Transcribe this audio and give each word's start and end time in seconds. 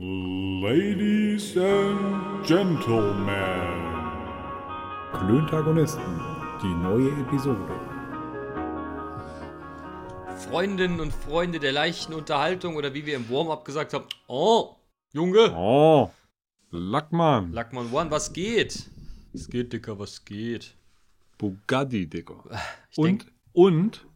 Ladies 0.00 1.56
and 1.56 2.46
Gentlemen. 2.46 3.32
Klöntagonisten, 5.12 6.20
die 6.62 6.72
neue 6.72 7.10
Episode. 7.20 7.66
Freundinnen 10.48 11.00
und 11.00 11.12
Freunde 11.12 11.58
der 11.58 11.72
leichten 11.72 12.14
Unterhaltung 12.14 12.76
oder 12.76 12.94
wie 12.94 13.06
wir 13.06 13.16
im 13.16 13.28
Warm-up 13.28 13.64
gesagt 13.64 13.92
haben, 13.92 14.04
oh, 14.28 14.76
Junge, 15.12 15.52
Oh, 15.56 16.12
Lackmann. 16.70 17.52
Lackmann 17.52 17.92
One, 17.92 18.08
was 18.12 18.32
geht? 18.32 18.88
Was 19.32 19.50
geht, 19.50 19.72
Dicker, 19.72 19.98
was 19.98 20.24
geht? 20.24 20.76
Bugatti, 21.38 22.06
Digga. 22.08 22.44
Ich 22.92 22.98
Und, 22.98 23.04
denk, 23.06 23.32
und 23.52 24.06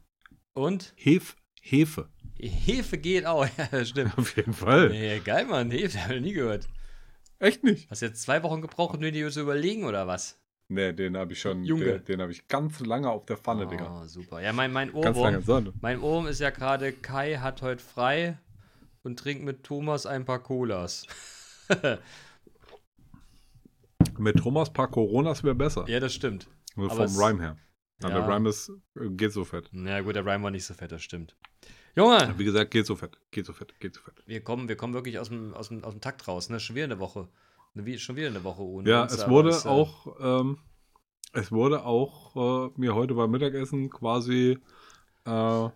und? 0.55 0.93
Hef, 0.95 1.35
Hefe. 1.61 2.09
Hefe 2.49 2.99
geht 2.99 3.27
auch, 3.27 3.47
ja, 3.73 3.85
stimmt. 3.85 4.17
Auf 4.19 4.37
jeden 4.37 4.53
Fall. 4.53 4.95
Ja, 4.95 5.19
geil, 5.19 5.47
Mann, 5.47 5.71
Hefe, 5.71 6.03
habe 6.03 6.17
ich 6.17 6.23
nie 6.23 6.33
gehört. 6.33 6.69
Echt 7.39 7.65
nicht? 7.65 7.91
Hast 7.91 8.03
du 8.03 8.07
jetzt 8.07 8.23
zwei 8.23 8.43
Wochen 8.43 8.61
gebraucht, 8.63 8.95
um 8.95 9.01
dir 9.01 9.31
zu 9.31 9.41
überlegen 9.41 9.85
oder 9.85 10.07
was? 10.07 10.39
Nee, 10.69 10.93
den 10.93 11.17
habe 11.17 11.33
ich 11.33 11.41
schon, 11.41 11.65
Junge. 11.65 11.85
den, 11.85 12.05
den 12.05 12.21
habe 12.23 12.33
ich 12.33 12.49
ganz 12.49 12.81
lange 12.81 13.11
auf 13.11 13.27
der 13.27 13.37
Pfanne, 13.37 13.67
Digga. 13.67 14.03
Oh, 14.03 14.07
super. 14.07 14.41
Ja, 14.41 14.53
mein, 14.53 14.73
mein 14.73 14.93
Ganz 14.93 15.19
lange 15.19 15.39
Ohrwurm, 15.41 15.73
mein 15.81 16.01
Ohrwurm 16.01 16.27
ist 16.29 16.41
ja 16.41 16.51
gerade, 16.51 16.93
Kai 16.93 17.37
hat 17.37 17.61
heute 17.63 17.83
frei 17.83 18.39
und 19.03 19.19
trinkt 19.19 19.45
mit 19.45 19.65
Thomas 19.65 20.07
ein 20.07 20.25
paar 20.25 20.43
Colas. 20.43 21.07
Mit 24.19 24.37
Thomas 24.37 24.71
paar 24.71 24.89
Coronas 24.91 25.43
wäre 25.43 25.55
besser. 25.55 25.85
Ja, 25.89 25.99
das 26.01 26.13
stimmt. 26.15 26.47
Nur 26.77 26.91
vom 26.91 27.17
Rhyme 27.17 27.41
her. 27.41 27.57
Ja. 28.03 28.09
Ja. 28.09 28.21
Der 28.21 28.29
Rhyme 28.29 28.49
ist, 28.49 28.71
äh, 28.97 29.09
geht 29.11 29.33
so 29.33 29.45
fett. 29.45 29.69
Na 29.73 30.01
gut, 30.01 30.17
der 30.17 30.25
Rhyme 30.27 30.43
war 30.43 30.51
nicht 30.51 30.65
so 30.65 30.75
fett, 30.75 30.93
das 30.93 31.03
stimmt. 31.03 31.37
Junge, 31.95 32.35
Wie 32.39 32.45
gesagt, 32.45 32.71
geht 32.71 32.87
so 32.87 32.97
fett. 32.97 33.19
Geht 33.31 33.45
so 33.47 33.53
fett. 33.53 33.79
Geht 33.81 33.95
so 33.95 34.01
fett. 34.01 34.15
wir 34.27 34.41
kommen, 34.43 34.69
wir 34.69 34.77
kommen 34.77 34.95
wirklich 34.95 35.19
aus 35.19 35.29
dem, 35.29 35.53
aus 35.55 35.69
dem, 35.69 35.85
aus 35.85 35.93
dem 35.93 36.01
Takt 36.01 36.27
raus, 36.27 36.49
ne? 36.49 36.59
Schon 36.59 36.75
wieder 36.77 36.85
eine 36.87 36.99
Woche. 36.99 37.29
Ne, 37.75 37.85
wie- 37.85 37.99
Schon 37.99 38.17
wieder 38.17 38.29
eine 38.29 38.45
Woche 38.45 38.63
ohne 38.63 38.89
Ja, 38.89 39.03
uns, 39.03 39.13
es 39.13 39.29
wurde 39.29 39.51
es, 39.51 39.65
äh, 39.65 39.69
auch, 39.69 40.17
ähm, 40.21 40.59
es 41.35 41.53
wurde 41.53 41.85
auch 41.85 42.69
äh, 42.69 42.71
mir 42.77 42.95
heute 42.95 43.15
beim 43.15 43.31
Mittagessen 43.31 43.91
quasi 43.91 44.59
äh, 45.27 45.69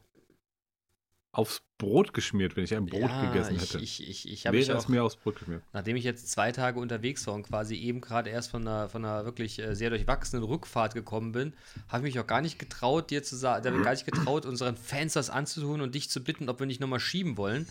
aufs 1.36 1.60
Brot 1.76 2.14
geschmiert, 2.14 2.56
wenn 2.56 2.64
ich 2.64 2.74
ein 2.74 2.86
Brot 2.86 3.10
ja, 3.10 3.26
gegessen 3.26 3.58
hätte. 3.58 3.78
Ich, 3.78 4.08
ich, 4.08 4.26
ich 4.26 4.44
Wäre 4.46 4.78
es 4.78 4.88
mir 4.88 5.04
aufs 5.04 5.16
Brot 5.16 5.38
geschmiert. 5.38 5.62
nachdem 5.74 5.96
ich 5.96 6.04
jetzt 6.04 6.30
zwei 6.30 6.50
Tage 6.50 6.80
unterwegs 6.80 7.26
war 7.26 7.34
und 7.34 7.42
quasi 7.42 7.76
eben 7.76 8.00
gerade 8.00 8.30
erst 8.30 8.50
von 8.50 8.66
einer, 8.66 8.88
von 8.88 9.04
einer 9.04 9.26
wirklich 9.26 9.58
äh, 9.58 9.74
sehr 9.74 9.90
durchwachsenen 9.90 10.42
Rückfahrt 10.42 10.94
gekommen 10.94 11.32
bin, 11.32 11.52
habe 11.88 12.08
ich 12.08 12.14
mich 12.14 12.24
auch 12.24 12.26
gar 12.26 12.40
nicht 12.40 12.58
getraut, 12.58 13.10
dir 13.10 13.22
zu 13.22 13.36
sagen, 13.36 13.82
gar 13.82 13.90
nicht 13.90 14.06
getraut, 14.06 14.46
unseren 14.46 14.78
Fans 14.78 15.12
das 15.12 15.28
anzutun 15.28 15.82
und 15.82 15.94
dich 15.94 16.08
zu 16.08 16.24
bitten, 16.24 16.48
ob 16.48 16.58
wir 16.58 16.66
nicht 16.66 16.80
nochmal 16.80 17.00
schieben 17.00 17.36
wollen. 17.36 17.68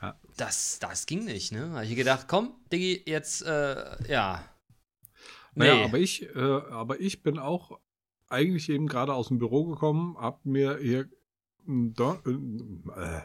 Ja. 0.00 0.18
Das, 0.38 0.78
das 0.78 1.04
ging 1.04 1.26
nicht, 1.26 1.52
ne? 1.52 1.72
Habe 1.72 1.84
ich 1.84 1.94
gedacht, 1.96 2.28
komm, 2.28 2.54
Diggi, 2.72 3.02
jetzt, 3.04 3.42
äh, 3.42 4.10
ja. 4.10 4.42
Naja, 5.54 5.84
aber 5.84 5.98
ich, 5.98 6.34
äh, 6.34 6.38
aber 6.38 6.98
ich 6.98 7.22
bin 7.22 7.38
auch 7.38 7.78
eigentlich 8.28 8.70
eben 8.70 8.86
gerade 8.88 9.12
aus 9.12 9.28
dem 9.28 9.38
Büro 9.38 9.64
gekommen, 9.66 10.16
hab 10.18 10.46
mir 10.46 10.78
hier 10.78 11.08
Don 11.66 12.84
äh, 12.96 13.22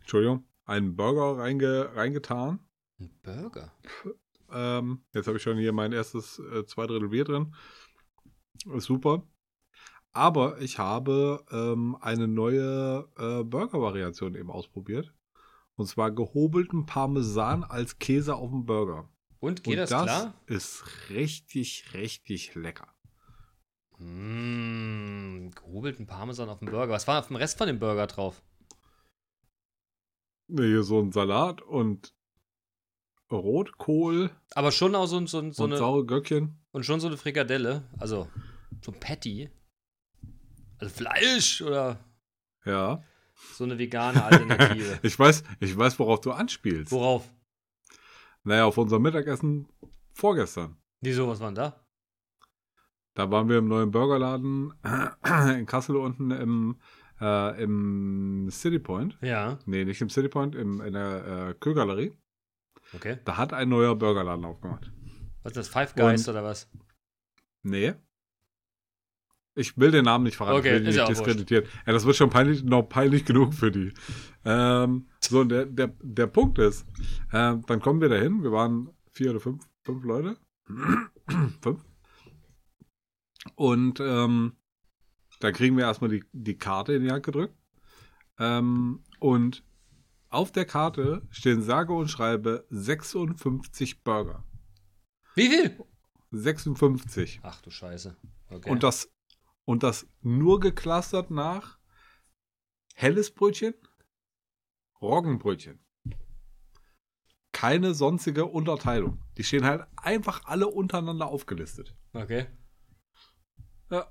Entschuldigung, 0.00 0.44
einen 0.64 0.96
Burger 0.96 1.38
reinge 1.38 1.94
reingetan. 1.94 2.60
Ein 2.98 3.10
Burger. 3.22 3.72
Ähm, 4.50 5.04
jetzt 5.12 5.26
habe 5.26 5.36
ich 5.36 5.42
schon 5.42 5.58
hier 5.58 5.72
mein 5.72 5.92
erstes 5.92 6.38
äh, 6.38 6.64
zwei 6.64 6.86
Drittel 6.86 7.10
Bier 7.10 7.24
drin. 7.24 7.54
Ist 8.74 8.84
super. 8.84 9.22
Aber 10.12 10.60
ich 10.60 10.78
habe 10.78 11.44
ähm, 11.50 11.96
eine 12.00 12.26
neue 12.26 13.08
äh, 13.18 13.44
Burger-Variation 13.44 14.34
eben 14.34 14.50
ausprobiert. 14.50 15.14
Und 15.76 15.86
zwar 15.86 16.10
gehobelten 16.10 16.86
Parmesan 16.86 17.62
als 17.62 17.98
Käse 17.98 18.34
auf 18.34 18.50
dem 18.50 18.64
Burger. 18.64 19.08
Und 19.38 19.62
geht 19.62 19.74
Und 19.74 19.78
das, 19.80 19.90
das 19.90 20.04
klar? 20.04 20.34
ist 20.46 20.84
richtig, 21.10 21.92
richtig 21.94 22.54
lecker. 22.54 22.88
Mmh, 23.98 25.50
gehobelten 25.54 26.06
Parmesan 26.06 26.48
auf 26.48 26.58
dem 26.60 26.70
Burger. 26.70 26.92
Was 26.92 27.06
war 27.08 27.18
auf 27.20 27.26
dem 27.28 27.36
Rest 27.36 27.58
von 27.58 27.66
dem 27.66 27.78
Burger 27.78 28.06
drauf? 28.06 28.42
Hier 30.48 30.82
so 30.82 31.00
ein 31.00 31.12
Salat 31.12 31.60
und 31.62 32.14
Rotkohl 33.30 34.30
Aber 34.54 34.72
schon 34.72 34.94
auch 34.94 35.06
so, 35.06 35.18
ein- 35.18 35.26
so, 35.26 35.50
so 35.52 35.64
und 35.64 35.70
eine 35.72 35.78
saure 35.78 36.06
Göckchen. 36.06 36.64
und 36.70 36.84
schon 36.86 37.00
so 37.00 37.08
eine 37.08 37.18
Frikadelle, 37.18 37.86
also 37.98 38.28
so 38.82 38.92
ein 38.92 39.00
Patty. 39.00 39.50
Also 40.78 40.94
Fleisch 40.94 41.60
oder 41.60 41.98
Ja. 42.64 43.02
so 43.54 43.64
eine 43.64 43.78
vegane 43.78 44.24
Alternative. 44.24 44.98
Ich 45.02 45.18
weiß, 45.18 45.42
ich 45.60 45.76
weiß, 45.76 45.98
worauf 45.98 46.20
du 46.20 46.30
anspielst. 46.32 46.90
Worauf? 46.92 47.28
Naja, 48.44 48.64
auf 48.64 48.78
unser 48.78 48.98
Mittagessen 48.98 49.68
vorgestern. 50.14 50.78
Wieso, 51.02 51.28
was 51.28 51.40
war 51.40 51.48
denn 51.48 51.56
da? 51.56 51.84
Da 53.18 53.32
waren 53.32 53.48
wir 53.48 53.58
im 53.58 53.66
neuen 53.66 53.90
Burgerladen 53.90 54.72
in 55.58 55.66
Kassel 55.66 55.96
unten 55.96 56.30
im, 56.30 56.76
äh, 57.20 57.60
im 57.60 58.46
City 58.48 58.78
Point. 58.78 59.18
Ja, 59.20 59.58
Nee, 59.66 59.84
nicht 59.84 60.00
im 60.00 60.08
City 60.08 60.28
Point, 60.28 60.54
im, 60.54 60.80
in 60.80 60.92
der 60.92 61.48
äh, 61.48 61.54
Kühlgalerie. 61.58 62.12
okay. 62.94 63.18
Da 63.24 63.36
hat 63.36 63.52
ein 63.52 63.70
neuer 63.70 63.96
Burgerladen 63.96 64.44
aufgemacht. 64.44 64.92
Was 65.42 65.50
ist 65.50 65.56
das? 65.56 65.68
Five 65.68 65.96
Guys 65.96 66.28
Und- 66.28 66.32
oder 66.32 66.44
was? 66.44 66.70
Nee. 67.64 67.94
Ich 69.56 69.76
will 69.76 69.90
den 69.90 70.04
Namen 70.04 70.22
nicht 70.22 70.36
verraten, 70.36 70.60
Okay, 70.60 70.76
ich 70.76 70.82
will 70.82 70.88
ist 70.90 70.94
ihn 70.94 70.98
ja 70.98 71.04
auch 71.04 71.08
nicht 71.08 71.18
diskreditieren. 71.18 71.64
Ja, 71.88 71.92
das 71.94 72.06
wird 72.06 72.14
schon 72.14 72.30
peinlich, 72.30 72.62
noch 72.62 72.84
peinlich 72.84 73.24
genug 73.24 73.52
für 73.52 73.72
die. 73.72 73.92
Ähm, 74.44 75.08
so, 75.18 75.40
und 75.40 75.48
der, 75.48 75.66
der, 75.66 75.92
der 76.00 76.28
Punkt 76.28 76.60
ist, 76.60 76.86
ähm, 77.32 77.64
dann 77.66 77.80
kommen 77.80 78.00
wir 78.00 78.10
dahin, 78.10 78.44
wir 78.44 78.52
waren 78.52 78.90
vier 79.10 79.30
oder 79.32 79.40
fünf, 79.40 79.68
fünf 79.82 80.04
Leute. 80.04 80.36
fünf. 81.60 81.84
Und 83.54 84.00
ähm, 84.00 84.56
dann 85.40 85.52
kriegen 85.52 85.76
wir 85.76 85.84
erstmal 85.84 86.10
die, 86.10 86.24
die 86.32 86.58
Karte 86.58 86.94
in 86.94 87.04
die 87.04 87.10
Hand 87.10 87.24
gedrückt. 87.24 87.54
Ähm, 88.38 89.02
und 89.18 89.64
auf 90.30 90.52
der 90.52 90.64
Karte 90.64 91.26
stehen 91.30 91.62
sage 91.62 91.92
und 91.92 92.08
schreibe 92.08 92.66
56 92.70 94.02
Burger. 94.02 94.44
Wie 95.34 95.48
viel? 95.48 95.84
56. 96.30 97.40
Ach 97.42 97.60
du 97.62 97.70
Scheiße. 97.70 98.16
Okay. 98.50 98.70
Und 98.70 98.82
das, 98.82 99.10
und 99.64 99.82
das 99.82 100.06
nur 100.20 100.60
geklustert 100.60 101.30
nach 101.30 101.78
helles 102.94 103.32
Brötchen, 103.32 103.74
Roggenbrötchen. 105.00 105.78
Keine 107.52 107.94
sonstige 107.94 108.46
Unterteilung. 108.46 109.22
Die 109.36 109.44
stehen 109.44 109.64
halt 109.64 109.86
einfach 109.96 110.44
alle 110.44 110.68
untereinander 110.68 111.26
aufgelistet. 111.26 111.94
okay. 112.12 112.46
Ja, 113.90 114.06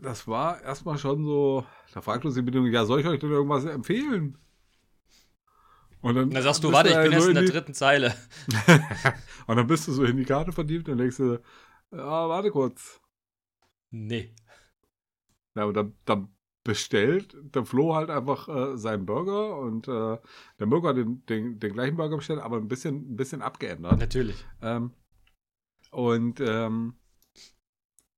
das 0.00 0.26
war 0.28 0.60
erstmal 0.62 0.98
schon 0.98 1.24
so, 1.24 1.64
da 1.94 2.00
fragt 2.00 2.24
uns 2.24 2.34
die 2.34 2.42
Bedienung, 2.42 2.70
ja, 2.70 2.84
soll 2.84 3.00
ich 3.00 3.06
euch 3.06 3.18
denn 3.20 3.30
irgendwas 3.30 3.64
empfehlen? 3.64 4.38
Und 6.00 6.14
dann, 6.14 6.30
dann 6.30 6.42
sagst 6.42 6.62
du, 6.62 6.70
warte, 6.72 6.90
ich 6.90 6.96
bin 6.96 7.12
erst 7.12 7.24
so 7.24 7.30
in 7.30 7.34
der 7.34 7.44
die- 7.44 7.50
dritten 7.50 7.74
Zeile. 7.74 8.14
Und 9.48 9.56
dann 9.56 9.66
bist 9.66 9.88
du 9.88 9.92
so 9.92 10.04
in 10.04 10.16
die 10.16 10.24
Karte 10.24 10.52
verliebt 10.52 10.88
und 10.88 10.98
denkst 10.98 11.16
du, 11.16 11.40
ja, 11.90 12.28
warte 12.28 12.50
kurz. 12.50 13.00
Nee. 13.90 14.32
Ja, 15.56 15.62
aber 15.64 15.72
dann, 15.72 15.96
dann 16.04 16.28
bestellt 16.62 17.34
der 17.40 17.64
Flo 17.64 17.94
halt 17.96 18.10
einfach 18.10 18.48
äh, 18.48 18.76
seinen 18.76 19.06
Burger 19.06 19.56
und 19.58 19.88
äh, 19.88 20.18
der 20.60 20.66
Burger 20.66 20.90
hat 20.90 20.98
den, 20.98 21.24
den, 21.26 21.58
den 21.58 21.72
gleichen 21.72 21.96
Burger 21.96 22.16
bestellt, 22.18 22.40
aber 22.40 22.58
ein 22.58 22.68
bisschen, 22.68 23.12
ein 23.12 23.16
bisschen 23.16 23.40
abgeändert. 23.42 23.98
Natürlich. 23.98 24.46
Ähm, 24.62 24.92
und 25.90 26.40
ähm, 26.40 26.94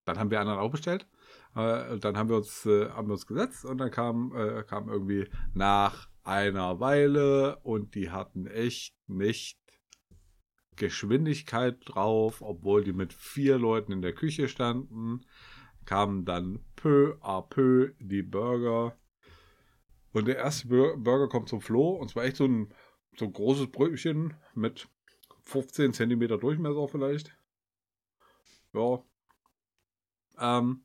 dann 0.05 0.19
haben 0.19 0.31
wir 0.31 0.41
anderen 0.41 0.59
auch 0.59 0.71
bestellt. 0.71 1.07
Äh, 1.55 1.99
dann 1.99 2.17
haben 2.17 2.29
wir 2.29 2.37
uns, 2.37 2.65
äh, 2.67 2.89
haben 2.91 3.09
wir 3.09 3.13
uns 3.15 3.27
gesetzt 3.27 3.65
und 3.65 3.79
dann 3.79 3.91
kam, 3.91 4.35
äh, 4.35 4.63
kam 4.65 4.89
irgendwie 4.89 5.29
nach 5.55 6.09
einer 6.23 6.81
Weile 6.81 7.59
und 7.63 7.95
die 7.95 8.11
hatten 8.11 8.47
echt 8.47 8.95
nicht 9.07 9.59
Geschwindigkeit 10.77 11.79
drauf, 11.85 12.41
obwohl 12.43 12.85
die 12.85 12.93
mit 12.93 13.13
vier 13.13 13.59
Leuten 13.59 13.93
in 13.93 14.03
der 14.03 14.15
Küche 14.15 14.49
standen, 14.49 15.21
kamen 15.85 16.25
dann 16.25 16.65
peu 16.77 17.17
à 17.21 17.43
peu 17.47 17.93
die 17.99 18.23
Burger. 18.23 18.97
Und 20.13 20.27
der 20.27 20.37
erste 20.37 20.69
Bur- 20.69 20.97
Burger 20.97 21.29
kommt 21.29 21.49
zum 21.49 21.61
Flo 21.61 21.91
und 21.91 22.11
zwar 22.11 22.25
echt 22.25 22.37
so 22.37 22.45
ein, 22.47 22.73
so 23.17 23.27
ein 23.27 23.33
großes 23.33 23.71
Brötchen 23.71 24.35
mit 24.55 24.89
15 25.43 25.93
Zentimeter 25.93 26.39
Durchmesser 26.39 26.89
vielleicht. 26.89 27.37
Ja. 28.73 29.03
Ähm, 30.41 30.85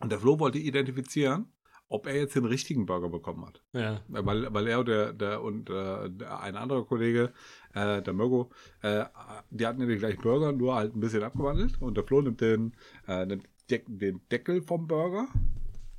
und 0.00 0.10
der 0.10 0.18
Flo 0.18 0.38
wollte 0.40 0.58
identifizieren, 0.58 1.52
ob 1.88 2.06
er 2.06 2.16
jetzt 2.16 2.34
den 2.34 2.46
richtigen 2.46 2.86
Burger 2.86 3.08
bekommen 3.08 3.46
hat. 3.46 3.62
Ja. 3.72 4.02
Weil, 4.08 4.52
weil 4.52 4.66
er 4.66 4.80
und 4.80 4.88
der, 4.88 5.12
der 5.12 5.42
und 5.42 5.70
äh, 5.70 6.24
ein 6.24 6.56
anderer 6.56 6.84
Kollege, 6.84 7.32
äh, 7.74 8.02
der 8.02 8.12
Mirko, 8.12 8.50
äh, 8.80 9.04
die 9.50 9.66
hatten 9.66 9.80
ja 9.80 9.86
den 9.86 9.98
gleichen 9.98 10.22
Burger, 10.22 10.52
nur 10.52 10.74
halt 10.74 10.96
ein 10.96 11.00
bisschen 11.00 11.22
abgewandelt. 11.22 11.80
Und 11.80 11.96
der 11.96 12.04
Flo 12.04 12.22
nimmt 12.22 12.40
den, 12.40 12.74
äh, 13.06 13.26
nimmt 13.26 13.48
Deck, 13.70 13.84
den 13.88 14.26
Deckel 14.30 14.62
vom 14.62 14.86
Burger, 14.88 15.28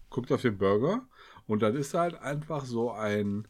guckt 0.09 0.31
auf 0.31 0.41
den 0.41 0.57
Burger 0.57 1.07
und 1.45 1.62
dann 1.62 1.75
ist 1.75 1.94
halt 1.94 2.15
einfach 2.15 2.65
so 2.65 2.91
ein 2.91 3.47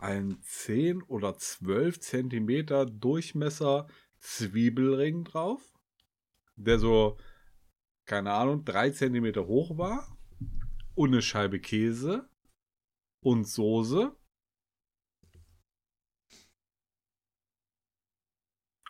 ein 0.00 0.38
10 0.42 1.02
oder 1.02 1.36
12 1.36 2.00
Zentimeter 2.00 2.86
Durchmesser 2.86 3.86
Zwiebelring 4.18 5.24
drauf, 5.24 5.60
der 6.56 6.78
so, 6.78 7.16
keine 8.10 8.32
Ahnung, 8.32 8.64
3 8.64 8.90
Zentimeter 8.90 9.46
hoch 9.46 9.78
war 9.78 10.16
und 10.96 11.10
eine 11.10 11.22
Scheibe 11.22 11.60
Käse 11.60 12.28
und 13.24 13.44
Soße. 13.46 14.16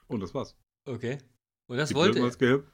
Und 0.06 0.20
das 0.20 0.32
war's. 0.32 0.56
Okay. 0.88 1.18
Und 1.68 1.76
das 1.76 1.90
Die 1.90 1.94
wollte 1.94 2.18
er. 2.18 2.64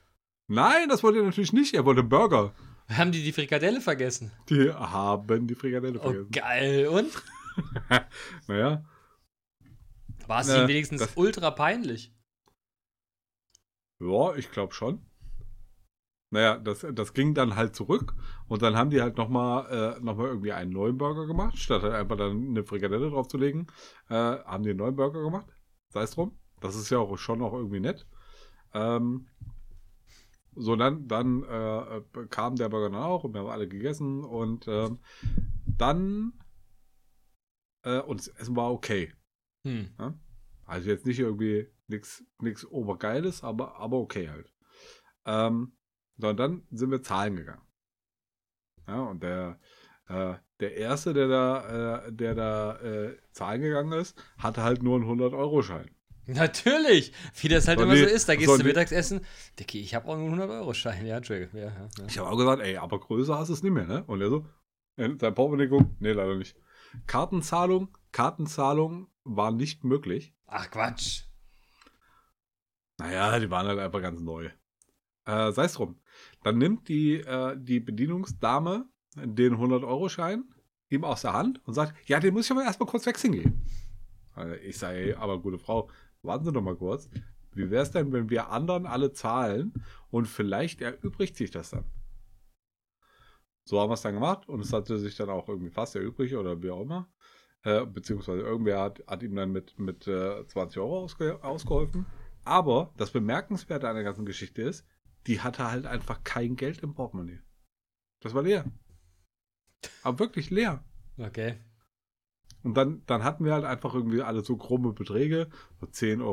Nein, 0.48 0.88
das 0.88 1.02
wollte 1.02 1.18
er 1.18 1.24
natürlich 1.24 1.52
nicht. 1.52 1.74
Er 1.74 1.84
wollte 1.84 2.04
Burger. 2.04 2.54
Haben 2.88 3.10
die 3.10 3.24
die 3.24 3.32
Frikadelle 3.32 3.80
vergessen? 3.80 4.30
Die 4.48 4.70
haben 4.72 5.48
die 5.48 5.56
Frikadelle 5.56 5.98
Oh, 5.98 6.02
vergessen. 6.02 6.30
geil. 6.30 6.86
Und? 6.86 7.10
naja, 8.46 8.84
War 10.28 10.40
es 10.42 10.48
Äh, 10.48 10.62
ihm 10.62 10.68
wenigstens 10.68 11.08
ultra 11.16 11.50
peinlich? 11.50 12.14
ja, 14.00 14.34
ich 14.36 14.52
glaube 14.52 14.72
schon. 14.74 15.04
Naja, 16.30 16.58
das, 16.58 16.84
das 16.92 17.14
ging 17.14 17.34
dann 17.34 17.54
halt 17.54 17.76
zurück 17.76 18.14
und 18.48 18.62
dann 18.62 18.76
haben 18.76 18.90
die 18.90 19.00
halt 19.00 19.16
nochmal 19.16 19.96
äh, 19.96 20.00
noch 20.00 20.16
mal 20.16 20.26
irgendwie 20.26 20.52
einen 20.52 20.72
neuen 20.72 20.98
Burger 20.98 21.26
gemacht, 21.26 21.56
statt 21.56 21.82
halt 21.82 21.94
einfach 21.94 22.16
dann 22.16 22.48
eine 22.48 22.64
Frikadelle 22.64 23.10
draufzulegen, 23.10 23.68
äh, 24.08 24.14
haben 24.14 24.64
die 24.64 24.70
einen 24.70 24.78
neuen 24.78 24.96
Burger 24.96 25.22
gemacht. 25.22 25.46
Sei 25.90 26.02
es 26.02 26.10
drum. 26.12 26.36
Das 26.60 26.74
ist 26.74 26.90
ja 26.90 26.98
auch 26.98 27.16
schon 27.16 27.42
auch 27.42 27.52
irgendwie 27.52 27.80
nett. 27.80 28.06
Ähm, 28.74 29.28
so, 30.56 30.74
dann, 30.74 31.06
dann 31.06 31.44
äh, 31.44 32.02
kam 32.28 32.56
der 32.56 32.70
Burger 32.70 32.90
dann 32.90 33.02
auch 33.02 33.24
und 33.24 33.34
wir 33.34 33.40
haben 33.42 33.50
alle 33.50 33.68
gegessen 33.68 34.24
und 34.24 34.66
ähm, 34.66 34.98
dann 35.66 36.32
äh, 37.82 38.00
und 38.00 38.20
das 38.20 38.28
Essen 38.28 38.56
war 38.56 38.72
okay. 38.72 39.12
Hm. 39.64 39.90
Also 40.64 40.90
jetzt 40.90 41.06
nicht 41.06 41.20
irgendwie 41.20 41.68
nichts 41.86 42.24
nix 42.40 42.64
Obergeiles, 42.64 43.44
aber, 43.44 43.76
aber 43.76 43.98
okay 43.98 44.28
halt. 44.28 44.52
Ähm, 45.24 45.75
so, 46.18 46.28
und 46.28 46.36
dann 46.38 46.62
sind 46.70 46.90
wir 46.90 47.02
zahlen 47.02 47.36
gegangen. 47.36 47.62
Ja, 48.88 49.00
und 49.02 49.22
der, 49.22 49.58
äh, 50.08 50.34
der 50.60 50.76
Erste, 50.76 51.12
der 51.12 51.28
da, 51.28 52.06
äh, 52.06 52.12
der 52.12 52.34
da 52.34 52.76
äh, 52.80 53.16
zahlen 53.32 53.60
gegangen 53.62 53.92
ist, 53.92 54.16
hatte 54.38 54.62
halt 54.62 54.82
nur 54.82 54.96
einen 54.96 55.04
100-Euro-Schein. 55.08 55.90
Natürlich, 56.28 57.12
wie 57.40 57.48
das 57.48 57.68
halt 57.68 57.78
Sollen 57.78 57.90
immer 57.90 58.00
die- 58.00 58.08
so 58.08 58.14
ist. 58.14 58.28
Da 58.28 58.34
gehst 58.34 58.46
sollen 58.48 58.60
du 58.60 58.66
Mittagessen. 58.66 59.20
Dicky, 59.60 59.80
ich 59.80 59.94
habe 59.94 60.08
auch 60.08 60.16
nur 60.16 60.28
100-Euro-Schein. 60.30 61.06
Ja, 61.06 61.18
Entschuldigung. 61.18 61.58
Ja, 61.60 61.66
ja, 61.66 61.88
ja. 61.98 62.06
Ich 62.08 62.18
habe 62.18 62.28
auch 62.28 62.36
gesagt, 62.36 62.62
ey, 62.62 62.76
aber 62.78 62.98
größer 62.98 63.38
hast 63.38 63.48
du 63.48 63.52
es 63.54 63.62
nicht 63.62 63.72
mehr, 63.72 63.86
ne? 63.86 64.02
Und 64.08 64.20
er 64.20 64.28
so, 64.30 64.46
äh, 64.96 65.08
sein 65.20 65.34
Portemonnaie 65.34 65.68
guckt, 65.68 66.00
nee, 66.00 66.12
leider 66.12 66.34
nicht. 66.36 66.56
Kartenzahlung, 67.06 67.96
Kartenzahlung 68.12 69.08
war 69.24 69.50
nicht 69.52 69.84
möglich. 69.84 70.34
Ach, 70.46 70.70
Quatsch. 70.70 71.24
Naja, 72.98 73.38
die 73.38 73.50
waren 73.50 73.66
halt 73.66 73.78
einfach 73.78 74.00
ganz 74.00 74.20
neu. 74.20 74.48
Äh, 75.26 75.52
Sei 75.52 75.64
es 75.64 75.74
drum. 75.74 76.00
Dann 76.42 76.58
nimmt 76.58 76.88
die, 76.88 77.14
äh, 77.16 77.56
die 77.58 77.80
Bedienungsdame 77.80 78.86
den 79.16 79.54
100-Euro-Schein 79.56 80.44
ihm 80.88 81.04
aus 81.04 81.22
der 81.22 81.32
Hand 81.32 81.60
und 81.66 81.74
sagt, 81.74 81.94
ja, 82.08 82.20
den 82.20 82.34
muss 82.34 82.46
ich 82.46 82.52
aber 82.52 82.62
erstmal 82.62 82.88
kurz 82.88 83.06
wechseln 83.06 83.32
gehen. 83.32 83.66
Äh, 84.36 84.56
Ich 84.68 84.78
sage, 84.78 85.16
aber 85.18 85.40
gute 85.40 85.58
Frau, 85.58 85.90
warten 86.22 86.44
Sie 86.44 86.52
doch 86.52 86.62
mal 86.62 86.76
kurz. 86.76 87.08
Wie 87.52 87.70
wäre 87.70 87.82
es 87.82 87.90
denn, 87.90 88.12
wenn 88.12 88.28
wir 88.28 88.50
anderen 88.50 88.86
alle 88.86 89.12
zahlen 89.12 89.72
und 90.10 90.26
vielleicht 90.26 90.82
erübrigt 90.82 91.36
sich 91.36 91.50
das 91.50 91.70
dann? 91.70 91.84
So 93.64 93.80
haben 93.80 93.90
wir 93.90 93.94
es 93.94 94.02
dann 94.02 94.14
gemacht 94.14 94.48
und 94.48 94.60
es 94.60 94.72
hatte 94.72 94.98
sich 94.98 95.16
dann 95.16 95.30
auch 95.30 95.48
irgendwie 95.48 95.70
fast 95.70 95.96
erübrigt 95.96 96.34
oder 96.34 96.62
wie 96.62 96.70
auch 96.70 96.82
immer. 96.82 97.08
Äh, 97.62 97.84
beziehungsweise 97.84 98.42
irgendwer 98.42 98.80
hat, 98.80 99.02
hat 99.08 99.22
ihm 99.22 99.34
dann 99.34 99.50
mit, 99.50 99.76
mit 99.78 100.06
äh, 100.06 100.46
20 100.46 100.78
Euro 100.78 101.00
ausge, 101.00 101.42
ausgeholfen. 101.42 102.06
Aber 102.44 102.92
das 102.96 103.10
Bemerkenswerte 103.10 103.88
an 103.88 103.96
der 103.96 104.04
ganzen 104.04 104.24
Geschichte 104.24 104.62
ist, 104.62 104.86
die 105.26 105.40
hatte 105.40 105.70
halt 105.70 105.86
einfach 105.86 106.22
kein 106.24 106.56
Geld 106.56 106.78
im 106.78 106.94
Portemonnaie. 106.94 107.40
Das 108.20 108.34
war 108.34 108.42
leer. 108.42 108.64
Aber 110.02 110.18
wirklich 110.18 110.50
leer. 110.50 110.84
Okay. 111.18 111.58
Und 112.62 112.74
dann, 112.74 113.02
dann 113.06 113.22
hatten 113.22 113.44
wir 113.44 113.52
halt 113.54 113.64
einfach 113.64 113.94
irgendwie 113.94 114.22
alle 114.22 114.42
so 114.42 114.56
krumme 114.56 114.92
Beträge. 114.92 115.48
So 115.80 115.86
10,95 115.86 116.24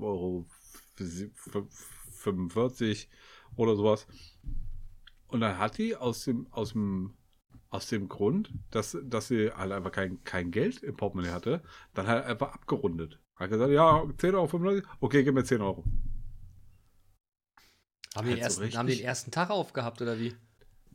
Euro, 0.00 0.46
11,45 0.98 1.26
Euro 1.56 3.06
oder 3.56 3.76
sowas. 3.76 4.06
Und 5.28 5.40
dann 5.40 5.58
hat 5.58 5.78
die 5.78 5.96
aus 5.96 6.24
dem, 6.24 6.46
aus 6.52 6.72
dem, 6.72 7.14
aus 7.70 7.88
dem 7.88 8.08
Grund, 8.08 8.52
dass, 8.70 8.96
dass 9.02 9.28
sie 9.28 9.50
halt 9.50 9.72
einfach 9.72 9.92
kein, 9.92 10.22
kein 10.24 10.50
Geld 10.50 10.82
im 10.82 10.96
Portemonnaie 10.96 11.32
hatte, 11.32 11.62
dann 11.94 12.06
halt 12.06 12.24
einfach 12.24 12.54
abgerundet. 12.54 13.20
Hat 13.36 13.50
gesagt, 13.50 13.70
ja, 13.72 14.02
10,95 14.02 14.34
Euro, 14.34 14.82
okay, 15.00 15.22
gib 15.22 15.34
mir 15.34 15.44
10 15.44 15.60
Euro. 15.60 15.84
Haben, 18.14 18.28
die 18.28 18.34
den 18.34 18.42
Halt 18.42 18.52
so 18.52 18.62
ersten, 18.62 18.78
haben 18.78 18.86
den 18.86 19.00
ersten 19.00 19.30
Tag 19.30 19.50
aufgehabt 19.50 20.00
oder 20.02 20.18
wie? 20.18 20.34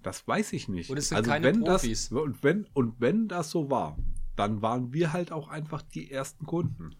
Das 0.01 0.27
weiß 0.27 0.53
ich 0.53 0.67
nicht. 0.67 0.89
Also 0.89 0.93
Und 0.93 0.97
es 0.97 1.09
sind 1.09 1.25
keine 1.25 1.45
wenn 1.45 1.63
Profis. 1.63 2.09
Das, 2.09 2.19
und, 2.19 2.43
wenn, 2.43 2.65
und 2.73 2.99
wenn 2.99 3.27
das 3.27 3.49
so 3.49 3.69
war, 3.69 3.97
dann 4.35 4.61
waren 4.61 4.91
wir 4.93 5.13
halt 5.13 5.31
auch 5.31 5.47
einfach 5.47 5.81
die 5.81 6.11
ersten 6.11 6.45
Kunden. 6.45 6.95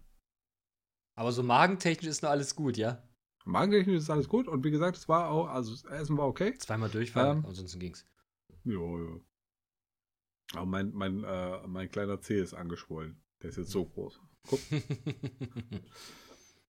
Aber 1.16 1.32
so 1.32 1.42
magentechnisch 1.42 2.08
ist 2.10 2.22
noch 2.22 2.30
alles 2.30 2.56
gut, 2.56 2.76
ja? 2.76 3.02
Magentechnisch 3.44 3.98
ist 3.98 4.10
alles 4.10 4.28
gut 4.28 4.48
und 4.48 4.64
wie 4.64 4.70
gesagt, 4.70 4.96
es 4.96 5.08
war 5.08 5.30
auch, 5.30 5.48
also 5.48 5.72
das 5.72 5.84
Essen 5.84 6.16
war 6.16 6.26
okay. 6.26 6.56
Zweimal 6.58 6.88
durchfallen, 6.88 7.38
Ähm. 7.38 7.46
ansonsten 7.46 7.78
ging's. 7.78 8.06
Ja, 8.64 8.80
ja. 8.80 9.20
Aber 10.54 10.66
mein, 10.66 10.92
mein, 10.92 11.24
äh, 11.24 11.66
mein 11.66 11.90
kleiner 11.90 12.20
Zeh 12.20 12.40
ist 12.40 12.54
angeschwollen. 12.54 13.20
Der 13.42 13.50
ist 13.50 13.56
jetzt 13.56 13.70
so 13.70 13.84
groß. 13.84 14.20
Guck. 14.48 14.60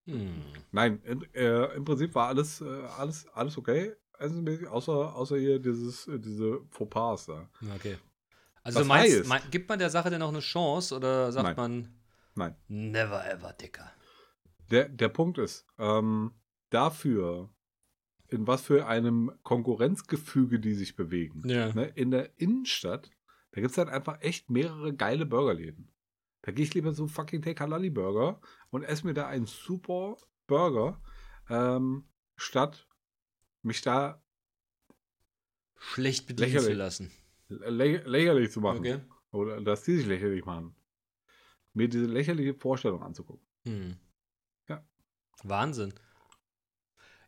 hm. 0.06 0.44
Nein, 0.72 1.02
in, 1.04 1.24
äh, 1.34 1.76
im 1.76 1.86
Prinzip 1.86 2.14
war 2.16 2.28
alles, 2.28 2.62
äh, 2.62 2.66
alles, 2.98 3.28
alles 3.34 3.58
okay. 3.58 3.94
Essenmäßig, 4.18 4.68
außer, 4.68 5.16
außer 5.16 5.38
hier 5.38 5.60
dieses, 5.60 6.08
äh, 6.08 6.20
diese 6.20 6.62
Fauxpas 6.70 7.26
da. 7.26 7.50
Okay. 7.76 7.98
Also 8.64 8.80
Was 8.80 8.88
meinst, 8.88 9.18
heißt? 9.20 9.28
mein, 9.28 9.42
gibt 9.52 9.70
man 9.70 9.78
der 9.78 9.90
Sache 9.90 10.10
denn 10.10 10.20
noch 10.20 10.30
eine 10.30 10.40
Chance 10.40 10.96
oder 10.96 11.32
sagt 11.32 11.58
Nein. 11.58 11.92
man 12.36 12.56
Nein. 12.68 12.92
never 12.92 13.26
ever, 13.30 13.54
Dicker? 13.54 13.92
Der, 14.72 14.90
der 14.90 15.10
Punkt 15.10 15.38
ist, 15.38 15.68
ähm, 15.78 16.34
dafür, 16.70 17.50
in 18.28 18.48
was 18.48 18.62
für 18.62 18.88
einem 18.88 19.32
Konkurrenzgefüge 19.44 20.60
die 20.60 20.74
sich 20.74 20.96
bewegen. 20.96 21.48
Ja. 21.48 21.74
Ne, 21.74 21.86
in 21.96 22.12
der 22.12 22.40
Innenstadt, 22.40 23.12
da 23.52 23.62
gibt 23.62 23.72
es 23.72 23.78
halt 23.78 23.90
einfach 23.90 24.22
echt 24.22 24.50
mehrere 24.50 24.94
geile 24.94 25.26
Burgerläden. 25.26 25.92
Da 26.46 26.52
gehe 26.52 26.64
ich 26.64 26.76
lieber 26.76 26.94
so 26.94 27.08
fucking 27.08 27.42
Take 27.42 27.64
Halali 27.64 27.90
Burger 27.90 28.40
und 28.70 28.84
esse 28.84 29.08
mir 29.08 29.16
da 29.16 29.26
einen 29.26 29.48
super 29.48 30.16
Burger, 30.46 31.02
ähm, 31.50 32.08
statt 32.38 32.88
mich 33.64 33.82
da 33.82 34.24
Schlecht 35.76 36.28
bedienen 36.28 36.52
Lächerlich. 36.52 36.74
zu 36.74 36.78
lassen. 36.78 37.12
lä 37.50 37.98
lächerlich 38.06 38.52
zu 38.52 38.62
machen. 38.62 38.80
Okay. 38.80 39.00
Oder 39.32 39.60
dass 39.62 39.84
die 39.84 39.98
sich 39.98 40.06
lächerlich 40.06 40.46
machen. 40.46 40.76
Mir 41.74 41.90
diese 41.90 42.06
lächerliche 42.06 42.54
Vorstellung 42.54 43.02
anzugucken. 43.02 43.46
Hm. 43.64 43.98
Ja. 44.70 44.88
Wahnsinn. 45.44 45.96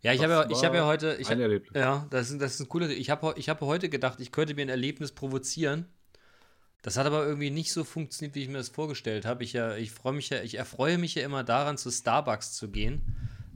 Ja, 0.02 0.14
ich 0.14 0.22
habe 0.22 0.34
ja, 0.34 0.50
ich 0.50 0.64
habe 0.64 0.78
ja 0.78 0.86
heute, 0.86 1.18
ich, 1.20 1.28
Erlebnis. 1.28 1.72
ja, 1.74 2.06
das 2.12 2.30
ist, 2.30 2.40
das 2.40 2.54
ist 2.54 2.60
ein 2.60 2.70
cooler, 2.70 2.88
ich 2.90 3.10
habe, 3.10 3.34
ich 3.36 3.50
habe 3.50 3.66
heute 3.66 3.90
gedacht, 3.90 4.20
ich 4.20 4.32
könnte 4.32 4.54
mir 4.54 4.62
ein 4.62 4.70
Erlebnis 4.70 5.12
provozieren. 5.12 5.92
Das 6.82 6.98
hat 6.98 7.06
aber 7.06 7.26
irgendwie 7.26 7.50
nicht 7.50 7.74
so 7.74 7.84
funktioniert, 7.84 8.36
wie 8.36 8.44
ich 8.44 8.48
mir 8.48 8.58
das 8.58 8.70
vorgestellt 8.70 9.26
habe. 9.26 9.44
Ich, 9.44 9.54
ja, 9.54 9.76
ich 9.76 9.92
freue 9.92 10.14
mich 10.14 10.30
ja, 10.30 10.42
ich 10.42 10.58
erfreue 10.58 10.98
mich 10.98 11.16
ja 11.16 11.24
immer 11.24 11.44
daran, 11.44 11.78
zu 11.78 11.92
Starbucks 11.92 12.54
zu 12.54 12.70
gehen. 12.70 13.02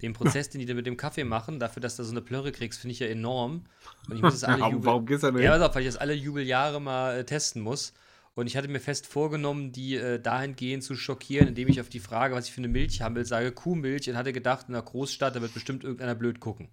Den 0.02 0.14
Prozess, 0.14 0.50
den 0.50 0.60
die 0.60 0.66
da 0.66 0.74
mit 0.74 0.88
dem 0.88 0.98
Kaffee 0.98 1.24
machen, 1.24 1.60
dafür, 1.60 1.82
dass 1.82 1.96
du 1.96 2.04
so 2.04 2.12
eine 2.12 2.22
Plörre 2.22 2.52
kriegst, 2.52 2.80
finde 2.80 2.94
ich 2.94 3.00
ja 3.00 3.08
enorm. 3.08 3.66
Und 4.10 4.16
ich 4.16 4.22
muss 4.22 4.34
das 4.34 4.44
alle 4.44 4.66
Jubel 4.72 4.86
warum 4.86 5.06
gehst 5.06 5.24
du 5.24 5.32
denn 5.32 5.44
ja, 5.44 5.52
pass 5.52 5.62
auf, 5.62 5.76
weil 5.76 5.84
ich 5.84 5.90
das 5.90 5.98
alle 5.98 6.14
Jubeljahre 6.14 6.82
mal 6.82 7.20
äh, 7.20 7.24
testen 7.24 7.62
muss. 7.62 7.94
Und 8.34 8.48
ich 8.48 8.58
hatte 8.58 8.68
mir 8.68 8.80
fest 8.80 9.08
vorgenommen, 9.08 9.72
die 9.72 9.96
äh, 9.96 10.20
dahingehend 10.20 10.84
zu 10.84 10.96
schockieren, 10.96 11.50
indem 11.50 11.68
ich 11.68 11.82
auf 11.82 11.90
die 11.90 12.00
Frage, 12.00 12.34
was 12.34 12.48
ich 12.48 12.54
für 12.54 12.62
eine 12.62 12.70
Milch 12.70 13.02
haben 13.02 13.16
will, 13.16 13.26
sage 13.26 13.52
Kuhmilch 13.52 14.10
und 14.10 14.16
hatte 14.16 14.34
gedacht, 14.34 14.70
in 14.70 14.76
einer 14.76 14.84
Großstadt, 14.84 15.36
da 15.36 15.42
wird 15.42 15.54
bestimmt 15.54 15.84
irgendeiner 15.84 16.16
blöd 16.16 16.40
gucken. 16.40 16.70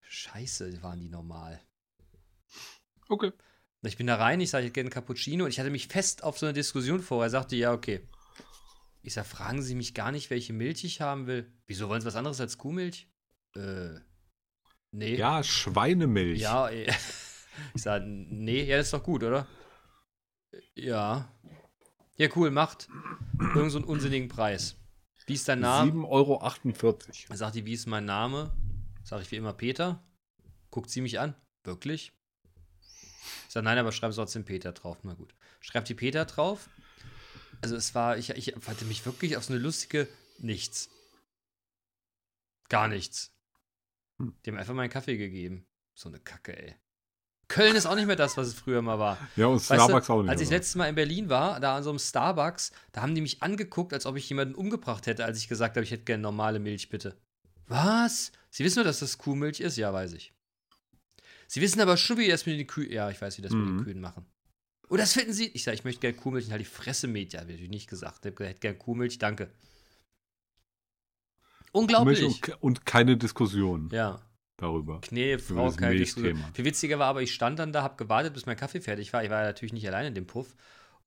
Scheiße, 0.00 0.82
waren 0.82 1.00
die 1.00 1.08
normal. 1.08 1.60
Okay. 3.08 3.32
Ich 3.86 3.96
bin 3.96 4.06
da 4.06 4.16
rein, 4.16 4.40
ich 4.40 4.50
sage, 4.50 4.64
ich 4.64 4.68
hätte 4.68 4.74
gerne 4.74 4.90
Cappuccino 4.90 5.44
und 5.44 5.50
ich 5.50 5.58
hatte 5.58 5.70
mich 5.70 5.88
fest 5.88 6.24
auf 6.24 6.38
so 6.38 6.46
eine 6.46 6.52
Diskussion 6.52 7.00
vor. 7.00 7.22
Er 7.22 7.30
sagte, 7.30 7.56
ja, 7.56 7.72
okay. 7.72 8.00
Ich 9.02 9.14
sage, 9.14 9.28
fragen 9.28 9.62
Sie 9.62 9.74
mich 9.74 9.94
gar 9.94 10.12
nicht, 10.12 10.30
welche 10.30 10.52
Milch 10.52 10.84
ich 10.84 11.00
haben 11.00 11.26
will. 11.26 11.52
Wieso 11.66 11.88
wollen 11.88 12.00
Sie 12.00 12.06
was 12.06 12.16
anderes 12.16 12.40
als 12.40 12.58
Kuhmilch? 12.58 13.08
Äh, 13.54 14.00
nee. 14.90 15.16
Ja, 15.16 15.42
Schweinemilch. 15.42 16.40
Ja, 16.40 16.68
ich 17.74 17.82
sage, 17.82 18.04
nee, 18.06 18.64
ja, 18.64 18.78
das 18.78 18.86
ist 18.86 18.94
doch 18.94 19.02
gut, 19.02 19.22
oder? 19.22 19.46
Ja. 20.74 21.32
Ja, 22.16 22.28
cool, 22.34 22.50
macht. 22.50 22.88
Irgend 23.54 23.72
so 23.72 23.78
einen 23.78 23.86
unsinnigen 23.86 24.28
Preis. 24.28 24.76
Wie 25.26 25.34
ist 25.34 25.48
dein 25.48 25.60
Name? 25.60 25.92
7,48 25.92 26.08
Euro. 26.08 27.36
Sagt 27.36 27.56
die, 27.56 27.66
wie 27.66 27.74
ist 27.74 27.86
mein 27.86 28.04
Name? 28.04 28.52
Sag 29.02 29.20
ich 29.22 29.30
wie 29.30 29.36
immer 29.36 29.52
Peter. 29.52 30.02
Guckt 30.70 30.90
sie 30.90 31.00
mich 31.00 31.20
an. 31.20 31.34
Wirklich? 31.64 32.15
Ich 33.46 33.52
sage, 33.52 33.64
nein, 33.64 33.78
aber 33.78 33.92
schreib 33.92 34.12
trotzdem 34.12 34.44
Peter 34.44 34.72
drauf. 34.72 34.98
Na 35.02 35.14
gut. 35.14 35.34
Schreibt 35.60 35.88
die 35.88 35.94
Peter 35.94 36.24
drauf. 36.24 36.68
Also 37.62 37.76
es 37.76 37.94
war, 37.94 38.18
ich, 38.18 38.30
ich 38.30 38.54
hatte 38.66 38.84
mich 38.84 39.06
wirklich 39.06 39.36
auf 39.36 39.44
so 39.44 39.52
eine 39.52 39.62
lustige 39.62 40.08
Nichts. 40.38 40.90
Gar 42.68 42.88
nichts. 42.88 43.32
Hm. 44.18 44.34
Die 44.44 44.50
haben 44.50 44.58
einfach 44.58 44.74
meinen 44.74 44.90
Kaffee 44.90 45.16
gegeben. 45.16 45.66
So 45.94 46.08
eine 46.08 46.18
Kacke, 46.18 46.56
ey. 46.56 46.74
Köln 47.48 47.76
ist 47.76 47.86
auch 47.86 47.94
nicht 47.94 48.06
mehr 48.06 48.16
das, 48.16 48.36
was 48.36 48.48
es 48.48 48.54
früher 48.54 48.82
mal 48.82 48.98
war. 48.98 49.18
Ja, 49.36 49.46
und 49.46 49.56
Weißt 49.56 49.70
du, 49.70 49.74
Starbucks 49.74 50.10
auch 50.10 50.22
nicht. 50.22 50.30
Als 50.30 50.40
ich 50.40 50.50
letztes 50.50 50.74
Mal 50.74 50.88
in 50.88 50.96
Berlin 50.96 51.28
war, 51.28 51.60
da 51.60 51.76
an 51.76 51.84
so 51.84 51.90
einem 51.90 52.00
Starbucks, 52.00 52.72
da 52.90 53.02
haben 53.02 53.14
die 53.14 53.20
mich 53.20 53.42
angeguckt, 53.42 53.92
als 53.92 54.04
ob 54.04 54.16
ich 54.16 54.28
jemanden 54.28 54.56
umgebracht 54.56 55.06
hätte, 55.06 55.24
als 55.24 55.38
ich 55.38 55.48
gesagt 55.48 55.76
habe, 55.76 55.84
ich 55.84 55.92
hätte 55.92 56.04
gerne 56.04 56.22
normale 56.22 56.58
Milch, 56.58 56.88
bitte. 56.88 57.16
Was? 57.68 58.32
Sie 58.50 58.64
wissen 58.64 58.78
nur, 58.78 58.84
dass 58.84 58.98
das 58.98 59.18
Kuhmilch 59.18 59.60
ist? 59.60 59.76
Ja, 59.76 59.92
weiß 59.92 60.14
ich. 60.14 60.34
Sie 61.46 61.60
wissen 61.60 61.80
aber 61.80 61.96
schon, 61.96 62.18
wie 62.18 62.28
das 62.28 62.46
mit 62.46 62.58
den 62.58 62.66
Kühen. 62.66 62.90
Ja, 62.90 63.10
ich 63.10 63.20
weiß, 63.20 63.38
wie 63.38 63.42
das 63.42 63.52
mit 63.52 63.64
Mhm. 63.64 63.78
den 63.78 63.84
Kühen 63.84 64.00
machen. 64.00 64.26
Oh, 64.88 64.96
das 64.96 65.12
finden 65.12 65.32
Sie. 65.32 65.48
Ich 65.48 65.64
sage, 65.64 65.76
ich 65.76 65.84
möchte 65.84 66.00
gerne 66.00 66.16
Kuhmilch 66.16 66.46
und 66.46 66.52
halt 66.52 66.60
die 66.60 66.64
Fresse 66.64 67.08
mit. 67.08 67.32
Ja, 67.32 67.40
hätte 67.40 67.52
ich 67.52 67.68
nicht 67.70 67.88
gesagt. 67.88 68.24
Ich 68.24 68.38
hätte 68.38 68.60
gerne 68.60 68.78
Kuhmilch, 68.78 69.18
danke. 69.18 69.50
Unglaublich. 71.72 72.22
Und, 72.24 72.62
und 72.62 72.86
keine 72.86 73.16
Diskussion 73.16 73.88
ja. 73.92 74.20
darüber. 74.56 75.00
Nee, 75.10 75.34
Über 75.34 75.42
Frau, 75.42 75.66
das 75.66 75.76
keine 75.76 75.96
Diskussion. 75.96 76.42
Viel 76.54 76.64
witziger 76.64 76.98
war 76.98 77.08
aber, 77.08 77.22
ich 77.22 77.34
stand 77.34 77.58
dann 77.58 77.72
da, 77.72 77.82
hab 77.82 77.98
gewartet, 77.98 78.34
bis 78.34 78.46
mein 78.46 78.56
Kaffee 78.56 78.80
fertig 78.80 79.12
war. 79.12 79.22
Ich 79.24 79.30
war 79.30 79.40
ja 79.40 79.46
natürlich 79.46 79.72
nicht 79.72 79.86
allein 79.86 80.06
in 80.06 80.14
dem 80.14 80.26
Puff. 80.26 80.54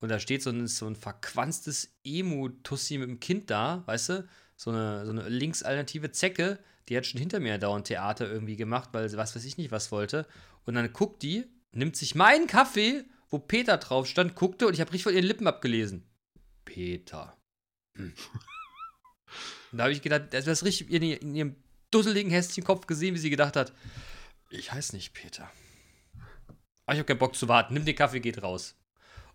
Und 0.00 0.08
da 0.10 0.18
steht 0.18 0.42
so 0.42 0.50
ein, 0.50 0.66
so 0.66 0.86
ein 0.86 0.96
verquanstes 0.96 1.94
Emu-Tussi 2.04 2.98
mit 2.98 3.08
dem 3.08 3.20
Kind 3.20 3.50
da, 3.50 3.82
weißt 3.86 4.08
du? 4.10 4.28
So 4.56 4.70
eine, 4.70 5.04
so 5.04 5.10
eine 5.12 5.28
linksalternative 5.28 6.12
Zecke, 6.12 6.58
die 6.90 6.96
hat 6.96 7.06
schon 7.06 7.20
hinter 7.20 7.38
mir 7.38 7.56
dauernd 7.56 7.86
Theater 7.86 8.28
irgendwie 8.28 8.56
gemacht, 8.56 8.90
weil 8.92 9.08
sie 9.08 9.16
was 9.16 9.34
weiß 9.34 9.44
ich 9.44 9.56
nicht 9.56 9.70
was 9.70 9.92
wollte. 9.92 10.26
Und 10.64 10.74
dann 10.74 10.92
guckt 10.92 11.22
die, 11.22 11.46
nimmt 11.72 11.96
sich 11.96 12.16
meinen 12.16 12.48
Kaffee, 12.48 13.04
wo 13.28 13.38
Peter 13.38 13.78
drauf 13.78 14.08
stand, 14.08 14.34
guckte 14.34 14.66
und 14.66 14.74
ich 14.74 14.80
habe 14.80 14.90
richtig 14.92 15.04
von 15.04 15.14
ihren 15.14 15.24
Lippen 15.24 15.46
abgelesen. 15.46 16.04
Peter. 16.64 17.36
Hm. 17.96 18.12
Und 19.70 19.78
da 19.78 19.84
habe 19.84 19.92
ich 19.92 20.02
gedacht, 20.02 20.24
das 20.32 20.48
ist 20.48 20.64
richtig 20.64 20.90
in, 20.90 21.02
in 21.02 21.34
ihrem 21.36 21.56
dusseligen 21.92 22.32
Häschenkopf 22.32 22.86
gesehen, 22.86 23.14
wie 23.14 23.18
sie 23.18 23.30
gedacht 23.30 23.54
hat, 23.54 23.72
ich 24.50 24.72
heiße 24.72 24.96
nicht 24.96 25.14
Peter. 25.14 25.48
Aber 26.86 26.94
ich 26.94 26.98
habe 26.98 27.04
keinen 27.04 27.18
Bock 27.18 27.36
zu 27.36 27.46
warten. 27.46 27.74
Nimm 27.74 27.84
den 27.84 27.94
Kaffee, 27.94 28.18
geht 28.18 28.42
raus. 28.42 28.74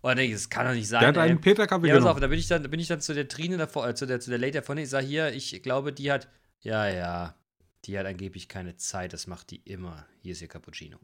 Und 0.02 0.10
dann 0.10 0.18
denke 0.18 0.36
ich, 0.36 0.42
das 0.42 0.50
kann 0.50 0.68
doch 0.68 0.74
nicht 0.74 0.90
sein. 0.90 1.00
Der 1.00 1.08
hat 1.10 1.18
einen 1.18 1.40
Peter-Kaffee 1.40 1.88
Ja, 1.88 1.96
pass 1.96 2.06
auf, 2.06 2.20
da 2.20 2.28
bin 2.28 2.38
ich 2.38 2.48
dann, 2.48 2.64
da 2.64 2.68
bin 2.68 2.82
ich 2.82 2.88
dann 2.88 3.00
zu 3.00 3.14
der 3.14 3.30
Trine 3.30 3.56
davor, 3.56 3.88
äh, 3.88 3.96
zu 3.96 4.06
der, 4.06 4.20
zu 4.20 4.30
der 4.30 4.40
Lady 4.40 4.52
davon. 4.52 4.78
Ich 4.78 4.90
sage 4.90 5.08
hier, 5.08 5.32
ich 5.32 5.64
glaube, 5.64 5.94
die 5.94 6.12
hat, 6.12 6.28
ja, 6.60 6.90
ja, 6.90 7.36
die 7.86 7.98
hat 7.98 8.06
angeblich 8.06 8.48
keine 8.48 8.76
Zeit, 8.78 9.14
das 9.14 9.28
macht 9.28 9.52
die 9.52 9.58
immer. 9.58 10.06
Hier 10.22 10.34
ist 10.34 10.42
ihr 10.42 10.48
Cappuccino. 10.48 11.00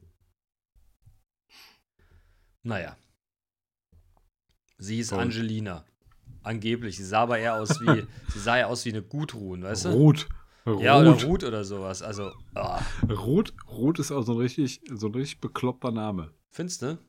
Naja. 2.63 2.97
Sie 4.77 4.99
ist 4.99 5.09
Toll. 5.09 5.19
Angelina. 5.19 5.85
Angeblich. 6.43 6.97
Sie 6.97 7.05
sah 7.05 7.21
aber 7.21 7.37
eher 7.37 7.55
aus 7.55 7.79
wie, 7.81 8.07
sie 8.33 8.39
sah 8.39 8.57
ja 8.57 8.67
aus 8.67 8.85
wie 8.85 8.89
eine 8.89 9.03
Gudrun, 9.03 9.63
weißt 9.63 9.85
du? 9.85 9.89
Ruth. 9.89 10.27
Ruth. 10.65 10.81
Ja, 10.81 10.99
oder 10.99 11.19
Ruth 11.23 11.43
oder 11.43 11.63
sowas. 11.63 12.01
Also, 12.01 12.31
ah, 12.55 12.83
Ruth. 13.09 13.53
Ruth 13.67 13.99
ist 13.99 14.11
auch 14.11 14.23
so 14.23 14.33
ein 14.33 14.37
richtig, 14.39 14.81
so 14.91 15.07
ein 15.07 15.13
richtig 15.13 15.41
bekloppter 15.41 15.91
Name. 15.91 16.33
findest 16.49 16.83
du? 16.83 16.99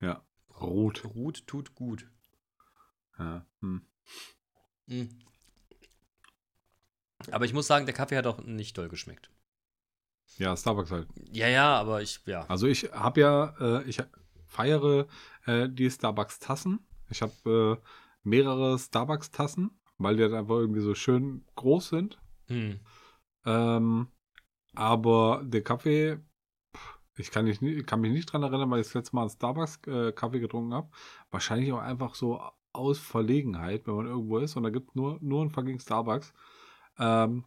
Ja. 0.00 0.24
Ruth. 0.60 1.04
Ruth 1.04 1.46
tut 1.46 1.74
gut. 1.74 2.06
Ja. 3.18 3.46
Hm. 3.60 3.82
Mhm. 4.86 5.08
Aber 7.30 7.44
ich 7.44 7.52
muss 7.52 7.66
sagen, 7.66 7.86
der 7.86 7.94
Kaffee 7.94 8.16
hat 8.16 8.26
auch 8.26 8.42
nicht 8.44 8.76
doll 8.76 8.88
geschmeckt. 8.88 9.30
ja, 10.38 10.56
Starbucks 10.56 10.90
halt. 10.90 11.08
Ja, 11.30 11.48
ja, 11.48 11.78
aber 11.78 12.02
ich, 12.02 12.20
ja. 12.26 12.44
Also 12.48 12.66
ich 12.66 12.90
habe 12.92 13.20
ja, 13.20 13.54
äh, 13.60 13.82
ich 13.84 14.02
feiere 14.46 15.06
äh, 15.46 15.68
die 15.68 15.90
Starbucks-Tassen. 15.90 16.80
Ich 17.10 17.22
habe 17.22 17.78
äh, 17.80 17.88
mehrere 18.22 18.78
Starbucks-Tassen, 18.78 19.70
weil 19.98 20.16
die 20.16 20.22
halt 20.22 20.34
einfach 20.34 20.56
irgendwie 20.56 20.80
so 20.80 20.94
schön 20.94 21.44
groß 21.56 21.88
sind. 21.88 22.18
Hm. 22.48 22.80
Ähm, 23.44 24.08
aber 24.74 25.42
der 25.44 25.62
Kaffee, 25.62 26.18
ich 27.16 27.30
kann, 27.30 27.44
nicht, 27.44 27.60
kann 27.86 28.00
mich 28.00 28.12
nicht 28.12 28.32
dran 28.32 28.42
erinnern, 28.42 28.70
weil 28.70 28.80
ich 28.80 28.86
das 28.86 28.94
letzte 28.94 29.16
Mal 29.16 29.22
einen 29.22 29.30
Starbucks-Kaffee 29.30 30.40
getrunken 30.40 30.74
habe. 30.74 30.90
Wahrscheinlich 31.30 31.72
auch 31.72 31.80
einfach 31.80 32.14
so 32.14 32.40
aus 32.72 32.98
Verlegenheit, 32.98 33.86
wenn 33.86 33.94
man 33.94 34.06
irgendwo 34.06 34.38
ist 34.38 34.56
und 34.56 34.62
da 34.62 34.70
gibt 34.70 34.90
es 34.90 34.94
nur, 34.94 35.18
nur 35.20 35.42
einen 35.42 35.50
fucking 35.50 35.80
Starbucks. 35.80 36.32
Ähm, 36.98 37.44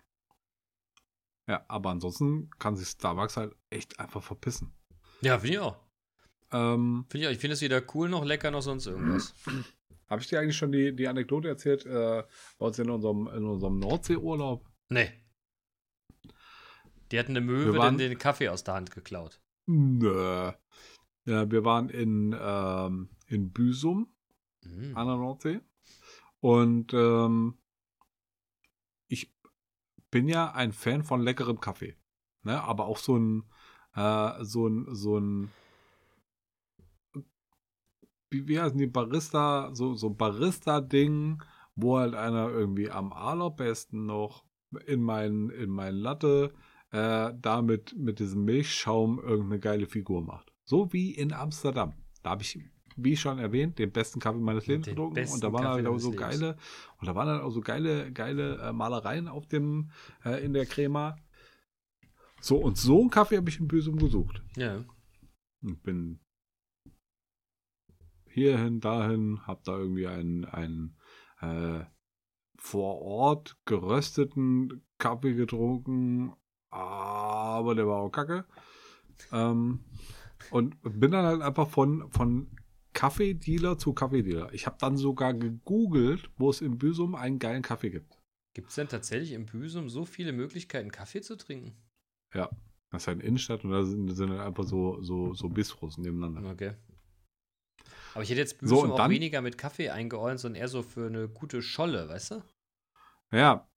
ja, 1.47 1.63
aber 1.67 1.89
ansonsten 1.89 2.50
kann 2.59 2.75
sich 2.75 2.88
Starbucks 2.88 3.38
halt 3.38 3.55
echt 3.69 4.00
einfach 4.00 4.23
verpissen. 4.23 4.73
Ja, 5.21 5.38
finde 5.39 5.53
ich 5.53 5.59
auch. 5.59 5.77
Ähm, 6.51 7.05
Finde 7.09 7.23
ich 7.23 7.27
auch. 7.27 7.31
Ich 7.33 7.39
finde 7.39 7.53
es 7.55 7.62
weder 7.62 7.81
cool 7.95 8.09
noch 8.09 8.23
lecker 8.23 8.51
noch 8.51 8.62
sonst 8.62 8.85
irgendwas. 8.88 9.33
Habe 10.09 10.21
ich 10.21 10.27
dir 10.27 10.39
eigentlich 10.39 10.57
schon 10.57 10.71
die, 10.71 10.95
die 10.95 11.07
Anekdote 11.07 11.47
erzählt, 11.47 11.85
äh, 11.85 12.23
bei 12.59 12.65
uns 12.65 12.77
in 12.77 12.89
unserem, 12.89 13.27
in 13.27 13.43
unserem 13.45 13.79
Nordseeurlaub? 13.79 14.69
Nee. 14.89 15.12
Die 17.12 17.19
hatten 17.19 17.31
eine 17.31 17.41
Möwe 17.41 17.77
waren- 17.77 17.97
den, 17.97 18.09
den 18.09 18.17
Kaffee 18.17 18.50
aus 18.50 18.63
der 18.63 18.75
Hand 18.75 18.91
geklaut. 18.91 19.41
Nö. 19.65 20.51
Ja, 21.25 21.50
wir 21.51 21.63
waren 21.65 21.89
in, 21.89 22.35
ähm, 22.39 23.09
in 23.27 23.51
Büsum 23.51 24.13
Mhm. 24.65 24.95
an 24.95 25.07
der 25.07 25.15
Nordsee. 25.17 25.59
Und 26.39 26.93
ähm, 26.93 27.57
bin 30.13 30.27
ja 30.27 30.51
ein 30.51 30.72
Fan 30.74 31.01
von 31.03 31.22
leckerem 31.22 31.60
Kaffee. 31.60 31.96
Ne? 32.43 32.62
Aber 32.63 32.86
auch 32.86 33.00
so 33.00 33.17
ein, 33.17 33.46
äh, 33.96 34.43
so 34.43 34.67
ein, 34.67 34.86
so 34.93 35.17
ein, 35.17 35.50
wie, 38.29 38.48
wie 38.48 38.60
heißen 38.60 38.77
die 38.77 38.86
Barista, 38.86 39.72
so, 39.74 39.96
so 39.96 40.10
ein 40.10 40.15
Barista-Ding, 40.15 41.41
wo 41.75 41.98
halt 41.98 42.13
einer 42.13 42.48
irgendwie 42.48 42.91
am 42.91 43.12
allerbesten 43.12 44.05
noch 44.05 44.46
in 44.86 45.01
meinen, 45.01 45.50
in 45.50 45.72
meinen 45.72 45.98
Latte 45.98 46.53
äh, 46.91 47.34
damit 47.36 47.96
mit 47.98 48.20
diesem 48.20 48.46
Milchschaum 48.46 49.20
irgendeine 49.20 49.60
geile 49.60 49.88
Figur 49.88 50.22
macht. 50.22 50.53
So 50.63 50.93
wie 50.93 51.10
in 51.10 51.34
Amsterdam. 51.34 51.93
Da 52.22 52.29
habe 52.29 52.43
ich, 52.43 52.60
wie 52.97 53.15
schon 53.15 53.39
erwähnt, 53.39 53.79
den 53.79 53.91
besten 53.91 54.19
Kaffee 54.19 54.39
meines 54.39 54.67
Lebens 54.67 54.88
getrunken. 54.88 55.27
Und 55.27 55.43
da 55.43 55.51
waren 55.51 55.63
Kaffee 55.63 55.75
halt 55.75 55.88
auch 55.88 55.97
so 55.97 56.12
Lebens. 56.12 56.29
geile, 56.29 56.57
und 57.00 57.07
da 57.07 57.15
waren 57.15 57.27
halt 57.27 57.41
auch 57.41 57.51
so 57.51 57.62
geile, 57.62 58.12
geile 58.12 58.57
äh, 58.57 58.73
Malereien 58.73 59.27
auf 59.27 59.47
dem, 59.47 59.91
äh, 60.25 60.43
in 60.43 60.53
der 60.53 60.65
Crema. 60.65 61.15
So, 62.41 62.57
und 62.57 62.77
so 62.77 63.01
einen 63.01 63.09
Kaffee 63.09 63.38
habe 63.38 63.50
ich 63.50 63.59
in 63.59 63.67
Büsum 63.67 63.97
gesucht. 63.97 64.43
Ja. 64.57 64.83
Und 65.62 65.81
bin 65.83 66.19
hierhin, 68.27 68.79
dahin, 68.79 69.39
hab 69.45 69.63
da 69.63 69.77
irgendwie 69.77 70.07
einen, 70.07 70.45
einen 70.45 70.97
äh, 71.39 71.85
vor 72.57 73.01
Ort 73.01 73.57
gerösteten 73.65 74.83
Kaffee 74.97 75.33
getrunken, 75.33 76.33
aber 76.69 77.75
der 77.75 77.88
war 77.88 78.01
auch 78.01 78.09
kacke. 78.09 78.45
Ähm, 79.31 79.85
und 80.51 80.77
bin 80.81 81.12
dann 81.12 81.25
halt 81.25 81.41
einfach 81.41 81.69
von, 81.69 82.09
von 82.12 82.50
Kaffeedealer 82.93 83.77
zu 83.77 83.93
Kaffeedealer. 83.93 84.53
Ich 84.53 84.65
habe 84.65 84.77
dann 84.79 84.97
sogar 84.97 85.33
gegoogelt, 85.33 86.29
wo 86.38 86.50
es 86.50 86.62
in 86.62 86.77
Büsum 86.77 87.15
einen 87.15 87.39
geilen 87.39 87.62
Kaffee 87.62 87.89
gibt. 87.89 88.19
Gibt 88.55 88.69
es 88.69 88.75
denn 88.75 88.88
tatsächlich 88.88 89.31
im 89.31 89.45
Büsum 89.45 89.89
so 89.89 90.05
viele 90.05 90.31
Möglichkeiten, 90.31 90.91
Kaffee 90.91 91.21
zu 91.21 91.35
trinken? 91.35 91.75
Ja, 92.33 92.50
das 92.91 93.03
ist 93.03 93.07
halt 93.07 93.19
eine 93.19 93.27
Innenstadt 93.27 93.63
und 93.63 93.71
da 93.71 93.83
sind, 93.83 94.09
sind 94.15 94.31
einfach 94.31 94.63
so, 94.63 95.01
so, 95.01 95.33
so 95.33 95.50
Bistros 95.50 95.97
nebeneinander. 95.97 96.51
Okay. 96.51 96.75
Aber 98.13 98.23
ich 98.23 98.29
hätte 98.29 98.41
jetzt 98.41 98.59
So, 98.59 98.59
Büsum 98.59 98.91
und 98.91 99.00
auch 99.00 99.09
weniger 99.09 99.41
mit 99.41 99.57
Kaffee 99.57 99.89
eingeordnet, 99.89 100.39
sondern 100.39 100.62
eher 100.62 100.67
so 100.67 100.83
für 100.83 101.07
eine 101.07 101.27
gute 101.27 101.63
Scholle, 101.63 102.07
weißt 102.09 102.31
du? 102.31 102.43
Ja, 103.31 103.67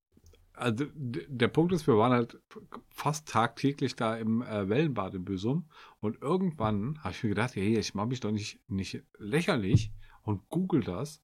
also 0.56 0.86
der 0.94 1.48
Punkt 1.48 1.72
ist, 1.72 1.86
wir 1.86 1.96
waren 1.96 2.12
halt 2.12 2.40
fast 2.88 3.28
tagtäglich 3.28 3.94
da 3.94 4.16
im 4.16 4.42
äh, 4.42 4.68
Wellenbad 4.68 5.14
in 5.14 5.24
Büsum 5.24 5.68
und 6.00 6.20
irgendwann 6.22 6.98
habe 7.02 7.10
ich 7.12 7.22
mir 7.22 7.30
gedacht, 7.30 7.54
hey, 7.54 7.78
ich 7.78 7.94
mache 7.94 8.08
mich 8.08 8.20
doch 8.20 8.32
nicht, 8.32 8.60
nicht 8.68 9.02
lächerlich 9.18 9.92
und 10.22 10.48
google 10.48 10.82
das 10.82 11.22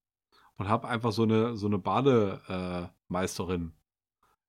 und 0.57 0.69
habe 0.69 0.89
einfach 0.89 1.13
so 1.13 1.23
eine, 1.23 1.57
so 1.57 1.67
eine 1.67 1.79
Bademeisterin 1.79 3.73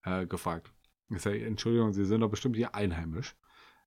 äh, 0.05 0.23
äh, 0.23 0.27
gefragt. 0.27 0.73
Ich 1.09 1.21
sage, 1.21 1.45
Entschuldigung, 1.45 1.93
Sie 1.93 2.05
sind 2.05 2.21
doch 2.21 2.29
bestimmt 2.29 2.55
hier 2.55 2.75
einheimisch. 2.75 3.35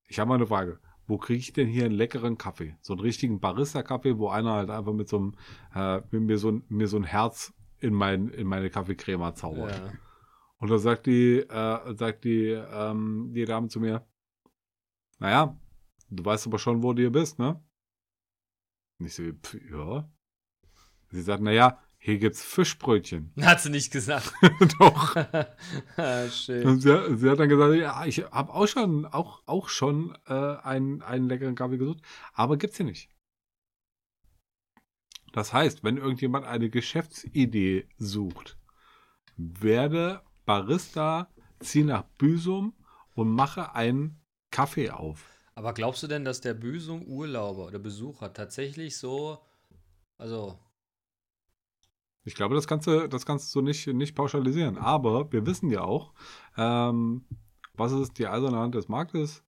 Ich 0.09 0.19
habe 0.19 0.29
mal 0.29 0.37
eine 0.37 0.47
Frage. 0.47 0.81
Wo 1.09 1.19
kriege 1.19 1.39
ich 1.39 1.53
denn 1.53 1.69
hier 1.69 1.85
einen 1.85 1.95
leckeren 1.95 2.37
Kaffee? 2.37 2.77
So 2.81 2.95
einen 2.95 3.01
richtigen 3.01 3.39
Barista-Kaffee, 3.39 4.19
wo 4.19 4.29
einer 4.29 4.55
halt 4.55 4.71
einfach 4.71 4.93
mit 4.93 5.09
so 5.09 5.19
einem, 5.19 5.35
äh, 5.75 6.19
mir 6.19 6.39
so 6.39 6.51
ein, 6.51 6.65
mir 6.69 6.89
so 6.89 6.97
ein 6.97 7.05
Herz 7.05 7.55
in, 7.79 7.95
mein, 7.95 8.29
in 8.29 8.47
meine 8.47 8.71
Kaffeecrema 8.71 9.35
zaubert. 9.35 9.77
Ja. 9.77 9.93
Und 10.59 10.71
da 10.71 10.79
sagt 10.79 11.07
die, 11.07 11.39
äh, 11.39 11.95
sagt 11.97 12.25
die, 12.25 12.49
ähm, 12.51 13.33
die 13.35 13.45
Dame 13.45 13.69
zu 13.69 13.81
mir, 13.81 14.07
naja, 15.19 15.59
du 16.11 16.25
weißt 16.25 16.47
aber 16.47 16.59
schon, 16.59 16.83
wo 16.83 16.93
du 16.93 17.03
hier 17.03 17.13
bist, 17.13 17.39
ne? 17.39 17.63
Und 18.99 19.07
ich 19.07 19.15
so, 19.15 19.23
pf, 19.23 19.57
ja. 19.71 20.11
Sie 21.11 21.23
sagt, 21.23 21.43
naja, 21.43 21.81
hier 21.99 22.19
gibt's 22.19 22.43
Fischbrötchen. 22.43 23.33
Hat 23.41 23.61
sie 23.61 23.71
nicht 23.71 23.93
gesagt. 23.93 24.33
Doch. 24.79 25.17
Ah, 25.97 26.29
Schön. 26.29 26.67
Und 26.67 26.81
sie, 26.81 27.17
sie 27.17 27.31
hat 27.31 27.39
dann 27.39 27.49
gesagt, 27.49 27.75
ja, 27.75 28.05
ich 28.05 28.19
habe 28.31 28.53
auch 28.53 28.67
schon, 28.67 29.07
auch, 29.07 29.43
auch 29.47 29.69
schon 29.69 30.17
äh, 30.27 30.33
einen, 30.35 31.03
einen 31.03 31.29
leckeren 31.29 31.55
Kaffee 31.55 31.79
gesucht, 31.79 32.03
aber 32.35 32.57
gibt's 32.57 32.77
hier 32.77 32.87
nicht. 32.87 33.11
Das 35.33 35.53
heißt, 35.53 35.85
wenn 35.85 35.97
irgendjemand 35.97 36.47
eine 36.47 36.71
Geschäftsidee 36.71 37.89
sucht, 37.99 38.59
werde 39.37 40.23
Barista, 40.47 41.29
zieh 41.61 41.85
nach 41.85 42.05
Büsum 42.19 42.75
und 43.15 43.29
mache 43.31 43.75
einen 43.75 44.21
Kaffee 44.51 44.91
auf. 44.91 45.37
Aber 45.55 45.75
glaubst 45.75 46.03
du 46.03 46.07
denn, 46.07 46.25
dass 46.25 46.41
der 46.41 46.55
Büsum 46.55 47.03
Urlauber 47.03 47.67
oder 47.67 47.79
Besucher 47.79 48.33
tatsächlich 48.33 48.97
so, 48.97 49.39
also 50.19 50.59
Ich 52.25 52.35
glaube, 52.35 52.55
das 52.55 52.67
kannst 52.67 52.87
du, 52.87 53.09
das 53.09 53.25
kannst 53.27 53.55
du 53.55 53.63
nicht, 53.63 53.87
nicht 53.87 54.15
pauschalisieren. 54.15 54.79
Aber 54.79 55.31
wir 55.33 55.47
wissen 55.47 55.71
ja 55.71 55.83
auch, 55.83 56.13
ähm, 56.57 57.25
was 57.75 57.93
ist 57.93 58.19
die 58.19 58.27
eiserne 58.27 58.59
Hand 58.59 58.75
des 58.75 58.89
Marktes? 58.89 59.43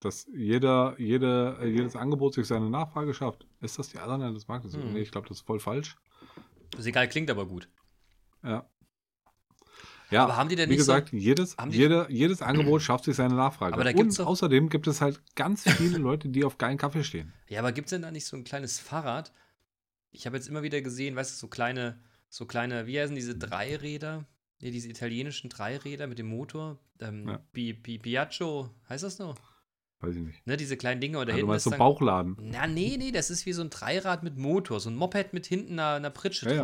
Dass 0.00 0.26
jeder, 0.32 0.94
jede, 0.98 1.58
jedes 1.64 1.96
Angebot 1.96 2.34
sich 2.34 2.46
seine 2.46 2.70
Nachfrage 2.70 3.12
schafft. 3.14 3.46
Ist 3.60 3.78
das 3.78 3.88
die 3.88 3.98
eiserne 3.98 4.26
Hand 4.26 4.36
des 4.36 4.46
Marktes? 4.46 4.74
Hm. 4.74 4.92
Nee, 4.92 5.00
ich 5.00 5.10
glaube, 5.10 5.28
das 5.28 5.38
ist 5.38 5.46
voll 5.46 5.58
falsch. 5.58 5.96
ist 6.76 6.86
egal, 6.86 7.08
klingt 7.08 7.30
aber 7.30 7.46
gut. 7.46 7.68
Ja. 8.44 8.68
Ja, 10.10 10.24
Aber 10.24 10.36
haben 10.36 10.48
die 10.48 10.56
denn 10.56 10.70
wie 10.70 10.74
nicht 10.76 10.84
so- 10.84 10.92
gesagt, 10.92 11.12
jedes, 11.12 11.56
haben 11.58 11.70
die- 11.70 11.76
jede, 11.78 12.06
jedes 12.08 12.40
Angebot 12.42 12.80
schafft 12.82 13.04
sich 13.04 13.16
seine 13.16 13.34
Nachfrage. 13.34 13.74
Aber 13.74 13.84
da 13.84 13.92
gibt's 13.92 14.18
Und 14.18 14.24
doch- 14.24 14.30
außerdem 14.30 14.68
gibt 14.70 14.86
es 14.86 15.00
halt 15.00 15.20
ganz 15.36 15.62
viele 15.64 15.98
Leute, 15.98 16.28
die 16.28 16.44
auf 16.44 16.56
geilen 16.58 16.78
Kaffee 16.78 17.04
stehen. 17.04 17.32
Ja, 17.48 17.60
aber 17.60 17.72
gibt 17.72 17.86
es 17.86 17.90
denn 17.90 18.02
da 18.02 18.10
nicht 18.10 18.24
so 18.26 18.36
ein 18.36 18.44
kleines 18.44 18.78
Fahrrad? 18.78 19.32
Ich 20.10 20.24
habe 20.26 20.36
jetzt 20.36 20.48
immer 20.48 20.62
wieder 20.62 20.80
gesehen, 20.80 21.14
weißt 21.16 21.32
du, 21.32 21.36
so 21.36 21.48
kleine, 21.48 21.98
so 22.30 22.46
kleine, 22.46 22.86
wie 22.86 22.98
heißen 22.98 23.14
diese 23.14 23.36
Dreiräder? 23.36 24.24
Nee, 24.60 24.70
diese 24.70 24.88
italienischen 24.88 25.50
Dreiräder 25.50 26.06
mit 26.06 26.18
dem 26.18 26.26
Motor. 26.28 26.78
Ähm, 27.00 27.28
Ja. 27.28 27.40
Piaggio, 27.52 28.70
heißt 28.88 29.04
das 29.04 29.18
noch? 29.18 29.36
Weiß 30.00 30.14
ich 30.14 30.22
nicht. 30.22 30.46
Ne, 30.46 30.56
diese 30.56 30.76
kleinen 30.76 31.00
Dinge. 31.00 31.18
Und 31.18 31.26
da 31.26 31.30
Ja, 31.32 31.34
du 31.34 31.38
hinten 31.38 31.48
meinst 31.48 31.60
ist 31.60 31.64
so 31.64 31.70
dann, 31.70 31.78
Bauchladen. 31.78 32.36
Na, 32.40 32.66
nee, 32.66 32.96
nee, 32.98 33.10
das 33.10 33.30
ist 33.30 33.46
wie 33.46 33.52
so 33.52 33.62
ein 33.62 33.70
Dreirad 33.70 34.22
mit 34.22 34.36
Motor, 34.38 34.80
so 34.80 34.90
ein 34.90 34.96
Moped 34.96 35.32
mit 35.32 35.46
hinten 35.46 35.72
einer, 35.78 35.94
einer 35.96 36.10
Pritsche 36.10 36.46
Ja, 36.48 36.54
ja. 36.54 36.62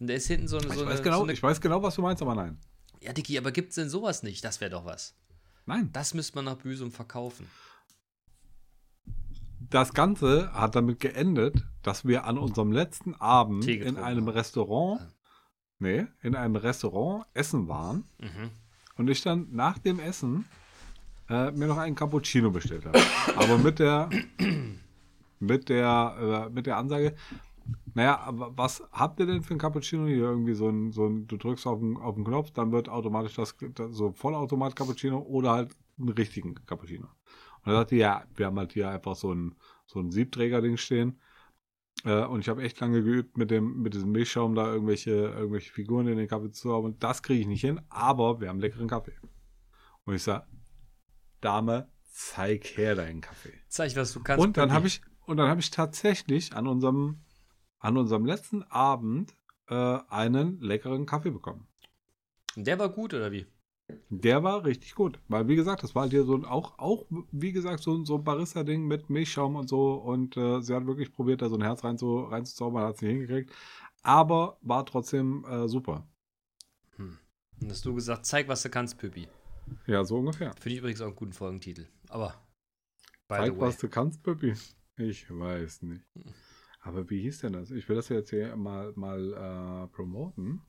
Und 0.00 0.08
da 0.08 0.14
ist 0.14 0.26
hinten 0.26 0.48
so, 0.48 0.58
eine- 0.58 0.66
Ich, 0.68 0.72
so, 0.74 0.84
weiß 0.86 0.92
eine, 0.94 1.02
genau, 1.02 1.16
so 1.18 1.22
eine. 1.24 1.32
ich 1.32 1.42
weiß 1.42 1.60
genau, 1.60 1.82
was 1.82 1.94
du 1.94 2.02
meinst, 2.02 2.22
aber 2.22 2.34
nein. 2.34 2.58
Ja, 3.00 3.12
Dicky, 3.12 3.36
aber 3.38 3.52
gibt's 3.52 3.74
denn 3.76 3.88
sowas 3.88 4.22
nicht? 4.22 4.44
Das 4.44 4.60
wäre 4.60 4.70
doch 4.70 4.84
was. 4.84 5.14
Nein. 5.66 5.90
Das 5.92 6.14
müsste 6.14 6.36
man 6.36 6.46
nach 6.46 6.56
Büsum 6.56 6.90
verkaufen. 6.90 7.46
Das 9.70 9.92
Ganze 9.94 10.52
hat 10.52 10.74
damit 10.74 11.00
geendet, 11.00 11.64
dass 11.82 12.04
wir 12.04 12.24
an 12.24 12.38
unserem 12.38 12.70
letzten 12.72 13.14
Abend 13.14 13.66
in 13.66 13.96
einem. 13.96 14.28
Restaurant, 14.28 15.00
Ah. 15.00 15.06
nee, 15.78 16.06
in 16.22 16.34
einem 16.36 16.56
Restaurant 16.56 17.24
essen 17.34 17.66
waren 17.68 18.04
Mhm. 18.18 18.50
und 18.96 19.08
ich 19.08 19.22
dann 19.22 19.48
nach 19.52 19.78
dem 19.78 20.00
Essen 20.00 20.44
äh, 21.30 21.50
mir 21.52 21.66
noch 21.66 21.78
einen 21.78 21.94
Cappuccino 21.96 22.50
bestellt 22.50 22.84
habe. 22.84 23.00
Aber 23.36 23.56
mit 23.56 23.78
der, 23.78 24.10
mit 25.40 25.68
der, 25.70 26.46
äh, 26.48 26.52
mit 26.52 26.66
der 26.66 26.76
Ansage, 26.76 27.16
naja, 27.94 28.18
aber 28.20 28.56
was 28.56 28.82
habt 28.92 29.20
ihr 29.20 29.26
denn 29.26 29.42
für 29.42 29.54
ein 29.54 29.58
Cappuccino 29.58 30.06
hier? 30.06 30.24
Irgendwie 30.24 30.54
so 30.54 30.68
ein, 30.68 30.92
so 30.92 31.06
ein 31.06 31.26
du 31.26 31.36
drückst 31.36 31.66
auf 31.66 31.78
den, 31.78 31.96
auf 31.96 32.14
den 32.14 32.24
Knopf, 32.24 32.50
dann 32.50 32.72
wird 32.72 32.88
automatisch 32.88 33.34
das, 33.34 33.56
das 33.74 33.94
so 33.94 34.12
Vollautomat 34.12 34.76
Cappuccino 34.76 35.18
oder 35.18 35.52
halt 35.52 35.76
einen 35.98 36.10
richtigen 36.10 36.54
Cappuccino. 36.66 37.06
Und 37.64 37.72
er 37.72 37.78
sagte, 37.78 37.96
ja, 37.96 38.24
wir 38.34 38.46
haben 38.46 38.58
halt 38.58 38.72
hier 38.72 38.90
einfach 38.90 39.16
so 39.16 39.32
ein, 39.32 39.54
so 39.86 40.00
ein 40.00 40.10
Siebträger-Ding 40.10 40.76
stehen. 40.76 41.20
Äh, 42.04 42.24
und 42.24 42.40
ich 42.40 42.48
habe 42.48 42.62
echt 42.62 42.80
lange 42.80 43.02
geübt, 43.02 43.38
mit 43.38 43.50
dem, 43.50 43.80
mit 43.80 43.94
diesem 43.94 44.12
Milchschaum 44.12 44.54
da 44.54 44.72
irgendwelche, 44.72 45.10
irgendwelche 45.10 45.72
Figuren 45.72 46.08
in 46.08 46.18
den 46.18 46.28
Kaffee 46.28 46.50
zu 46.50 46.72
haben. 46.72 46.84
Und 46.84 47.02
das 47.02 47.22
kriege 47.22 47.40
ich 47.40 47.46
nicht 47.46 47.62
hin, 47.62 47.80
aber 47.88 48.40
wir 48.40 48.48
haben 48.48 48.60
leckeren 48.60 48.88
Kaffee. 48.88 49.14
Und 50.04 50.14
ich 50.14 50.22
sage, 50.22 50.46
Dame, 51.40 51.88
zeig 52.10 52.64
her 52.76 52.94
deinen 52.94 53.20
Kaffee. 53.20 53.54
Zeig, 53.68 53.96
was 53.96 54.12
du 54.12 54.22
kannst. 54.22 54.44
Und 54.44 54.56
dann 54.56 54.72
habe 54.72 54.86
ich, 54.86 55.00
und 55.26 55.36
dann 55.36 55.48
habe 55.48 55.60
ich 55.60 55.70
tatsächlich 55.70 56.54
an 56.54 56.66
unserem, 56.66 57.23
an 57.84 57.96
unserem 57.98 58.24
letzten 58.24 58.62
Abend 58.64 59.34
äh, 59.68 59.74
einen 60.08 60.58
leckeren 60.60 61.06
Kaffee 61.06 61.30
bekommen. 61.30 61.66
Der 62.56 62.78
war 62.78 62.88
gut, 62.88 63.12
oder 63.14 63.30
wie? 63.30 63.46
Der 64.08 64.42
war 64.42 64.64
richtig 64.64 64.94
gut. 64.94 65.20
Weil, 65.28 65.48
wie 65.48 65.56
gesagt, 65.56 65.82
das 65.82 65.94
war 65.94 66.02
halt 66.02 66.12
hier 66.12 66.24
so 66.24 66.34
ein, 66.34 66.44
auch, 66.46 66.78
auch, 66.78 67.04
wie 67.30 67.52
gesagt, 67.52 67.82
so, 67.82 67.94
ein- 67.94 68.06
so 68.06 68.16
ein 68.16 68.24
Barista-Ding 68.24 68.86
mit 68.86 69.10
Milchschaum 69.10 69.56
und 69.56 69.68
so. 69.68 69.94
Und 69.94 70.36
äh, 70.36 70.62
sie 70.62 70.74
hat 70.74 70.86
wirklich 70.86 71.12
probiert, 71.12 71.42
da 71.42 71.48
so 71.50 71.56
ein 71.56 71.62
Herz 71.62 71.84
rein 71.84 71.98
zu, 71.98 72.20
reinzuzaubern, 72.20 72.84
hat 72.84 72.96
es 72.96 73.02
nicht 73.02 73.10
hingekriegt. 73.10 73.52
Aber 74.02 74.58
war 74.62 74.86
trotzdem 74.86 75.44
äh, 75.44 75.68
super. 75.68 76.06
Hm. 76.96 77.18
Und 77.60 77.70
hast 77.70 77.84
du 77.84 77.94
gesagt, 77.94 78.24
zeig, 78.24 78.48
was 78.48 78.62
du 78.62 78.70
kannst, 78.70 78.96
Pippi. 78.98 79.28
Ja, 79.86 80.04
so 80.04 80.16
ungefähr. 80.18 80.54
Finde 80.54 80.70
ich 80.74 80.78
übrigens 80.78 81.00
auch 81.02 81.06
einen 81.08 81.16
guten 81.16 81.32
Folgentitel. 81.32 81.86
Aber, 82.08 82.34
Zeig, 83.28 83.58
was 83.58 83.76
du 83.78 83.88
kannst, 83.88 84.22
Pippi. 84.22 84.54
Ich 84.96 85.26
weiß 85.30 85.82
nicht. 85.82 86.04
Aber 86.84 87.08
wie 87.08 87.22
hieß 87.22 87.40
denn 87.40 87.54
das? 87.54 87.70
Ich 87.70 87.88
will 87.88 87.96
das 87.96 88.10
jetzt 88.10 88.28
hier 88.28 88.54
mal, 88.56 88.92
mal 88.94 89.32
äh, 89.32 89.86
promoten. 89.88 90.60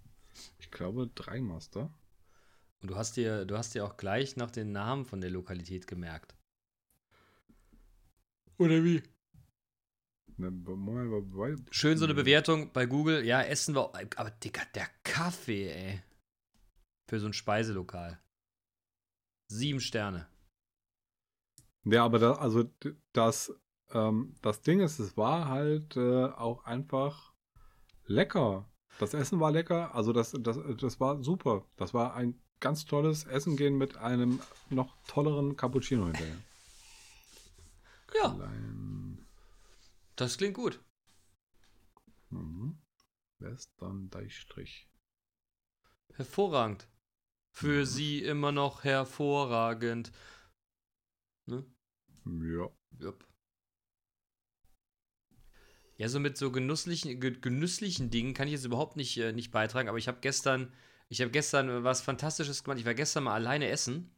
Ich 0.60 0.72
glaube, 0.72 1.10
Dreimaster. 1.14 1.94
Und 2.82 2.90
du 2.90 2.96
hast 2.96 3.18
dir, 3.18 3.44
du 3.46 3.58
hast 3.58 3.76
dir 3.76 3.84
auch 3.84 3.98
gleich 3.98 4.38
nach 4.38 4.50
den 4.50 4.72
Namen 4.72 5.04
von 5.04 5.20
der 5.20 5.30
Lokalität 5.30 5.88
gemerkt. 5.88 6.34
Oder 8.58 8.82
wie? 8.86 9.04
Schön 11.72 11.98
so 11.98 12.06
eine 12.06 12.14
Bewertung 12.14 12.72
bei 12.72 12.86
Google. 12.86 13.26
Ja, 13.26 13.42
essen 13.42 13.76
wir. 13.76 13.94
Aber 14.16 14.32
Digga, 14.32 14.62
der 14.74 14.88
Kaffee, 15.04 15.70
ey. 15.70 16.04
Für 17.10 17.20
so 17.20 17.28
ein 17.28 17.34
Speiselokal. 17.34 18.22
Sieben 19.50 19.82
Sterne. 19.82 20.30
Ja, 21.84 22.06
aber 22.06 22.20
da, 22.20 22.34
also 22.36 22.72
das, 23.12 23.54
ähm, 23.96 24.36
das 24.42 24.62
Ding 24.62 24.82
ist, 24.82 25.00
es 25.00 25.18
war 25.18 25.48
halt 25.50 25.96
äh, 25.98 26.26
auch 26.26 26.66
einfach 26.66 27.34
lecker. 28.06 28.70
Das 29.00 29.14
Essen 29.14 29.40
war 29.40 29.52
lecker, 29.52 29.94
also 29.96 30.14
das, 30.14 30.32
das, 30.40 30.58
das 30.80 31.00
war 31.00 31.24
super. 31.24 31.66
Das 31.78 31.94
war 31.94 32.16
ein 32.16 32.40
ganz 32.60 32.86
tolles 32.86 33.26
Essen 33.26 33.58
gehen 33.58 33.78
mit 33.78 33.98
einem 33.98 34.40
noch 34.70 34.96
tolleren 35.08 35.56
Cappuccino 35.58 36.06
hinterher. 36.06 36.38
Ja, 38.16 38.34
Klein, 38.34 39.26
das 40.16 40.38
klingt 40.38 40.56
gut. 40.56 40.80
mhm. 42.30 42.78
Western 43.40 44.10
Deichstrich. 44.10 44.88
Hervorragend. 46.14 46.88
Für 47.52 47.82
Mhm. 47.82 47.86
sie 47.86 48.24
immer 48.24 48.52
noch 48.52 48.84
hervorragend. 48.84 50.12
Ne? 51.46 51.66
Ja. 52.26 52.70
Jupp. 53.00 53.26
Ja, 55.98 56.10
so 56.10 56.20
mit 56.20 56.38
so 56.38 56.52
genusslichen, 56.52 57.20
ge 57.22 57.32
genüsslichen 57.40 58.10
Dingen 58.10 58.34
kann 58.34 58.48
ich 58.48 58.54
jetzt 58.54 58.66
überhaupt 58.66 58.98
nicht, 58.98 59.18
äh, 59.18 59.32
nicht 59.32 59.52
beitragen, 59.52 59.88
aber 59.88 59.98
ich 59.98 60.08
habe 60.10 60.18
gestern, 60.22 60.74
ich 61.08 61.22
habe 61.22 61.32
gestern 61.32 61.70
äh, 61.70 61.84
was 61.84 62.02
Fantastisches 62.02 62.64
gemacht. 62.64 62.80
Ich 62.80 62.86
war 62.86 62.94
gestern 62.94 63.24
mal 63.24 63.34
alleine 63.34 63.70
essen. 63.70 64.12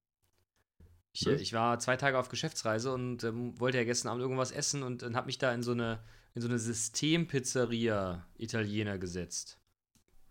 Ich, 1.13 1.25
Was? 1.25 1.39
ich 1.41 1.53
war 1.53 1.79
zwei 1.79 1.95
Tage 1.97 2.17
auf 2.17 2.29
Geschäftsreise 2.29 2.93
und 2.93 3.23
ähm, 3.23 3.59
wollte 3.59 3.77
ja 3.77 3.83
gestern 3.83 4.09
Abend 4.09 4.21
irgendwas 4.21 4.51
essen 4.51 4.83
und 4.83 5.01
dann 5.03 5.15
habe 5.15 5.27
mich 5.27 5.37
da 5.37 5.53
in 5.53 5.61
so 5.63 5.71
eine, 5.71 6.03
in 6.35 6.41
so 6.41 6.47
eine 6.47 6.59
Systempizzeria 6.59 8.27
Italiener 8.37 8.97
gesetzt. 8.97 9.59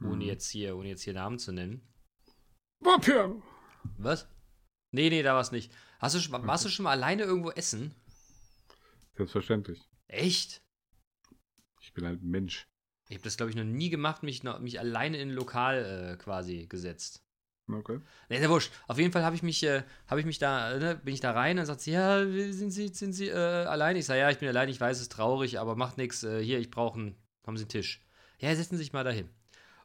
Ohne 0.01 0.17
Mhm. 0.17 0.21
jetzt 0.23 0.51
hier, 0.51 0.77
ohne 0.77 0.89
jetzt 0.89 1.03
hier 1.03 1.15
Namen 1.15 1.39
zu 1.39 1.53
nennen. 1.53 1.81
Wapian. 2.81 3.43
Was? 3.99 4.29
Nee, 4.93 5.11
nee, 5.11 5.23
da 5.23 5.35
war's 5.35 5.53
nicht. 5.53 5.73
Hast 5.99 6.15
du, 6.15 6.21
schon- 6.21 6.47
warst 6.47 6.65
du 6.65 6.69
schon 6.69 6.85
mal 6.85 6.91
alleine 6.91 7.23
irgendwo 7.23 7.51
essen? 7.51 7.95
Selbstverständlich. 9.17 9.81
Echt? 10.09 10.61
Ich 11.97 12.03
bin 12.03 12.11
halt 12.11 12.23
ein 12.23 12.29
Mensch. 12.29 12.69
Ich 13.09 13.15
habe 13.15 13.25
das, 13.25 13.39
glaube 13.39 13.49
ich, 13.49 13.57
noch 13.57 13.65
nie 13.65 13.89
gemacht, 13.89 14.23
mich, 14.23 14.43
noch, 14.43 14.59
mich 14.59 14.79
alleine 14.79 15.17
in 15.17 15.31
ein 15.31 15.35
Lokal 15.35 16.13
äh, 16.13 16.17
quasi 16.23 16.67
gesetzt. 16.67 17.25
Okay. 17.73 18.01
Nee, 18.29 18.39
der 18.39 18.51
Wurscht. 18.51 18.71
Auf 18.87 18.99
jeden 18.99 19.13
Fall 19.13 19.25
habe 19.25 19.35
ich 19.35 19.43
mich, 19.43 19.63
äh, 19.63 19.83
habe 20.07 20.21
ich 20.21 20.27
mich 20.27 20.39
da, 20.39 20.77
ne, 20.77 20.97
bin 20.97 21.15
ich 21.15 21.21
da 21.21 21.31
rein, 21.31 21.57
dann 21.57 21.65
sagt 21.65 21.81
sie, 21.81 21.93
ja, 21.93 22.23
sind 22.53 22.71
Sie, 22.71 22.89
sind 22.89 23.15
Sie 23.15 23.29
äh, 23.29 23.33
allein? 23.65 23.97
Ich 23.97 24.05
sage, 24.05 24.21
ja, 24.21 24.29
ich 24.29 24.37
bin 24.37 24.47
allein, 24.47 24.69
ich 24.69 24.79
weiß, 24.79 24.99
es 24.99 25.05
ist 25.05 25.13
traurig, 25.13 25.59
aber 25.59 25.75
macht 25.75 25.97
nichts. 25.97 26.23
Äh, 26.23 26.43
hier, 26.45 26.59
ich 26.59 26.71
brauche 26.71 26.99
einen, 26.99 27.17
haben 27.47 27.57
Sie 27.57 27.63
einen 27.63 27.71
Tisch. 27.71 28.05
Ja, 28.41 28.55
setzen 28.55 28.77
Sie 28.77 28.83
sich 28.83 28.93
mal 28.93 29.03
dahin. 29.03 29.31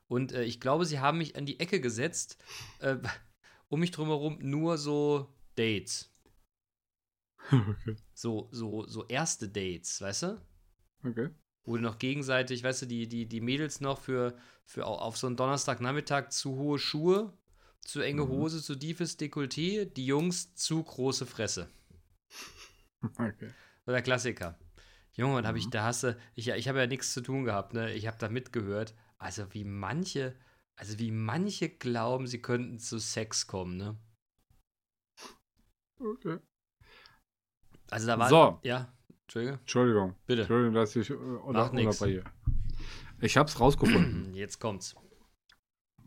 Und 0.09 0.33
äh, 0.33 0.43
ich 0.43 0.59
glaube, 0.59 0.85
sie 0.85 0.99
haben 0.99 1.17
mich 1.19 1.37
an 1.37 1.45
die 1.45 1.61
Ecke 1.61 1.79
gesetzt, 1.79 2.43
äh, 2.79 2.97
um 3.69 3.79
mich 3.79 3.91
drumherum 3.91 4.37
nur 4.41 4.77
so 4.77 5.33
Dates. 5.55 6.13
okay. 7.53 7.95
So, 8.13 8.49
so, 8.51 8.85
so 8.85 9.07
erste 9.07 9.47
Dates, 9.47 10.01
weißt 10.01 10.23
du? 10.23 10.41
Okay. 11.05 11.29
Wo 11.63 11.75
du 11.77 11.81
noch 11.83 11.99
gegenseitig, 11.99 12.63
weißt 12.63 12.83
du, 12.83 12.85
die, 12.87 13.07
die, 13.07 13.27
die 13.27 13.41
Mädels 13.41 13.81
noch 13.81 13.99
für, 13.99 14.35
für 14.65 14.85
au- 14.87 14.97
auf 14.97 15.17
so 15.17 15.27
einen 15.27 15.35
Donnerstagnachmittag 15.37 16.29
zu 16.29 16.55
hohe 16.55 16.79
Schuhe, 16.79 17.33
zu 17.81 18.01
enge 18.01 18.23
Mhm. 18.23 18.29
Hose, 18.29 18.61
zu 18.61 18.75
tiefes 18.75 19.17
Dekolleté, 19.19 19.85
die 19.85 20.05
Jungs 20.05 20.55
zu 20.55 20.83
große 20.83 21.25
Fresse. 21.25 21.69
Okay. 23.19 23.53
So 23.85 23.91
der 23.91 24.01
Klassiker. 24.01 24.57
Junge, 25.13 25.37
und 25.37 25.47
hab 25.47 25.55
ich, 25.55 25.65
Mhm. 25.65 25.71
da 25.71 25.83
hast 25.85 26.03
du, 26.03 26.17
ich, 26.35 26.47
ich 26.49 26.67
habe 26.67 26.79
ja 26.79 26.87
nichts 26.87 27.13
zu 27.13 27.21
tun 27.21 27.43
gehabt, 27.43 27.73
ne? 27.73 27.93
Ich 27.93 28.07
habe 28.07 28.17
da 28.17 28.29
mitgehört. 28.29 28.95
Also 29.17 29.53
wie 29.53 29.63
manche, 29.63 30.35
also 30.75 30.97
wie 30.99 31.11
manche 31.11 31.69
glauben, 31.69 32.27
sie 32.27 32.41
könnten 32.41 32.79
zu 32.79 32.97
Sex 32.99 33.47
kommen, 33.47 33.77
ne? 33.77 33.97
Okay. 36.01 36.39
Also 37.89 38.07
da 38.07 38.17
war. 38.17 38.29
So. 38.29 38.59
Ja, 38.63 38.91
Entschuldige. 39.31 39.59
Entschuldigung. 39.59 40.15
Bitte. 40.25 40.41
Entschuldigung, 40.41 40.73
dass 40.73 40.95
ich 40.95 41.09
äh, 41.09 41.13
unter, 41.13 41.71
unterbreche. 41.71 42.23
Ich 43.21 43.37
hab's 43.37 43.59
rausgefunden. 43.59 44.33
Jetzt 44.33 44.59
kommt's. 44.59 44.95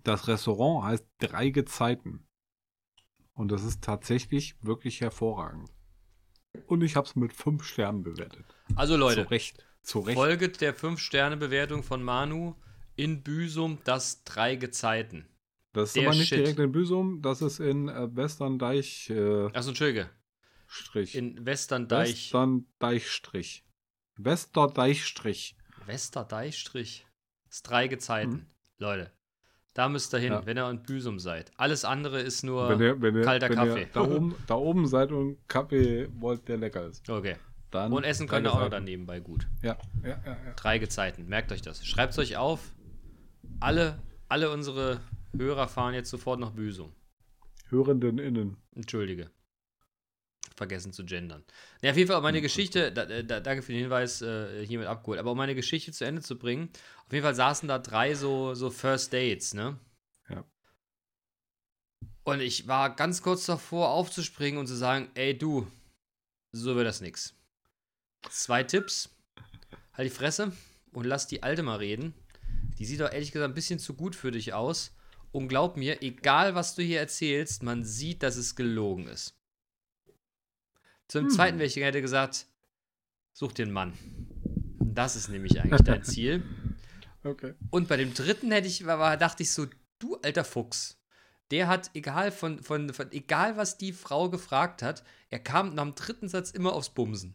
Das 0.03 0.29
Restaurant 0.29 0.85
heißt 0.85 1.07
Drei 1.19 1.49
Gezeiten. 1.49 2.27
Und 3.33 3.51
das 3.51 3.65
ist 3.65 3.83
tatsächlich 3.83 4.57
wirklich 4.61 5.01
hervorragend. 5.01 5.71
Und 6.67 6.83
ich 6.83 6.97
hab's 6.97 7.17
mit 7.17 7.33
fünf 7.33 7.65
Sternen 7.65 8.03
bewertet. 8.03 8.45
Also 8.77 8.97
Leute, 8.97 9.25
Zu 9.25 9.31
Recht. 9.31 9.67
Zu 9.83 10.01
Recht. 10.01 10.17
folget 10.17 10.61
der 10.61 10.77
5-Sterne-Bewertung 10.77 11.83
von 11.83 12.03
Manu 12.03 12.55
in 12.95 13.23
Büsum 13.23 13.79
das 13.85 14.25
drei 14.25 14.57
Gezeiten. 14.57 15.27
Das 15.73 15.89
ist 15.89 15.97
der 15.97 16.09
aber 16.09 16.17
nicht 16.17 16.29
Shit. 16.29 16.39
direkt 16.39 16.59
in 16.59 16.73
Büsum, 16.73 17.21
das 17.23 17.43
ist 17.43 17.59
in 17.59 17.89
äh, 17.89 18.15
Westerndeich 18.15 19.11
äh, 19.11 19.47
Achso, 19.47 19.71
Entschuldige. 19.71 20.11
Strich. 20.75 21.15
In 21.15 21.47
Westerndeich. 21.47 22.33
Westerndeichstrich. 22.33 23.65
Westerdeichstrich. 24.17 25.57
Westerdeichstrich. 25.87 27.07
Das 27.49 27.63
drei 27.63 27.89
Gezeiten. 27.89 28.33
Mhm. 28.33 28.47
Leute, 28.79 29.13
da 29.75 29.89
müsst 29.89 30.13
ihr 30.15 30.19
hin, 30.19 30.33
Ja. 30.33 30.47
wenn 30.47 30.59
ihr 30.59 30.69
in 30.69 30.83
Büsum 30.83 31.19
seid. 31.19 31.53
Alles 31.57 31.85
andere 31.85 32.21
ist 32.21 32.43
nur. 32.43 32.69
Wenn 32.69 32.81
ihr, 32.81 33.01
wenn 33.01 33.15
ihr, 33.17 33.23
kalter 33.23 33.49
wenn 33.51 33.57
Kaffee. 33.57 33.89
da, 33.93 34.01
oben, 34.03 34.35
da 34.47 34.55
oben 34.57 34.87
seid 34.87 35.13
und 35.13 35.39
Kaffee 35.49 36.09
wollt, 36.21 36.49
der 36.49 36.57
lecker 36.59 36.87
ist. 36.87 37.09
okay. 37.09 37.37
Dann 37.71 37.93
Und 37.93 38.05
essen 38.05 38.29
könnt 38.29 38.47
ihr 38.47 38.53
auch 38.53 38.61
noch 38.61 38.69
daneben 38.71 39.05
bei 39.05 39.19
gut. 39.19 39.49
Ja, 39.61 39.77
ja, 40.05 40.09
ja. 40.11 40.23
ja. 40.25 40.53
Drei 40.55 40.79
Gezeiten. 40.79 41.27
Merkt 41.27 41.51
euch 41.51 41.61
das. 41.61 41.85
Schreibt 41.85 42.13
es 42.13 42.19
euch 42.21 42.37
auf. 42.37 42.73
Alle, 43.59 44.01
alle 44.29 44.51
unsere 44.53 45.01
Hörer 45.37 45.67
fahren 45.67 45.93
jetzt 45.95 46.09
sofort 46.11 46.39
nach 46.39 46.53
Büsum. 46.53 46.93
Hörenden 47.71 48.19
innen. 48.19 48.59
Entschuldige. 48.77 49.29
Vergessen 50.57 50.93
zu 50.93 51.05
gendern. 51.05 51.45
Ja, 51.83 51.91
auf 51.91 51.97
jeden 51.97 52.09
Fall, 52.09 52.17
um 52.17 52.23
meine 52.23 52.41
Geschichte, 52.41 52.93
da, 52.93 53.05
da, 53.23 53.41
danke 53.41 53.63
für 53.63 53.73
den 53.73 53.83
Hinweis, 53.83 54.23
äh, 54.23 54.65
hiermit 54.65 54.87
abgeholt, 54.87 55.19
aber 55.19 55.33
um 55.33 55.37
meine 55.37 55.55
Geschichte 55.55 55.93
zu 55.93 56.05
Ende 56.05 56.23
zu 56.23 56.39
bringen, 56.39 56.71
auf 57.07 57.13
jeden 57.13 57.25
Fall 57.25 57.35
saßen 57.35 57.69
da 57.69 57.79
drei 57.79 58.15
so, 58.15 58.55
so 58.55 58.71
First 58.71 59.13
Dates, 59.13 59.55
ne? 59.55 59.79
Ja. 60.29 60.45
Und 62.23 62.41
ich 62.41 62.69
war 62.69 62.95
ganz 62.95 63.21
kurz 63.21 63.47
davor, 63.47 63.91
aufzuspringen 63.91 64.59
und 64.59 64.67
zu 64.67 64.77
sagen, 64.77 65.11
ey 65.15 65.37
du, 65.37 65.67
so 66.53 66.77
wird 66.77 66.87
das 66.87 67.01
nix. 67.01 67.35
Zwei 68.31 68.63
Tipps. 68.63 69.11
Halt 69.93 70.07
die 70.07 70.15
Fresse 70.15 70.53
und 70.93 71.05
lass 71.05 71.27
die 71.27 71.43
Alte 71.43 71.63
mal 71.63 71.77
reden. 71.77 72.15
Die 72.79 72.85
sieht 72.85 73.01
doch 73.01 73.13
ehrlich 73.13 73.33
gesagt 73.33 73.51
ein 73.51 73.55
bisschen 73.55 73.79
zu 73.79 73.95
gut 73.95 74.17
für 74.17 74.31
dich 74.31 74.55
aus. 74.55 74.95
Und 75.33 75.49
glaub 75.49 75.77
mir, 75.77 76.01
egal 76.03 76.55
was 76.55 76.77
du 76.77 76.83
hier 76.83 77.01
erzählst, 77.01 77.65
man 77.65 77.85
sieht, 77.85 78.23
dass 78.23 78.37
es 78.37 78.55
gelogen 78.55 79.09
ist. 79.09 79.37
Zum 81.09 81.25
Hm. 81.25 81.31
zweiten 81.31 81.59
Wächter 81.59 81.83
hätte 81.83 82.01
gesagt, 82.03 82.47
such 83.33 83.53
dir 83.53 83.65
einen 83.65 83.73
Mann. 83.73 83.93
Das 84.81 85.17
ist 85.17 85.29
nämlich 85.29 85.61
eigentlich 85.61 85.83
dein 85.83 86.03
Ziel. 86.05 86.43
Okay. 87.25 87.55
Und 87.71 87.89
bei 87.89 87.97
dem 87.97 88.13
dritten 88.15 88.51
hätte 88.53 88.69
ich, 88.69 88.85
war, 88.87 89.17
dachte 89.17 89.43
ich 89.43 89.53
so, 89.53 89.67
du 89.99 90.17
alter 90.23 90.45
Fuchs. 90.45 90.99
Der 91.51 91.69
hat, 91.69 91.91
egal 91.95 92.33
von, 92.33 92.63
von, 92.63 92.93
von, 92.93 93.13
egal 93.13 93.57
was 93.57 93.77
die 93.77 93.93
Frau 93.93 94.29
gefragt 94.31 94.83
hat, 94.83 95.05
er 95.31 95.39
kam 95.39 95.75
nach 95.75 95.85
dem 95.85 95.95
dritten 95.95 96.29
Satz 96.29 96.51
immer 96.51 96.73
aufs 96.73 96.91
Bumsen. 96.91 97.35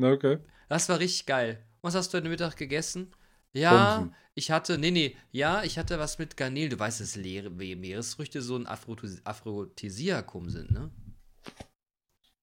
Okay. 0.00 0.38
Das 0.68 0.88
war 0.88 0.98
richtig 0.98 1.26
geil. 1.26 1.64
Was 1.82 1.94
hast 1.94 2.12
du 2.12 2.18
heute 2.18 2.28
Mittag 2.28 2.56
gegessen? 2.56 3.12
Ja, 3.52 3.98
Bumsen. 3.98 4.14
ich 4.34 4.50
hatte, 4.50 4.78
nee, 4.78 4.90
nee, 4.90 5.16
ja, 5.30 5.62
ich 5.62 5.78
hatte 5.78 5.98
was 5.98 6.18
mit 6.18 6.36
Garnelen. 6.36 6.70
Du 6.70 6.78
weißt, 6.78 7.00
dass 7.00 7.16
Leere, 7.16 7.50
Meeresfrüchte 7.50 8.42
so 8.42 8.56
ein 8.56 8.66
Aphrodis- 8.66 9.20
Aphrodisiakum 9.24 10.48
sind, 10.50 10.70
ne? 10.70 10.90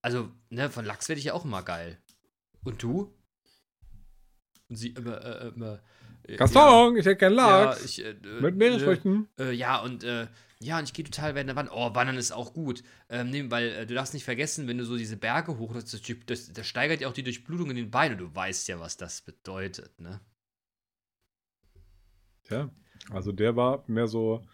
Also, 0.05 0.29
ne, 0.51 0.69
von 0.69 0.85
Lachs 0.85 1.09
werde 1.09 1.17
ich 1.17 1.25
ja 1.25 1.33
auch 1.33 1.45
immer 1.45 1.63
geil. 1.63 1.97
Und 2.63 2.83
du? 2.83 3.11
Und 4.69 4.75
sie 4.75 4.89
immer, 4.89 5.19
äh, 5.19 5.47
immer. 5.47 5.81
äh, 6.27 6.35
Gaston, 6.35 6.95
ich 6.95 7.07
hätte 7.07 7.15
gern 7.15 7.33
Ja, 7.33 7.63
Lachs. 7.63 7.83
ich, 7.85 8.05
äh, 8.05 8.11
äh, 8.11 8.41
mit 8.41 8.55
Meeresfrüchten. 8.55 9.27
Äh, 9.39 9.53
ja, 9.53 9.81
und 9.81 10.03
äh, 10.03 10.27
ja, 10.59 10.77
und 10.77 10.83
ich 10.83 10.93
gehe 10.93 11.05
total 11.05 11.33
werden 11.33 11.55
Wandern. 11.55 11.75
Oh, 11.75 11.95
Wandern 11.95 12.17
ist 12.17 12.31
auch 12.33 12.53
gut. 12.53 12.83
Ähm, 13.09 13.31
nee, 13.31 13.49
weil 13.49 13.69
äh, 13.69 13.85
du 13.87 13.95
darfst 13.95 14.13
nicht 14.13 14.25
vergessen, 14.25 14.67
wenn 14.67 14.77
du 14.77 14.85
so 14.85 14.95
diese 14.95 15.17
Berge 15.17 15.57
hoch, 15.57 15.73
das, 15.73 15.99
das, 16.27 16.53
das 16.53 16.67
steigert 16.67 17.01
ja 17.01 17.07
auch 17.07 17.13
die 17.13 17.23
Durchblutung 17.23 17.71
in 17.71 17.75
den 17.75 17.89
Beinen. 17.89 18.19
Du 18.19 18.33
weißt 18.35 18.67
ja, 18.67 18.79
was 18.79 18.97
das 18.97 19.21
bedeutet, 19.21 19.99
ne? 19.99 20.21
Tja, 22.43 22.69
also 23.09 23.31
der 23.31 23.55
war 23.55 23.83
mehr 23.87 24.07
so, 24.07 24.45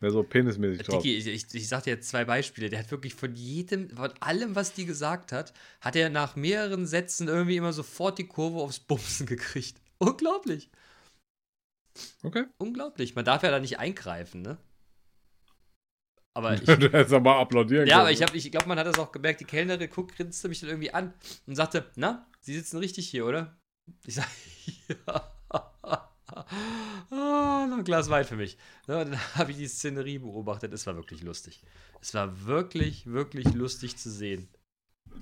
mehr 0.00 0.10
so 0.10 0.22
penismäßig 0.22 0.86
drauf. 0.86 1.02
Dicky, 1.02 1.16
ich, 1.16 1.26
ich, 1.26 1.54
ich 1.54 1.68
sag 1.68 1.84
dir 1.84 1.90
jetzt 1.90 2.08
zwei 2.08 2.24
Beispiele. 2.24 2.68
Der 2.70 2.78
hat 2.80 2.90
wirklich 2.90 3.14
von 3.14 3.34
jedem, 3.34 3.90
von 3.90 4.12
allem, 4.20 4.54
was 4.54 4.72
die 4.72 4.84
gesagt 4.86 5.32
hat, 5.32 5.52
hat 5.80 5.96
er 5.96 6.10
nach 6.10 6.36
mehreren 6.36 6.86
Sätzen 6.86 7.28
irgendwie 7.28 7.56
immer 7.56 7.72
sofort 7.72 8.18
die 8.18 8.26
Kurve 8.26 8.58
aufs 8.60 8.78
Bumsen 8.80 9.26
gekriegt. 9.26 9.80
Unglaublich. 9.98 10.70
Okay. 12.22 12.44
Unglaublich. 12.58 13.14
Man 13.14 13.24
darf 13.24 13.42
ja 13.42 13.50
da 13.50 13.58
nicht 13.58 13.78
eingreifen, 13.78 14.42
ne? 14.42 14.58
Aber 16.34 16.52
ich, 16.60 16.60
du 16.66 16.92
hättest 16.92 17.14
aber 17.14 17.36
applaudieren 17.36 17.86
Ja, 17.86 17.94
können. 17.96 18.00
aber 18.08 18.12
ich, 18.12 18.22
hab- 18.22 18.34
ich 18.34 18.50
glaube, 18.50 18.68
man 18.68 18.78
hat 18.78 18.86
das 18.86 18.98
auch 18.98 19.12
gemerkt. 19.12 19.40
Die 19.40 19.44
Kellnerin 19.46 19.88
guckt, 19.88 20.14
grinste 20.16 20.48
mich 20.48 20.60
dann 20.60 20.68
irgendwie 20.68 20.92
an 20.92 21.14
und 21.46 21.56
sagte, 21.56 21.90
na, 21.96 22.26
Sie 22.40 22.54
sitzen 22.54 22.76
richtig 22.78 23.08
hier, 23.08 23.24
oder? 23.26 23.58
Ich 24.04 24.16
sage, 24.16 24.28
ja. 25.06 25.32
Ah, 26.50 27.66
noch 27.68 27.78
ein 27.78 27.84
Glas 27.84 28.08
Wein 28.10 28.24
für 28.24 28.36
mich. 28.36 28.56
Ja, 28.86 29.04
dann 29.04 29.18
habe 29.34 29.50
ich 29.50 29.56
die 29.56 29.68
Szenerie 29.68 30.18
beobachtet. 30.18 30.72
Es 30.72 30.86
war 30.86 30.96
wirklich 30.96 31.22
lustig. 31.22 31.62
Es 32.00 32.14
war 32.14 32.46
wirklich, 32.46 33.06
wirklich 33.06 33.52
lustig 33.54 33.96
zu 33.96 34.10
sehen. 34.10 34.48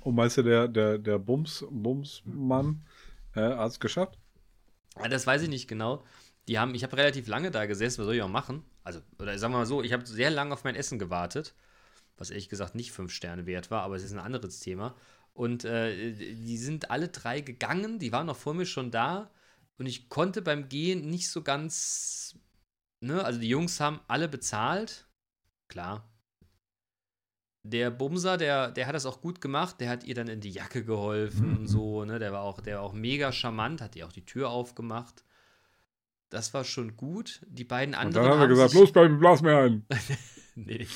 Und 0.01 0.15
meinst 0.15 0.37
du, 0.37 0.43
der, 0.43 0.69
der, 0.69 0.99
der 0.99 1.19
Bums, 1.19 1.65
Bumsmann 1.71 2.85
äh, 3.35 3.41
hat 3.41 3.71
es 3.71 3.81
geschafft? 3.81 4.19
Ja, 4.99 5.09
das 5.09 5.27
weiß 5.27 5.43
ich 5.43 5.49
nicht 5.49 5.69
genau. 5.69 6.05
Die 6.49 6.59
haben, 6.59 6.75
ich 6.75 6.83
habe 6.83 6.97
relativ 6.97 7.27
lange 7.27 7.51
da 7.51 7.67
gesessen, 7.67 7.99
was 7.99 8.07
soll 8.07 8.17
ich 8.17 8.23
auch 8.23 8.29
machen? 8.29 8.65
Also, 8.83 9.01
oder 9.19 9.39
sagen 9.39 9.55
wir 9.55 9.59
mal 9.59 9.67
so, 9.67 9.83
ich 9.83 9.93
habe 9.93 10.05
sehr 10.05 10.31
lange 10.31 10.53
auf 10.53 10.65
mein 10.65 10.75
Essen 10.75 10.99
gewartet, 10.99 11.55
was 12.19 12.31
ehrlich 12.31 12.49
gesagt 12.49 12.75
nicht 12.75 12.93
fünf 12.93 13.13
Sterne 13.13 13.47
wert 13.47 13.71
war, 13.71 13.83
aber 13.83 13.97
es 13.97 14.03
ist 14.03 14.13
ein 14.13 14.19
anderes 14.19 14.61
Thema. 14.61 14.95
Und 15.33 15.65
äh, 15.65 16.13
die 16.13 16.59
sind 16.59 16.91
alle 16.91 17.09
drei 17.09 17.41
gegangen, 17.41 17.99
die 17.99 18.13
waren 18.13 18.27
noch 18.27 18.37
vor 18.37 18.55
mir 18.55 18.67
schon 18.67 18.91
da 18.91 19.31
und 19.79 19.87
ich 19.87 20.09
konnte 20.09 20.43
beim 20.43 20.69
Gehen 20.69 21.11
nicht 21.11 21.31
so 21.31 21.43
ganz, 21.43 22.39
ne, 23.01 23.25
also 23.25 23.41
die 23.41 23.49
Jungs 23.49 23.81
haben 23.81 24.01
alle 24.09 24.29
bezahlt, 24.29 25.09
klar. 25.69 26.11
Der 27.67 27.91
Bumser, 27.91 28.37
der, 28.37 28.71
der 28.71 28.87
hat 28.87 28.95
das 28.95 29.07
auch 29.07 29.23
gut 29.23 29.41
gemacht, 29.41 29.81
der 29.81 29.89
hat 29.89 30.05
ihr 30.05 30.15
dann 30.15 30.29
in 30.29 30.41
die 30.41 30.51
Jacke 30.51 30.85
geholfen 30.85 31.57
und 31.57 31.67
so, 31.67 32.05
ne, 32.05 32.19
der 32.19 32.33
war 32.33 32.43
auch, 32.43 32.61
der 32.61 32.77
war 32.77 32.83
auch 32.83 32.93
mega 32.93 33.33
charmant, 33.33 33.81
hat 33.81 33.97
ihr 33.97 34.07
auch 34.07 34.13
die 34.13 34.27
Tür 34.27 34.51
aufgemacht. 34.51 35.25
Das 36.29 36.53
war 36.53 36.65
schon 36.65 36.97
gut. 36.97 37.41
Die 37.47 37.65
beiden 37.65 37.95
Und 37.95 38.01
anderen 38.01 38.25
dann 38.25 38.33
hat 38.33 38.39
er 38.39 38.43
haben 38.43 38.49
gesagt, 38.51 38.71
sich, 38.71 38.81
los, 38.81 38.93
Baby, 38.93 39.17
blas 39.17 39.43
mir 39.43 39.57
ein. 39.57 39.87
Nee. 40.57 40.87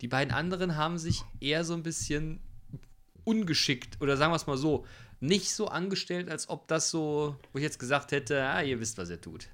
Die 0.00 0.08
beiden 0.08 0.32
anderen 0.32 0.76
haben 0.76 0.96
sich 0.96 1.22
eher 1.38 1.64
so 1.64 1.74
ein 1.74 1.82
bisschen 1.82 2.40
ungeschickt 3.24 4.00
oder 4.00 4.16
sagen 4.16 4.32
wir 4.32 4.36
es 4.36 4.46
mal 4.46 4.56
so, 4.56 4.86
nicht 5.24 5.52
so 5.52 5.68
angestellt, 5.68 6.30
als 6.30 6.48
ob 6.48 6.68
das 6.68 6.90
so, 6.90 7.36
wo 7.52 7.58
ich 7.58 7.64
jetzt 7.64 7.78
gesagt 7.78 8.12
hätte, 8.12 8.44
ah, 8.44 8.62
ihr 8.62 8.80
wisst, 8.80 8.98
was 8.98 9.10
ihr 9.10 9.20
tut. 9.20 9.48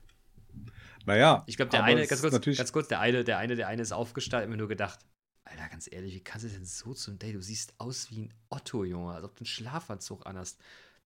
Naja. 1.07 1.45
Ich 1.47 1.57
glaube, 1.57 1.71
der 1.71 1.85
eine, 1.85 2.07
ganz 2.07 2.23
ist 2.23 2.31
kurz, 2.31 2.57
ganz 2.57 2.73
kurz, 2.73 2.89
der 2.89 3.01
eine, 3.01 3.25
der 3.25 3.39
eine, 3.39 3.57
der 3.57 3.69
eine 3.69 3.83
ist 3.83 3.93
aufgestanden, 3.93 4.51
mir 4.51 4.57
nur 4.57 4.69
gedacht, 4.69 4.99
Alter, 5.45 5.69
ganz 5.69 5.89
ehrlich, 5.91 6.15
wie 6.15 6.21
kannst 6.21 6.45
du 6.45 6.51
denn 6.51 6.65
so 6.65 6.95
zum 6.95 7.19
Date? 7.19 7.35
Du 7.35 7.43
siehst 7.43 7.75
aus 7.79 8.11
wie 8.11 8.23
ein 8.23 8.35
Otto, 8.51 8.85
Junge, 8.85 9.15
als 9.15 9.25
ob 9.25 9.35
du 9.35 9.41
einen 9.41 9.47
Schlafanzug 9.47 10.27
anhast. 10.27 10.61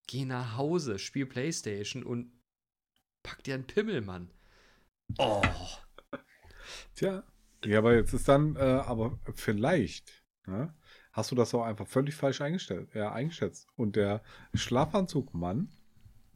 Geh 0.07 0.25
nach 0.25 0.57
Hause, 0.57 0.99
spiel 0.99 1.27
Playstation 1.27 2.03
und 2.03 2.31
pack 3.23 3.43
dir 3.45 3.55
einen 3.55 3.67
Pimmel, 3.67 4.01
Mann. 4.01 4.31
Oh. 5.19 5.43
Tja. 6.95 7.23
Ja, 7.65 7.79
aber 7.79 7.95
jetzt 7.95 8.13
ist 8.13 8.29
dann, 8.29 8.57
äh, 8.57 8.61
aber 8.61 9.19
vielleicht, 9.35 10.23
ne, 10.47 10.75
hast 11.15 11.31
du 11.31 11.35
das 11.35 11.55
auch 11.55 11.63
einfach 11.65 11.87
völlig 11.87 12.15
falsch 12.15 12.43
eingestellt, 12.43 12.91
ja, 12.95 13.11
eingeschätzt. 13.13 13.67
Und 13.77 13.97
der 13.97 14.23
Schlafanzugmann 14.53 15.69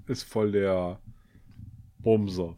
ist 0.06 0.22
voll 0.22 0.52
der 0.52 1.00
Bumser. 1.98 2.56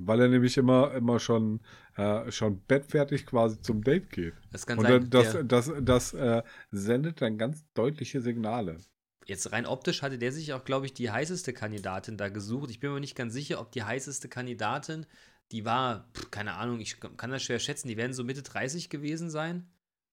Weil 0.00 0.20
er 0.20 0.28
nämlich 0.28 0.56
immer, 0.56 0.92
immer 0.94 1.18
schon, 1.18 1.60
äh, 1.96 2.30
schon 2.30 2.62
bettfertig 2.66 3.26
quasi 3.26 3.60
zum 3.60 3.82
Date 3.82 4.10
geht. 4.10 4.34
Das 4.52 4.66
kann 4.66 4.78
Und 4.78 4.84
sein. 4.86 5.10
das, 5.10 5.32
der- 5.32 5.44
das, 5.44 5.72
das, 5.80 6.12
äh, 6.14 6.42
sendet 6.70 7.20
dann 7.20 7.38
ganz 7.38 7.64
deutliche 7.74 8.20
Signale. 8.20 8.78
Jetzt 9.26 9.50
rein 9.52 9.66
optisch 9.66 10.02
hatte 10.02 10.16
der 10.18 10.32
sich 10.32 10.52
auch, 10.54 10.64
glaube 10.64 10.86
ich, 10.86 10.94
die 10.94 11.10
heißeste 11.10 11.52
Kandidatin 11.52 12.16
da 12.16 12.28
gesucht. 12.28 12.70
Ich 12.70 12.80
bin 12.80 12.92
mir 12.92 13.00
nicht 13.00 13.16
ganz 13.16 13.32
sicher, 13.34 13.60
ob 13.60 13.72
die 13.72 13.82
heißeste 13.82 14.28
Kandidatin, 14.28 15.04
die 15.52 15.64
war, 15.64 16.08
keine 16.30 16.54
Ahnung, 16.54 16.80
ich 16.80 16.98
kann 17.00 17.30
das 17.30 17.42
schwer 17.42 17.58
schätzen, 17.58 17.88
die 17.88 17.96
werden 17.96 18.12
so 18.14 18.24
Mitte 18.24 18.42
30 18.42 18.90
gewesen 18.90 19.30
sein. 19.30 19.68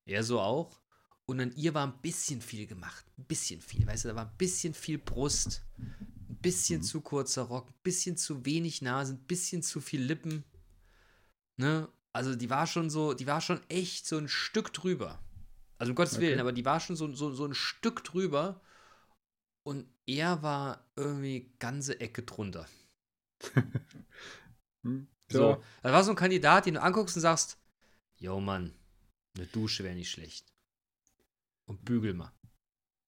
Er 0.06 0.24
so 0.24 0.40
auch. 0.40 0.80
Und 1.28 1.40
an 1.40 1.54
ihr 1.56 1.74
war 1.74 1.88
ein 1.88 2.02
bisschen 2.02 2.42
viel 2.42 2.68
gemacht. 2.68 3.06
Ein 3.18 3.26
bisschen 3.26 3.62
viel. 3.62 3.86
Weißt 3.88 4.06
du, 4.06 4.10
da 4.10 4.16
war 4.16 4.26
ein 4.30 4.38
bisschen 4.38 4.74
viel 4.74 4.98
Brust. 5.00 5.64
Ein 6.30 6.38
bisschen 6.42 6.84
zu 6.84 7.02
kurzer 7.02 7.44
Rock. 7.44 7.70
Ein 7.70 7.80
bisschen 7.84 8.18
zu 8.18 8.46
wenig 8.46 8.82
Nase. 8.82 9.14
Ein 9.14 9.26
bisschen 9.26 9.64
zu 9.64 9.82
viel 9.82 10.02
Lippen. 10.04 10.44
Ne? 11.58 11.90
Also 12.14 12.36
die 12.36 12.50
war 12.50 12.68
schon 12.68 12.90
so, 12.90 13.14
die 13.14 13.28
war 13.28 13.42
schon 13.42 13.62
echt 13.70 14.08
so 14.08 14.18
ein 14.18 14.28
Stück 14.30 14.72
drüber. 14.74 15.20
Also 15.78 15.92
um 15.92 15.96
Gottes 15.96 16.14
Okay. 16.16 16.28
Willen, 16.28 16.40
aber 16.40 16.54
die 16.54 16.66
war 16.66 16.80
schon 16.80 16.96
so, 16.96 17.12
so, 17.14 17.32
so 17.34 17.46
ein 17.46 17.54
Stück 17.54 18.04
drüber. 18.04 18.62
Und 19.64 19.88
er 20.06 20.44
war 20.44 20.86
irgendwie 20.96 21.52
ganze 21.60 22.00
Ecke 22.00 22.24
drunter. 22.24 22.68
Hm, 24.84 25.08
So, 25.30 25.64
das 25.82 25.92
war 25.92 26.04
so 26.04 26.12
ein 26.12 26.16
Kandidat, 26.16 26.66
den 26.66 26.76
du 26.76 26.82
anguckst 26.82 27.16
und 27.16 27.22
sagst, 27.22 27.58
yo 28.18 28.40
Mann, 28.40 28.74
eine 29.38 29.48
Dusche 29.48 29.84
wäre 29.84 29.96
nicht 29.96 30.12
schlecht. 30.12 30.54
Und 31.66 31.84
bügel 31.84 32.14
mal. 32.14 32.32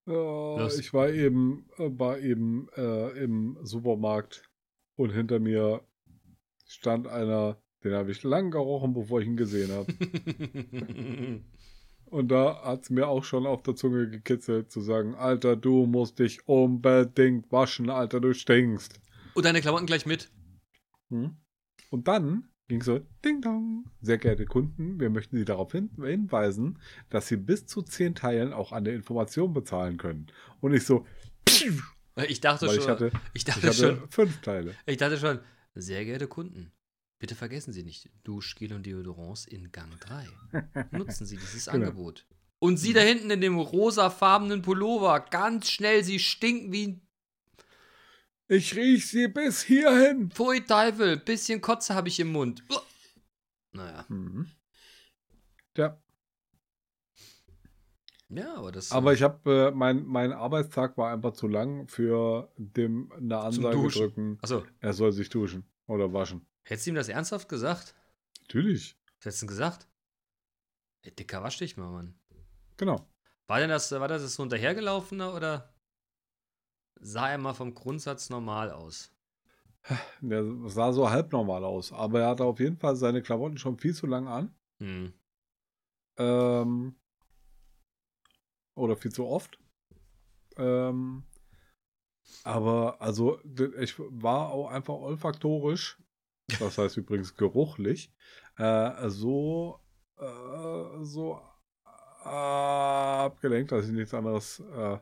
Ja, 0.06 0.68
ich 0.68 0.94
war 0.94 1.10
eben, 1.10 1.70
äh, 1.78 1.90
war 1.92 2.20
eben 2.20 2.70
äh, 2.76 3.10
im 3.24 3.58
Supermarkt 3.64 4.50
und 4.96 5.12
hinter 5.12 5.40
mir 5.40 5.86
stand 6.66 7.08
einer, 7.08 7.62
den 7.84 7.94
habe 7.94 8.12
ich 8.12 8.24
lang 8.24 8.52
gerochen, 8.52 8.94
bevor 8.94 9.22
ich 9.22 9.28
ihn 9.28 9.38
gesehen 9.38 9.72
habe. 9.72 9.94
Und 12.10 12.30
da 12.30 12.64
hat 12.64 12.84
es 12.84 12.90
mir 12.90 13.08
auch 13.08 13.26
schon 13.26 13.46
auf 13.46 13.64
der 13.64 13.76
Zunge 13.76 14.10
gekitzelt, 14.10 14.72
zu 14.72 14.80
sagen, 14.80 15.16
Alter, 15.16 15.58
du 15.58 15.86
musst 15.86 16.20
dich 16.20 16.48
unbedingt 16.48 17.52
waschen, 17.52 17.90
Alter, 17.90 18.22
du 18.22 18.34
stinkst. 18.34 19.00
und 19.36 19.46
deine 19.46 19.60
Klamotten 19.60 19.88
gleich 19.88 20.06
mit. 20.06 20.32
Hm? 21.10 21.36
Und 21.90 22.08
dann 22.08 22.50
ging 22.68 22.82
so, 22.84 23.00
Ding 23.24 23.42
Dong. 23.42 23.86
Sehr 24.02 24.18
geehrte 24.18 24.46
Kunden, 24.46 25.00
wir 25.00 25.10
möchten 25.10 25.38
Sie 25.38 25.46
darauf 25.46 25.72
hin 25.72 25.90
hinweisen, 25.96 26.80
dass 27.10 27.28
Sie 27.28 27.38
bis 27.38 27.66
zu 27.66 27.82
10 27.82 28.16
Teilen 28.16 28.54
auch 28.54 28.72
an 28.72 28.84
der 28.84 28.94
Information 28.96 29.54
bezahlen 29.54 29.98
können. 29.98 30.28
Und 30.60 30.74
ich 30.74 30.84
so, 30.86 31.06
Ich 32.28 32.42
dachte 32.42 32.68
schon, 32.68 32.78
ich 32.80 32.88
hatte, 32.88 33.08
ich 33.08 33.22
ich 33.34 33.44
dachte 33.46 33.68
hatte 33.68 33.74
schon, 33.74 34.10
fünf 34.10 34.42
Teile. 34.42 34.76
ich 34.86 34.98
dachte 34.98 35.18
schon, 35.18 35.40
sehr 35.76 36.04
geehrte 36.04 36.28
Kunden, 36.28 36.72
bitte 37.20 37.36
vergessen 37.36 37.72
Sie 37.74 37.84
nicht 37.84 38.10
Duschgel 38.24 38.74
und 38.74 38.86
Deodorants 38.86 39.46
in 39.46 39.72
Gang 39.72 39.98
3. 40.00 40.28
Nutzen 40.92 41.26
Sie 41.26 41.38
dieses 41.38 41.66
Genau. 41.72 41.86
Angebot. 41.88 42.28
Und 42.60 42.78
Sie 42.78 42.92
da 42.94 43.02
hinten 43.02 43.30
in 43.30 43.40
dem 43.40 43.58
rosafarbenen 43.60 44.64
Pullover, 44.64 45.20
ganz 45.30 45.70
schnell, 45.70 46.04
Sie 46.04 46.18
stinken 46.20 46.72
wie 46.72 46.88
ein 46.88 47.07
Ich 48.48 48.76
riech 48.76 49.08
Sie 49.10 49.28
bis 49.28 49.64
hierhin. 49.64 50.32
Pfui 50.32 50.62
Teufel, 50.66 51.18
bisschen 51.18 51.60
Kotze 51.62 51.94
habe 51.96 52.08
ich 52.08 52.20
im 52.20 52.32
Mund. 52.32 52.64
Uah. 52.70 52.82
Naja, 53.74 54.06
Mhm. 54.10 54.50
Ja, 55.76 56.02
ja, 58.30 58.56
aber 58.56 58.72
das 58.72 58.92
aber 58.92 59.14
ich 59.14 59.22
habe, 59.22 59.68
äh, 59.68 59.72
mein, 59.72 60.04
mein 60.06 60.34
Arbeitstag 60.34 60.98
war 60.98 61.14
einfach 61.14 61.34
zu 61.34 61.48
lang 61.48 61.88
für 61.88 62.52
dem 62.58 63.12
eine 63.14 63.38
Ansage 63.38 63.88
drücken, 63.88 64.38
Achso, 64.42 64.66
er 64.80 64.94
soll 64.94 65.12
sich 65.14 65.30
duschen 65.30 65.64
oder 65.86 66.12
waschen. 66.12 66.46
hättest 66.64 66.88
du 66.88 66.92
ihm 66.92 66.96
das 66.96 67.08
ernsthaft 67.10 67.48
gesagt? 67.48 67.94
Natürlich, 68.42 68.98
Was 69.20 69.26
hättest 69.28 69.42
du 69.44 69.46
denn 69.46 69.50
gesagt? 69.50 69.88
Ey, 71.04 71.12
Dicker, 71.16 71.44
wasch 71.44 71.58
dich 71.60 71.78
mal, 71.78 71.90
Mann. 71.92 72.20
genau. 72.76 73.08
War 73.46 73.60
denn 73.60 73.70
das, 73.70 73.92
war 73.92 74.08
das 74.10 74.34
so 74.34 74.44
ein 74.44 74.50
dahergelaufener 74.50 75.34
oder 75.34 75.74
sah 77.02 77.30
er 77.30 77.38
mal 77.38 77.54
vom 77.54 77.74
Grundsatz 77.74 78.30
normal 78.30 78.72
aus? 78.72 79.12
Der 80.22 80.44
sah 80.66 80.92
so 80.92 81.10
halb 81.10 81.32
normal 81.32 81.64
aus, 81.64 81.94
aber 81.94 82.22
er 82.22 82.30
hatte 82.30 82.44
auf 82.44 82.60
jeden 82.60 82.78
Fall 82.78 82.96
seine 82.96 83.22
Klamotten 83.22 83.58
schon 83.58 83.78
viel 83.78 83.94
zu 83.94 84.06
lang 84.06 84.28
an. 84.28 84.56
Hm. 84.80 85.14
Ähm, 86.18 86.96
oder 88.76 88.96
viel 88.98 89.12
zu 89.12 89.26
oft. 89.26 89.60
Ähm, 90.58 91.24
aber 92.44 93.02
also 93.02 93.40
ich 93.80 93.96
war 93.98 94.50
auch 94.50 94.70
einfach 94.70 94.96
olfaktorisch, 94.96 95.98
das 96.60 96.78
heißt 96.78 96.98
übrigens 96.98 97.36
geruchlich, 97.36 98.14
äh, 98.58 99.10
so 99.10 99.80
äh, 100.18 101.04
so 101.04 101.42
abgelenkt, 102.24 103.72
dass 103.72 103.86
ich 103.86 103.94
nichts 103.94 104.14
anderes, 104.14 104.60
äh, 104.60 104.98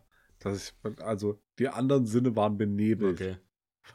dass 0.46 0.74
ich 0.86 1.02
also 1.02 1.40
die 1.60 1.68
anderen 1.68 2.06
Sinne 2.06 2.36
waren 2.36 2.58
benebelt 2.58 3.22
Okay. 3.22 3.38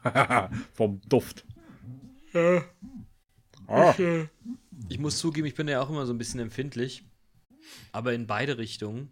vom 0.73 1.01
Duft. 1.07 1.45
Ah. 3.67 3.93
Ich 4.89 4.99
muss 4.99 5.17
zugeben, 5.17 5.47
ich 5.47 5.55
bin 5.55 5.67
ja 5.67 5.81
auch 5.81 5.89
immer 5.89 6.05
so 6.05 6.13
ein 6.13 6.17
bisschen 6.17 6.39
empfindlich. 6.39 7.03
Aber 7.91 8.13
in 8.13 8.27
beide 8.27 8.57
Richtungen. 8.57 9.09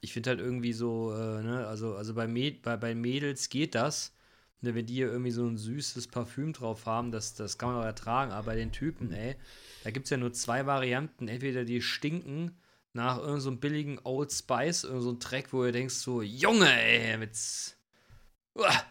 Ich 0.00 0.12
finde 0.12 0.30
halt 0.30 0.40
irgendwie 0.40 0.72
so, 0.72 1.12
äh, 1.12 1.42
ne, 1.42 1.66
also, 1.66 1.96
also 1.96 2.14
bei, 2.14 2.28
Mäd 2.28 2.62
bei, 2.62 2.76
bei 2.76 2.94
Mädels 2.94 3.48
geht 3.48 3.74
das. 3.74 4.14
Ne, 4.60 4.74
wenn 4.74 4.86
die 4.86 4.94
hier 4.94 5.10
irgendwie 5.10 5.30
so 5.32 5.46
ein 5.46 5.56
süßes 5.56 6.08
Parfüm 6.08 6.52
drauf 6.52 6.86
haben, 6.86 7.10
das, 7.10 7.34
das 7.34 7.58
kann 7.58 7.70
man 7.70 7.80
auch 7.80 7.86
ertragen. 7.86 8.32
Aber 8.32 8.46
bei 8.46 8.56
den 8.56 8.72
Typen, 8.72 9.12
ey, 9.12 9.36
da 9.84 9.90
gibt 9.90 10.04
es 10.04 10.10
ja 10.10 10.16
nur 10.16 10.32
zwei 10.32 10.66
Varianten. 10.66 11.28
Entweder 11.28 11.64
die 11.64 11.82
stinken 11.82 12.52
nach 12.92 13.18
irgendeinem 13.18 13.40
so 13.40 13.56
billigen 13.56 14.00
Old 14.04 14.32
Spice, 14.32 14.84
irgend 14.84 15.02
so 15.02 15.16
Dreck, 15.18 15.52
wo 15.52 15.62
du 15.62 15.72
denkst 15.72 15.94
so, 15.94 16.22
Junge, 16.22 16.70
ey, 16.70 17.16
mit 17.18 17.36
Uah, 18.54 18.82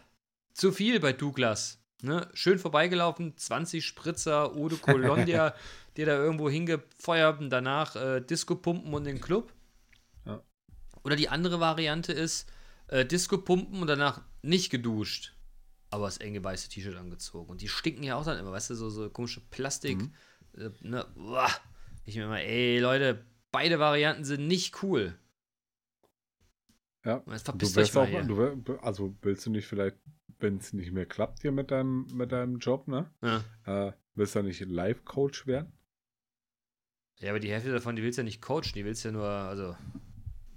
zu 0.52 0.72
viel 0.72 1.00
bei 1.00 1.12
Douglas. 1.12 1.78
Ne? 2.02 2.28
Schön 2.32 2.58
vorbeigelaufen, 2.58 3.36
20 3.36 3.84
Spritzer, 3.84 4.54
Eau 4.56 4.68
de 4.68 4.78
Cologne, 4.78 5.24
der, 5.26 5.54
der 5.96 6.06
da 6.06 6.16
irgendwo 6.16 6.48
hingefeuert 6.48 7.40
und 7.40 7.50
danach 7.50 7.96
äh, 7.96 8.20
Disco-Pumpen 8.20 8.94
und 8.94 9.04
den 9.04 9.20
Club. 9.20 9.52
Ja. 10.24 10.42
Oder 11.02 11.16
die 11.16 11.28
andere 11.28 11.60
Variante 11.60 12.12
ist, 12.12 12.50
äh, 12.86 13.04
Disco-Pumpen 13.04 13.80
und 13.80 13.88
danach 13.88 14.22
nicht 14.42 14.70
geduscht, 14.70 15.34
aber 15.90 16.06
das 16.06 16.18
enge 16.18 16.42
weiße 16.42 16.68
T-Shirt 16.68 16.96
angezogen. 16.96 17.50
Und 17.50 17.60
die 17.60 17.68
stinken 17.68 18.04
ja 18.04 18.16
auch 18.16 18.24
dann 18.24 18.38
immer, 18.38 18.52
weißt 18.52 18.70
du, 18.70 18.74
so, 18.74 18.90
so 18.90 19.10
komische 19.10 19.40
Plastik. 19.50 19.98
Mhm. 19.98 20.14
Äh, 20.56 20.70
ne? 20.80 21.06
Uah. 21.16 21.50
Ich 22.04 22.16
mir 22.16 22.24
immer, 22.24 22.40
ey 22.40 22.78
Leute, 22.78 23.22
beide 23.50 23.78
Varianten 23.78 24.24
sind 24.24 24.46
nicht 24.46 24.82
cool. 24.82 25.18
Ja. 27.04 27.22
Jetzt 27.26 27.46
Du 27.46 27.52
verpisst 27.52 27.76
wärst 27.76 27.96
euch 27.96 28.08
auch, 28.08 28.12
mal 28.12 28.26
du 28.26 28.38
wär, 28.38 28.84
also 28.84 29.14
willst 29.22 29.46
du 29.46 29.50
nicht 29.50 29.66
vielleicht, 29.66 29.96
wenn 30.38 30.58
es 30.58 30.72
nicht 30.72 30.92
mehr 30.92 31.06
klappt 31.06 31.42
hier 31.42 31.52
mit 31.52 31.70
deinem, 31.70 32.06
mit 32.12 32.32
deinem 32.32 32.58
Job, 32.58 32.88
ne? 32.88 33.10
Ja. 33.22 33.88
Äh, 33.88 33.92
willst 34.14 34.34
du 34.34 34.42
nicht 34.42 34.60
Life-Coach 34.60 35.46
werden? 35.46 35.72
ja, 37.20 37.30
aber 37.30 37.40
die 37.40 37.50
Hälfte 37.50 37.72
davon, 37.72 37.96
die 37.96 38.02
willst 38.02 38.18
du 38.18 38.22
ja 38.22 38.24
nicht 38.24 38.40
coachen, 38.40 38.72
die 38.74 38.84
willst 38.84 39.04
du 39.04 39.08
ja 39.08 39.12
nur, 39.12 39.28
also. 39.28 39.76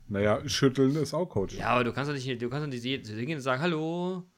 Naja, 0.08 0.48
schütteln 0.48 0.96
ist 0.96 1.14
auch 1.14 1.26
Coach. 1.26 1.56
Ja, 1.56 1.70
aber 1.70 1.84
du 1.86 1.94
kannst 1.94 2.10
doch 2.10 2.14
nicht, 2.14 2.42
du 2.42 2.50
kannst 2.50 2.66
doch 2.66 2.70
nicht 2.70 2.84
hingehen 2.84 3.38
und 3.38 3.42
sagen, 3.42 3.62
hallo, 3.62 4.30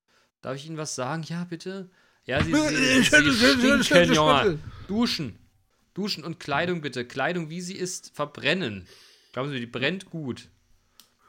darf 0.42 0.56
ich 0.56 0.68
Ihnen 0.68 0.78
was 0.78 0.94
sagen? 0.96 1.24
Ja, 1.24 1.46
bitte. 1.46 1.89
Ja, 2.26 2.42
Sie, 2.44 2.54
Sie, 2.54 3.02
Sie 3.02 3.04
stinken, 3.84 4.13
Junge. 4.13 4.60
Duschen. 4.88 5.39
Duschen 5.93 6.23
und 6.23 6.39
Kleidung 6.39 6.82
bitte. 6.82 7.06
Kleidung, 7.06 7.49
wie 7.49 7.62
sie 7.62 7.75
ist, 7.75 8.13
verbrennen. 8.15 8.88
Glauben 9.32 9.49
Sie 9.49 9.56
mir, 9.56 9.60
die 9.62 9.65
brennt 9.67 10.10
gut. 10.10 10.49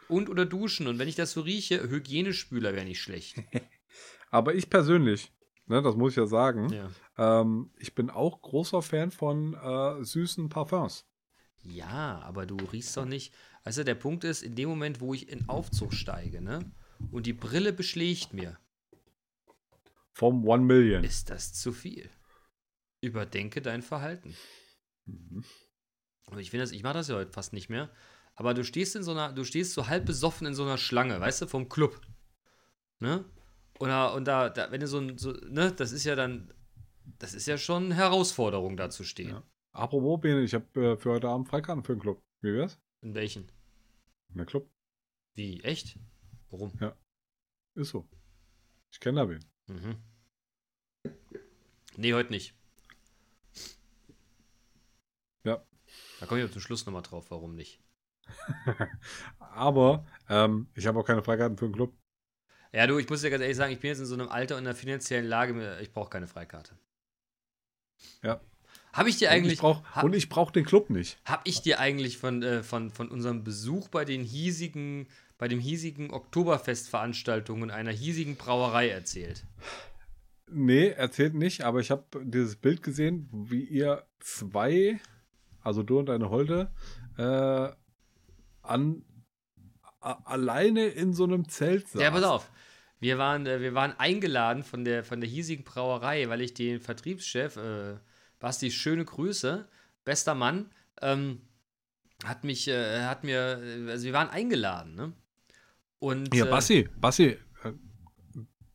Und 0.09 0.29
oder 0.29 0.44
duschen. 0.46 0.87
Und 0.87 0.98
wenn 0.98 1.09
ich 1.09 1.14
das 1.16 1.33
so 1.33 1.40
rieche, 1.42 1.88
Hygienespüler 1.88 2.74
wäre 2.74 2.85
nicht 2.85 3.00
schlecht. 3.00 3.37
Aber 4.31 4.55
ich 4.55 4.68
persönlich, 4.70 5.33
ne, 5.66 5.81
das 5.83 5.94
muss 5.96 6.12
ich 6.12 6.16
ja 6.16 6.27
sagen, 6.27 6.68
Ja. 6.72 7.40
ähm, 7.40 7.70
ich 7.79 7.94
bin 7.94 8.11
auch 8.11 8.42
großer 8.42 8.83
Fan 8.83 9.11
von 9.11 9.55
äh, 9.55 10.05
süßen 10.05 10.48
Parfums. 10.48 11.07
ja, 11.62 12.20
aber 12.24 12.44
du 12.46 12.57
riechst 12.57 12.96
doch 12.96 13.05
nicht. 13.07 13.33
Also 13.62 13.85
der 13.85 13.94
Punkt 13.94 14.24
ist, 14.24 14.42
in 14.42 14.55
dem 14.57 14.68
Moment, 14.68 15.00
wo 15.00 15.14
ich 15.14 15.29
in 15.31 15.48
Aufzug 15.48 15.94
steige, 15.94 16.42
ne? 16.42 16.70
Und 17.12 17.24
die 17.27 17.33
Brille 17.33 17.72
beschlägt 17.72 18.35
mir, 18.35 18.59
Vom 20.12 20.46
One 20.46 20.64
Million. 20.64 21.03
ist 21.05 21.31
das 21.31 21.53
zu 21.55 21.72
viel. 21.72 22.09
Überdenke 23.05 23.62
dein 23.62 23.83
Verhalten. 23.83 24.35
Mhm. 25.07 25.45
Ich 26.38 26.51
finde 26.51 26.64
das, 26.64 26.73
ich 26.73 26.83
mache 26.83 26.95
das 26.95 27.09
ja 27.09 27.17
heute 27.17 27.33
fast 27.33 27.53
nicht 27.53 27.69
mehr. 27.69 27.90
Aber 28.35 28.55
du 28.55 28.64
stehst 28.64 28.97
in 28.97 29.03
so 29.03 29.12
einer, 29.12 29.33
du 29.33 29.45
stehst 29.45 29.75
so 29.75 29.87
halb 29.88 30.07
besoffen 30.07 30.47
in 30.47 30.55
so 30.55 30.64
einer 30.64 30.79
Schlange, 30.79 31.21
weißt 31.21 31.43
du, 31.43 31.47
vom 31.47 31.69
Club. 31.69 32.01
Ne? 32.99 33.25
Und 33.79 33.88
da, 33.88 34.09
und 34.09 34.25
da, 34.25 34.49
da 34.49 34.71
wenn 34.71 34.81
du 34.81 34.87
so 34.87 34.99
ein, 34.99 35.19
so, 35.19 35.33
ne, 35.33 35.73
das 35.73 35.93
ist 35.93 36.05
ja 36.05 36.17
dann, 36.17 36.53
das 37.19 37.35
ist 37.35 37.47
ja 37.47 37.59
schon 37.59 37.85
eine 37.85 37.95
Herausforderung, 37.95 38.77
da 38.77 38.90
zu 38.90 39.05
stehen. 39.05 39.31
Ja. 39.31 39.43
Apropos 39.73 40.21
Bene, 40.21 40.43
ich 40.43 40.55
habe 40.55 40.81
äh, 40.81 40.97
für 40.97 41.11
heute 41.11 41.29
Abend 41.29 41.49
Freikarten 41.49 41.85
für 41.85 41.95
den 41.95 42.01
Club. 42.01 42.23
Wie 42.40 42.55
wär's? 42.55 42.81
In 43.03 43.14
welchen? 43.14 43.51
Na 44.33 44.45
Club. 44.45 44.71
Wie? 45.35 45.61
Echt? 45.62 45.99
Warum? 46.51 46.73
Ist 47.75 47.90
so. 47.90 48.09
Ich 48.93 49.01
kenne 49.01 49.21
da 49.21 49.29
wen. 49.29 49.45
Mhm. 49.67 49.97
Nee, 51.97 52.14
heute 52.14 52.31
nicht. 52.31 52.55
Ja. 55.45 55.64
Da 56.20 56.27
komme 56.27 56.42
ich 56.42 56.53
zum 56.53 56.61
Schluss 56.61 56.87
nochmal 56.87 57.03
drauf, 57.03 57.27
warum 57.31 57.55
nicht. 57.55 57.81
Aber 59.38 60.07
ähm, 60.29 60.68
ich 60.74 60.87
habe 60.87 60.98
auch 60.98 61.05
keine 61.05 61.22
Freikarten 61.22 61.59
für 61.59 61.66
den 61.66 61.74
Club. 61.74 61.92
Ja, 62.72 62.87
du, 62.87 62.98
ich 62.98 63.09
muss 63.09 63.20
dir 63.20 63.31
ganz 63.31 63.42
ehrlich 63.42 63.57
sagen, 63.57 63.72
ich 63.72 63.81
bin 63.81 63.88
jetzt 63.88 64.00
in 64.00 64.07
so 64.07 64.14
einem 64.14 64.29
Alter 64.29 64.57
und 64.57 64.62
einer 64.62 64.74
finanziellen 64.74 65.27
Lage, 65.27 65.79
ich 65.81 65.92
brauche 65.92 66.11
keine 66.11 66.27
Freikarte. 66.27 66.77
Ja. 68.22 68.40
Habe 68.92 69.09
ich 69.09 69.18
dir 69.18 69.29
Und 69.29 69.35
eigentlich. 69.35 69.53
ich 69.55 69.59
brauche 69.61 69.85
und 70.05 70.14
ich 70.14 70.29
brauch 70.29 70.50
den 70.50 70.64
Club 70.64 70.90
nicht. 70.90 71.18
Hab 71.24 71.46
ich 71.46 71.62
dir 71.62 71.81
eigentlich 71.81 72.18
von, 72.18 72.42
äh, 72.42 72.62
von, 72.62 72.90
von 72.90 73.09
unserem 73.09 73.44
Besuch 73.44 73.88
bei 73.88 74.05
den 74.05 74.22
hiesigen, 74.22 75.09
bei 75.38 75.48
dem 75.48 75.59
hiesigen 75.61 76.11
Oktoberfestveranstaltungen 76.12 77.70
einer 77.70 77.90
hiesigen 77.90 78.37
Brauerei 78.37 78.88
erzählt? 78.88 79.44
Nee, 80.50 80.88
erzählt 80.88 81.35
nicht, 81.35 81.62
aber 81.62 81.81
ich 81.81 81.90
habe 81.90 82.05
dieses 82.24 82.57
Bild 82.57 82.83
gesehen, 82.83 83.29
wie 83.33 83.64
ihr 83.64 84.07
zwei, 84.20 85.00
also 85.64 85.83
du 85.83 85.98
und 85.98 86.07
deine 86.07 86.31
Holde, 86.31 86.70
äh, 87.16 87.68
an, 88.62 89.05
a, 90.00 90.12
alleine 90.24 90.87
in 90.87 91.12
so 91.12 91.24
einem 91.24 91.48
Zelt 91.48 91.88
saß. 91.88 92.00
Ja, 92.00 92.11
pass 92.11 92.22
auf. 92.22 92.50
Wir 93.00 93.18
waren, 93.18 93.46
äh, 93.46 93.61
wir 93.61 93.74
waren 93.74 93.98
eingeladen 93.98 94.62
von 94.62 94.85
der, 94.85 95.03
von 95.05 95.20
der 95.20 95.29
hiesigen 95.29 95.64
Brauerei, 95.64 96.29
weil 96.29 96.40
ich 96.40 96.55
den 96.55 96.81
Vertriebschef, 96.81 97.57
äh, 97.57 97.96
Basti, 98.38 98.70
schöne 98.70 99.05
Grüße, 99.05 99.68
bester 100.05 100.35
Mann, 100.35 100.70
ähm, 101.00 101.40
hat 102.24 102.44
mich, 102.44 102.68
äh, 102.68 103.03
hat 103.03 103.24
mir, 103.24 103.61
äh, 103.62 103.90
also 103.90 104.05
wir 104.05 104.12
waren 104.12 104.29
eingeladen, 104.29 104.94
ne? 104.94 105.12
Und, 105.98 106.35
Hier, 106.35 106.46
äh, 106.46 106.50
Bassi, 106.50 106.88
Bassi, 106.96 107.38
äh, 107.62 107.72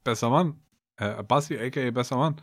besser 0.03 0.29
Mann. 0.29 0.59
Äh, 0.95 1.21
Bassi, 1.23 1.57
a.k.a. 1.57 1.91
besser 1.91 2.17
Mann. 2.17 2.41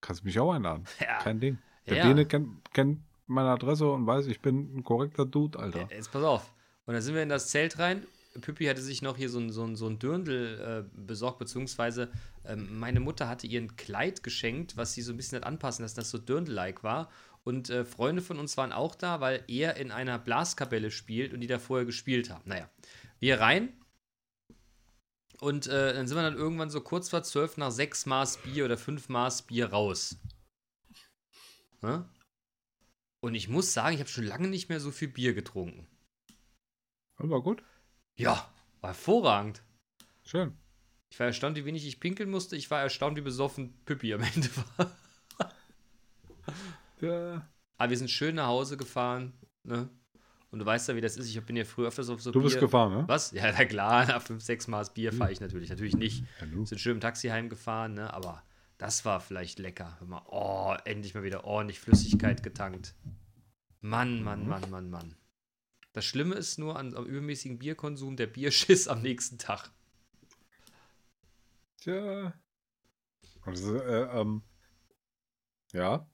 Kannst 0.00 0.24
mich 0.24 0.38
auch 0.38 0.52
einladen. 0.52 0.84
Ja. 1.00 1.18
Kein 1.20 1.38
Ding. 1.38 1.58
Der 1.86 1.98
Ja. 1.98 2.08
Bene 2.08 2.26
kennt, 2.26 2.72
kennt 2.72 3.00
meine 3.26 3.50
Adresse 3.50 3.90
und 3.90 4.06
weiß, 4.06 4.26
ich 4.26 4.40
bin 4.40 4.76
ein 4.76 4.84
korrekter 4.84 5.26
Dude, 5.26 5.58
Alter. 5.58 5.88
Jetzt 5.90 6.12
pass 6.12 6.22
auf. 6.22 6.52
Und 6.86 6.94
dann 6.94 7.02
sind 7.02 7.14
wir 7.14 7.22
in 7.22 7.28
das 7.28 7.48
Zelt 7.48 7.78
rein. 7.78 8.06
Püppi 8.40 8.66
hatte 8.66 8.82
sich 8.82 9.00
noch 9.00 9.16
hier 9.16 9.30
so 9.30 9.38
ein, 9.38 9.50
so 9.50 9.62
ein, 9.64 9.76
so 9.76 9.86
ein 9.86 9.98
Dirndl 9.98 10.84
äh, 10.86 11.00
besorgt, 11.00 11.38
beziehungsweise 11.38 12.10
ähm, 12.44 12.78
meine 12.78 13.00
Mutter 13.00 13.28
hatte 13.28 13.46
ihr 13.46 13.60
ein 13.60 13.76
Kleid 13.76 14.22
geschenkt, 14.22 14.76
was 14.76 14.92
sie 14.92 15.02
so 15.02 15.12
ein 15.12 15.16
bisschen 15.16 15.36
hat 15.36 15.46
anpassen 15.46 15.84
lassen, 15.84 15.96
dass 15.96 16.04
das 16.04 16.10
so 16.10 16.18
Dirndl-like 16.18 16.82
war. 16.82 17.10
Und 17.44 17.70
äh, 17.70 17.84
Freunde 17.84 18.22
von 18.22 18.38
uns 18.38 18.56
waren 18.56 18.72
auch 18.72 18.94
da, 18.94 19.20
weil 19.20 19.44
er 19.46 19.76
in 19.76 19.92
einer 19.92 20.18
Blaskapelle 20.18 20.90
spielt 20.90 21.32
und 21.32 21.40
die 21.40 21.46
da 21.46 21.58
vorher 21.58 21.84
gespielt 21.86 22.30
haben. 22.30 22.42
Naja, 22.46 22.68
wir 23.20 23.40
rein. 23.40 23.68
Und 25.40 25.66
äh, 25.66 25.92
dann 25.92 26.06
sind 26.08 26.16
wir 26.16 26.22
dann 26.22 26.36
irgendwann 26.36 26.70
so 26.70 26.80
kurz 26.80 27.10
vor 27.10 27.22
zwölf 27.22 27.56
nach 27.56 27.70
sechs 27.70 28.06
Maß 28.06 28.38
Bier 28.38 28.64
oder 28.64 28.78
fünf 28.78 29.08
Maß 29.08 29.42
Bier 29.42 29.70
raus. 29.70 30.16
Ne? 31.84 32.08
Und 33.20 33.34
ich 33.34 33.48
muss 33.48 33.72
sagen, 33.72 33.94
ich 33.94 34.00
habe 34.00 34.08
schon 34.10 34.24
lange 34.24 34.48
nicht 34.48 34.68
mehr 34.68 34.80
so 34.80 34.90
viel 34.90 35.08
Bier 35.08 35.34
getrunken. 35.34 35.86
War 37.18 37.42
gut. 37.42 37.62
Ja, 38.16 38.50
war 38.80 38.90
hervorragend. 38.90 39.62
Schön. 40.24 40.56
Ich 41.10 41.18
war 41.20 41.26
erstaunt, 41.26 41.56
wie 41.56 41.64
wenig 41.64 41.86
ich 41.86 42.00
pinkeln 42.00 42.30
musste. 42.30 42.56
Ich 42.56 42.70
war 42.70 42.80
erstaunt, 42.80 43.16
wie 43.16 43.20
besoffen 43.22 43.74
Püppi 43.84 44.12
am 44.14 44.22
Ende 44.22 44.48
war. 44.76 44.90
Ja. 47.00 47.46
Aber 47.76 47.90
wir 47.90 47.98
sind 47.98 48.10
schön 48.10 48.36
nach 48.36 48.46
Hause 48.46 48.76
gefahren. 48.76 49.32
Ne? 49.64 49.88
Und 50.50 50.58
du 50.60 50.64
weißt 50.66 50.88
ja, 50.88 50.96
wie 50.96 51.00
das 51.00 51.16
ist. 51.16 51.28
Ich 51.28 51.42
bin 51.44 51.56
ja 51.56 51.64
früher 51.64 51.88
öfters 51.88 52.08
auf 52.08 52.22
so 52.22 52.30
Du 52.30 52.40
bist 52.42 52.54
Bier- 52.54 52.60
gefahren, 52.60 52.92
ne? 52.92 53.04
Was? 53.08 53.32
Ja, 53.32 53.50
na 53.52 53.64
klar, 53.64 54.06
nach 54.08 54.22
fünf, 54.22 54.42
sechs 54.42 54.68
Maß 54.68 54.94
Bier 54.94 55.12
fahre 55.12 55.32
ich 55.32 55.40
natürlich. 55.40 55.68
Natürlich 55.70 55.96
nicht. 55.96 56.24
Ja. 56.40 56.64
Sind 56.66 56.78
schön 56.78 56.92
im 56.94 57.00
Taxi 57.00 57.28
heimgefahren, 57.28 57.94
ne? 57.94 58.12
aber 58.14 58.42
das 58.78 59.04
war 59.04 59.20
vielleicht 59.20 59.58
lecker. 59.58 59.96
Hör 59.98 60.06
mal, 60.06 60.22
oh, 60.26 60.76
endlich 60.84 61.14
mal 61.14 61.22
wieder 61.22 61.44
ordentlich 61.44 61.80
Flüssigkeit 61.80 62.42
getankt. 62.42 62.94
Mann, 63.80 64.22
Mann, 64.22 64.48
Mann, 64.48 64.70
Mann, 64.70 64.90
Mann. 64.90 65.14
Das 65.92 66.04
Schlimme 66.04 66.34
ist 66.34 66.58
nur 66.58 66.76
an, 66.76 66.94
am 66.96 67.06
übermäßigen 67.06 67.58
Bierkonsum 67.58 68.16
der 68.16 68.26
Bierschiss 68.26 68.88
am 68.88 69.02
nächsten 69.02 69.38
Tag. 69.38 69.70
Tja. 71.80 72.34
Also, 73.42 73.76
äh, 73.76 74.20
ähm, 74.20 74.42
ja. 75.72 76.08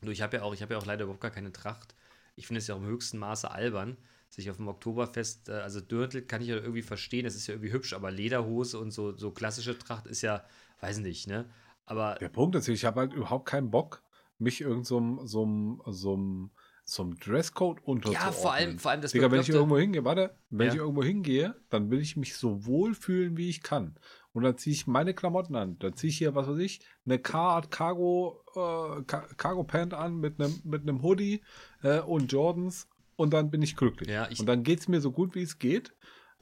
Du, 0.00 0.10
ich 0.10 0.22
habe 0.22 0.36
ja 0.36 0.42
auch, 0.42 0.54
ich 0.54 0.62
habe 0.62 0.74
ja 0.74 0.78
auch 0.78 0.86
leider 0.86 1.04
überhaupt 1.04 1.20
gar 1.20 1.30
keine 1.30 1.52
Tracht. 1.52 1.94
Ich 2.36 2.46
finde 2.46 2.58
es 2.58 2.66
ja 2.66 2.74
auch 2.74 2.78
im 2.78 2.86
höchsten 2.86 3.18
Maße 3.18 3.50
albern, 3.50 3.96
sich 4.28 4.50
auf 4.50 4.56
dem 4.56 4.68
Oktoberfest, 4.68 5.48
äh, 5.48 5.52
also 5.52 5.80
Dörtel 5.80 6.22
kann 6.22 6.42
ich 6.42 6.48
ja 6.48 6.56
irgendwie 6.56 6.82
verstehen, 6.82 7.24
das 7.24 7.34
ist 7.34 7.46
ja 7.46 7.54
irgendwie 7.54 7.72
hübsch, 7.72 7.92
aber 7.92 8.10
Lederhose 8.10 8.78
und 8.78 8.90
so, 8.90 9.16
so 9.16 9.32
klassische 9.32 9.78
Tracht 9.78 10.06
ist 10.06 10.22
ja, 10.22 10.44
weiß 10.80 10.98
nicht, 10.98 11.26
ne? 11.26 11.50
Aber 11.86 12.16
Der 12.20 12.28
Punkt 12.28 12.54
ist, 12.56 12.68
ich 12.68 12.84
habe 12.84 13.00
halt 13.00 13.12
überhaupt 13.14 13.46
keinen 13.46 13.70
Bock, 13.70 14.02
mich 14.38 14.60
irgend 14.60 14.86
so 14.86 14.96
einem 14.98 15.20
so 15.26 15.42
einem- 15.44 16.50
so 16.88 17.12
Dresscode 17.18 17.80
unterzuordnen. 17.82 18.32
ja, 18.32 18.40
vor 18.40 18.52
allem, 18.52 18.78
vor 18.78 18.92
allem 18.92 19.00
das 19.00 19.10
Digga, 19.10 19.28
wenn 19.32 19.40
ich 19.40 19.48
irgendwo 19.48 19.76
hingehe, 19.76 20.04
warte, 20.04 20.36
wenn 20.50 20.68
Ja. 20.68 20.72
ich 20.74 20.78
irgendwo 20.78 21.02
hingehe, 21.02 21.56
dann 21.68 21.90
will 21.90 22.00
ich 22.00 22.16
mich 22.16 22.36
so 22.36 22.64
wohl 22.64 22.94
fühlen, 22.94 23.36
wie 23.36 23.48
ich 23.48 23.62
kann. 23.64 23.96
Und 24.32 24.44
dann 24.44 24.56
ziehe 24.56 24.72
ich 24.74 24.86
meine 24.86 25.12
Klamotten 25.14 25.56
an. 25.56 25.78
Dann 25.80 25.94
ziehe 25.96 26.10
ich 26.10 26.18
hier, 26.18 26.34
was 26.36 26.46
weiß 26.46 26.58
ich, 26.58 26.80
eine 27.04 27.18
Car 27.18 27.62
Cargo, 27.68 28.40
äh, 28.54 29.02
Ca- 29.04 29.26
Cargo 29.36 29.64
Pant 29.64 29.94
an 29.94 30.16
mit 30.18 30.38
einem 30.40 30.60
mit 30.64 30.82
einem 30.82 31.02
Hoodie 31.02 31.42
äh, 31.82 32.00
und 32.00 32.30
Jordans 32.30 32.88
und 33.16 33.32
dann 33.32 33.50
bin 33.50 33.62
ich 33.62 33.74
glücklich. 33.74 34.08
Ja, 34.08 34.28
ich- 34.30 34.38
und 34.38 34.46
dann 34.46 34.62
geht 34.62 34.78
es 34.80 34.86
mir 34.88 35.00
so 35.00 35.10
gut, 35.10 35.34
wie 35.34 35.42
es 35.42 35.58
geht. 35.58 35.92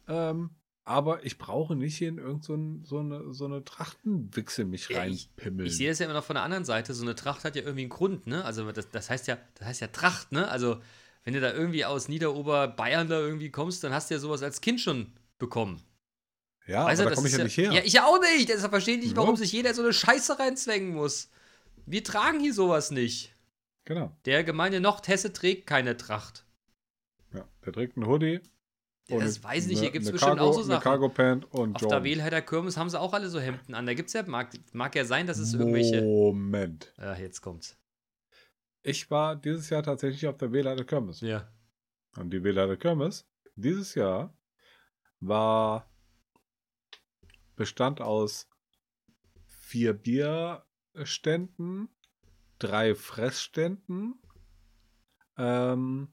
Ähm, 0.08 0.50
aber 0.84 1.24
ich 1.24 1.38
brauche 1.38 1.74
nicht 1.76 1.96
hier 1.96 2.08
in 2.08 2.18
irgend 2.18 2.44
so, 2.44 2.58
so 2.82 2.98
eine, 2.98 3.32
so 3.32 3.46
eine 3.46 3.64
Trachtenwichse 3.64 4.64
mich 4.64 4.88
Ja, 4.88 5.04
ich- 5.06 5.28
reinpimmeln. 5.36 5.66
Ich 5.66 5.76
sehe 5.76 5.88
das 5.88 5.98
ja 5.98 6.04
immer 6.04 6.14
noch 6.14 6.24
von 6.24 6.34
der 6.34 6.42
anderen 6.42 6.64
Seite. 6.64 6.92
So 6.94 7.02
eine 7.02 7.14
Tracht 7.14 7.44
hat 7.44 7.56
ja 7.56 7.62
irgendwie 7.62 7.82
einen 7.82 7.90
Grund, 7.90 8.26
ne? 8.26 8.44
Also 8.44 8.70
das, 8.70 8.90
das 8.90 9.08
heißt 9.10 9.26
ja, 9.26 9.38
das 9.54 9.66
heißt 9.68 9.80
ja 9.80 9.86
Tracht, 9.88 10.32
ne? 10.32 10.48
Also 10.48 10.80
wenn 11.24 11.32
du 11.32 11.40
da 11.40 11.52
irgendwie 11.52 11.84
aus 11.86 12.08
Niederoberbayern 12.08 13.08
da 13.08 13.18
irgendwie 13.18 13.50
kommst, 13.50 13.82
dann 13.82 13.92
hast 13.94 14.10
du 14.10 14.14
ja 14.14 14.20
sowas 14.20 14.42
als 14.42 14.60
Kind 14.60 14.80
schon 14.80 15.12
bekommen. 15.38 15.80
ja, 16.66 16.84
Weißt 16.84 17.00
du, 17.00 17.04
aber 17.04 17.10
da 17.10 17.14
das 17.14 17.16
komme 17.16 17.28
ich 17.28 17.36
ja 17.36 17.44
nicht 17.44 17.56
her. 17.56 17.72
Ja, 17.72 17.82
ich 17.82 17.92
ja 17.94 18.04
auch 18.04 18.20
nicht. 18.20 18.48
Deshalb 18.50 18.70
verstehe 18.70 18.96
ich 18.98 19.04
nicht, 19.04 19.16
warum 19.16 19.30
Ja. 19.30 19.36
sich 19.36 19.52
jeder 19.52 19.72
so 19.72 19.82
eine 19.82 19.92
Scheiße 19.94 20.38
reinzwängen 20.38 20.90
muss. 20.94 21.30
Wir 21.86 22.04
tragen 22.04 22.40
hier 22.40 22.52
sowas 22.54 22.90
nicht. 22.90 23.34
genau. 23.86 24.14
Der 24.26 24.44
gemeine 24.44 24.80
Nordhesse 24.80 25.32
trägt 25.32 25.66
keine 25.66 25.96
Tracht. 25.96 26.44
Ja, 27.34 27.46
der 27.64 27.72
trägt 27.72 27.96
einen 27.96 28.06
Hoodie. 28.06 28.40
Ja, 29.08 29.18
das 29.18 29.42
weiß 29.44 29.64
ich 29.64 29.68
nicht, 29.68 29.78
hier 29.80 29.88
eine- 29.88 29.92
gibt 29.92 30.02
es 30.04 30.08
eine 30.08 30.12
bestimmt 30.14 30.36
Cargo, 30.38 30.50
auch 30.50 30.54
so 30.54 30.60
Eine 30.60 30.66
Sachen. 30.68 30.82
Cargo 30.82 31.08
Pant 31.10 31.44
und 31.52 31.76
Auf 31.76 31.82
Jordan. 31.82 32.02
der 32.02 32.10
Wählheider 32.10 32.40
Kirmes 32.42 32.76
haben 32.78 32.88
sie 32.88 32.98
auch 32.98 33.12
alle 33.12 33.28
so 33.28 33.38
Hemden 33.38 33.74
an. 33.74 33.84
Da 33.86 33.92
gibt 33.94 34.06
es 34.08 34.12
ja, 34.14 34.22
mag, 34.22 34.50
mag 34.72 34.94
ja 34.94 35.04
sein, 35.04 35.26
dass 35.26 35.38
es 35.38 35.52
irgendwelche. 35.52 36.00
Moment. 36.02 36.92
Ja, 36.96 37.14
jetzt 37.16 37.42
kommt's. 37.42 37.76
Ich 38.82 39.10
war 39.10 39.36
dieses 39.36 39.68
Jahr 39.70 39.82
tatsächlich 39.82 40.26
auf 40.26 40.36
der 40.38 40.52
Wähler 40.52 40.82
Kirmes. 40.84 41.20
Ja. 41.20 41.48
Und 42.16 42.30
die 42.30 42.42
Wähler 42.44 42.76
Kirmes 42.76 43.26
dieses 43.56 43.94
Jahr 43.94 44.36
war 45.20 45.90
bestand 47.56 48.00
aus 48.00 48.48
vier 49.46 49.92
Bierständen, 49.94 51.88
drei 52.58 52.94
Fressständen, 52.94 54.14
ähm, 55.36 56.08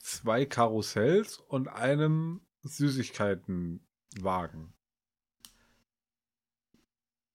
zwei 0.00 0.46
Karussells 0.46 1.38
und 1.38 1.68
einem 1.68 2.40
Süßigkeitenwagen. 2.62 4.72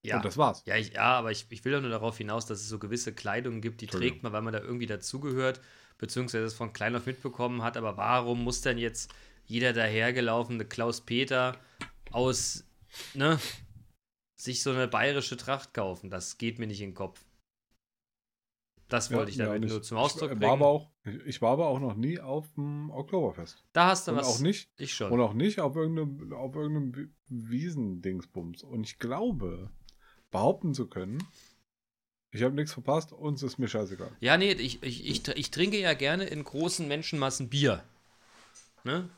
Ja. 0.01 0.17
Und 0.17 0.25
das 0.25 0.37
war's. 0.37 0.63
Ja, 0.65 0.77
ich, 0.77 0.93
ja, 0.93 1.17
aber 1.17 1.31
ich, 1.31 1.45
ich 1.49 1.65
will 1.65 1.73
doch 1.73 1.81
nur 1.81 1.89
darauf 1.89 2.17
hinaus, 2.17 2.45
dass 2.45 2.61
es 2.61 2.69
so 2.69 2.79
gewisse 2.79 3.13
Kleidung 3.13 3.61
gibt, 3.61 3.81
die 3.81 3.87
trägt 3.87 4.23
man, 4.23 4.31
weil 4.31 4.41
man 4.41 4.53
da 4.53 4.59
irgendwie 4.59 4.85
dazugehört, 4.85 5.59
beziehungsweise 5.97 6.45
es 6.45 6.53
von 6.53 6.71
klein 6.71 6.95
auf 6.95 7.05
mitbekommen 7.05 7.63
hat. 7.63 7.75
Aber 7.75 7.97
warum 7.97 8.43
muss 8.43 8.61
denn 8.61 8.77
jetzt 8.77 9.13
jeder 9.45 9.73
dahergelaufene 9.73 10.63
Klaus 10.63 11.01
Peter 11.01 11.57
aus, 12.11 12.63
ne, 13.13 13.39
sich 14.35 14.63
so 14.63 14.71
eine 14.71 14.87
bayerische 14.87 15.35
Tracht 15.35 15.73
kaufen? 15.73 16.09
Das 16.09 16.37
geht 16.37 16.59
mir 16.59 16.67
nicht 16.67 16.81
in 16.81 16.91
den 16.91 16.95
Kopf. 16.95 17.19
Das 18.89 19.11
wollte 19.11 19.31
ich 19.31 19.37
Ja, 19.37 19.45
damit 19.45 19.61
nicht. 19.61 19.69
nur 19.71 19.81
zum 19.83 19.97
Ausdruck 19.97 20.31
ich, 20.31 20.37
bringen. 20.39 20.41
war 20.41 20.53
aber 20.53 20.67
auch, 20.67 20.89
ich, 21.05 21.15
ich 21.25 21.41
war 21.41 21.51
aber 21.51 21.67
auch 21.67 21.79
noch 21.79 21.95
nie 21.95 22.19
auf 22.19 22.51
dem 22.55 22.89
Oktoberfest. 22.89 23.63
da 23.71 23.87
hast 23.87 24.07
du 24.07 24.11
Und 24.11 24.17
was. 24.17 24.27
auch 24.27 24.39
nicht, 24.39 24.69
Ich 24.77 24.93
schon. 24.93 25.11
und 25.11 25.21
auch 25.21 25.33
nicht 25.33 25.59
auf 25.61 25.75
irgendeinem, 25.75 26.33
auf 26.33 26.55
irgendeinem 26.55 26.95
Wi- 26.95 27.09
Wiesendingsbums. 27.27 28.63
Und 28.63 28.83
ich 28.83 28.97
glaube, 28.99 29.69
behaupten 30.31 30.73
zu 30.73 30.87
können, 30.87 31.23
ich 32.31 32.43
habe 32.43 32.53
nichts 32.55 32.73
verpasst, 32.73 33.11
uns 33.13 33.41
ist 33.43 33.57
mir 33.59 33.67
scheißegal. 33.67 34.11
Ja, 34.19 34.37
nee, 34.37 34.51
ich, 34.51 34.81
ich, 34.83 35.05
ich, 35.07 35.27
ich 35.27 35.51
trinke 35.51 35.79
ja 35.79 35.93
gerne 35.93 36.25
in 36.25 36.43
großen 36.43 36.87
Menschenmassen 36.87 37.49
Bier. 37.49 37.83
Ne? 38.83 39.09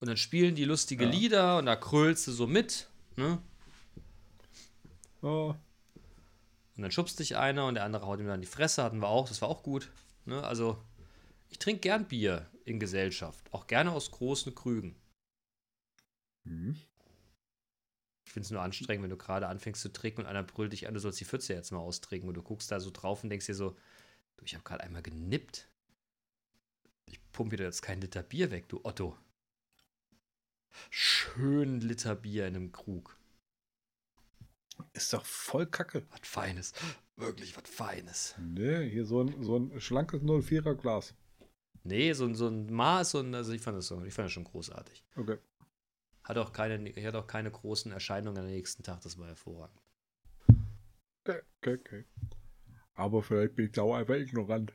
Und 0.00 0.08
dann 0.08 0.16
spielen 0.16 0.54
die 0.54 0.64
lustige 0.64 1.04
Ja. 1.04 1.10
Lieder 1.10 1.58
und 1.58 1.66
da 1.66 1.76
krölst 1.76 2.26
du 2.26 2.32
so 2.32 2.46
mit. 2.46 2.88
Ne? 3.16 3.38
Oh, 5.22 5.54
Und 6.78 6.82
dann 6.82 6.92
schubst 6.92 7.18
dich 7.18 7.36
einer 7.36 7.66
und 7.66 7.74
der 7.74 7.82
andere 7.82 8.06
haut 8.06 8.20
ihm 8.20 8.28
dann 8.28 8.40
die 8.40 8.46
Fresse, 8.46 8.84
hatten 8.84 9.00
wir 9.00 9.08
auch, 9.08 9.26
das 9.26 9.42
war 9.42 9.48
auch 9.48 9.64
gut. 9.64 9.90
Ne? 10.26 10.44
Also, 10.44 10.80
ich 11.48 11.58
trinke 11.58 11.80
gern 11.80 12.06
Bier 12.06 12.48
in 12.64 12.78
Gesellschaft. 12.78 13.52
Auch 13.52 13.66
gerne 13.66 13.90
aus 13.90 14.12
großen 14.12 14.54
Krügen. 14.54 14.94
hm. 16.44 16.76
Ich 18.24 18.32
finde 18.32 18.44
es 18.44 18.52
nur 18.52 18.62
anstrengend, 18.62 19.02
wenn 19.02 19.10
du 19.10 19.16
gerade 19.16 19.48
anfängst 19.48 19.82
zu 19.82 19.92
trinken 19.92 20.20
und 20.20 20.28
einer 20.28 20.44
brüllt 20.44 20.72
dich 20.72 20.86
an, 20.86 20.94
du 20.94 21.00
sollst 21.00 21.18
die 21.18 21.24
Pfütze 21.24 21.52
jetzt 21.52 21.72
mal 21.72 21.80
austrinken. 21.80 22.28
Und 22.28 22.36
du 22.36 22.42
guckst 22.42 22.70
da 22.70 22.78
so 22.78 22.90
drauf 22.92 23.24
und 23.24 23.30
denkst 23.30 23.46
dir 23.46 23.56
so, 23.56 23.70
du, 24.36 24.44
ich 24.44 24.54
habe 24.54 24.62
gerade 24.62 24.84
einmal 24.84 25.02
genippt. 25.02 25.68
Ich 27.06 27.18
pumpe 27.32 27.56
dir 27.56 27.64
jetzt 27.64 27.82
kein 27.82 28.00
Liter 28.00 28.22
Bier 28.22 28.52
weg, 28.52 28.68
du 28.68 28.84
Otto. 28.84 29.18
Schön 30.90 31.80
Liter 31.80 32.14
Bier 32.14 32.46
in 32.46 32.54
einem 32.54 32.70
Krug. 32.70 33.18
Ist 34.92 35.12
doch 35.12 35.24
voll 35.24 35.66
kacke. 35.66 36.06
Was 36.10 36.20
Feines. 36.22 36.72
Wirklich 37.16 37.56
was 37.56 37.68
Feines. 37.68 38.34
Nee, 38.40 38.88
hier 38.88 39.04
so 39.04 39.22
ein, 39.22 39.42
so 39.42 39.56
ein 39.58 39.80
schlankes 39.80 40.22
04er 40.22 40.74
Glas. 40.74 41.14
Nee, 41.84 42.12
so, 42.12 42.24
ein- 42.26 42.34
so 42.34 42.48
ein 42.48 42.72
Maß 42.72 43.14
und 43.16 43.34
also 43.34 43.52
ich 43.52 43.62
fand 43.62 43.76
das 43.78 43.86
so, 43.86 44.02
ich 44.04 44.12
fand 44.14 44.26
das 44.26 44.32
schon 44.32 44.44
großartig. 44.44 45.04
Okay. 45.16 45.38
Hat 46.24 46.36
auch 46.38 46.52
keine, 46.52 46.88
ich 46.90 47.04
hatte 47.06 47.18
auch 47.18 47.26
keine 47.26 47.50
großen 47.50 47.90
Erscheinungen 47.92 48.38
am 48.38 48.46
nächsten 48.46 48.82
Tag, 48.82 49.00
das 49.00 49.16
war 49.18 49.26
hervorragend. 49.28 49.80
Okay, 51.24 51.40
okay, 51.60 51.74
okay. 51.80 52.04
Aber 52.94 53.22
vielleicht 53.22 53.54
bin 53.54 53.66
ich 53.66 53.72
da 53.72 53.82
auch 53.82 53.94
einfach 53.94 54.14
ignorant. 54.14 54.72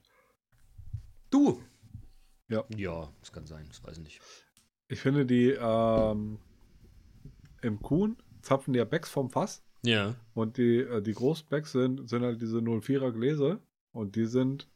Du! 1.29 1.61
Ja. 2.49 2.63
Ja, 2.75 3.11
das 3.19 3.31
kann 3.31 3.45
sein, 3.45 3.65
das 3.67 3.83
weiß 3.83 3.97
ich 3.97 4.03
nicht. 4.03 4.21
Ich 4.87 4.99
finde 4.99 5.25
die, 5.25 5.49
ähm, 5.51 6.39
im 7.61 7.79
Kuhn 7.81 8.17
zapfen 8.41 8.73
die 8.73 8.79
ja 8.79 8.85
Becks 8.85 9.09
vom 9.09 9.29
Fass. 9.29 9.63
Ja. 9.83 10.15
Und 10.33 10.57
die, 10.57 10.77
äh, 10.79 11.01
die 11.01 11.13
Großbecks 11.13 11.71
sind, 11.73 12.09
sind 12.09 12.23
halt 12.23 12.41
diese 12.41 12.57
04er 12.59 13.11
Gläser. 13.11 13.59
Und 13.91 14.15
die 14.15 14.25
sind 14.25 14.69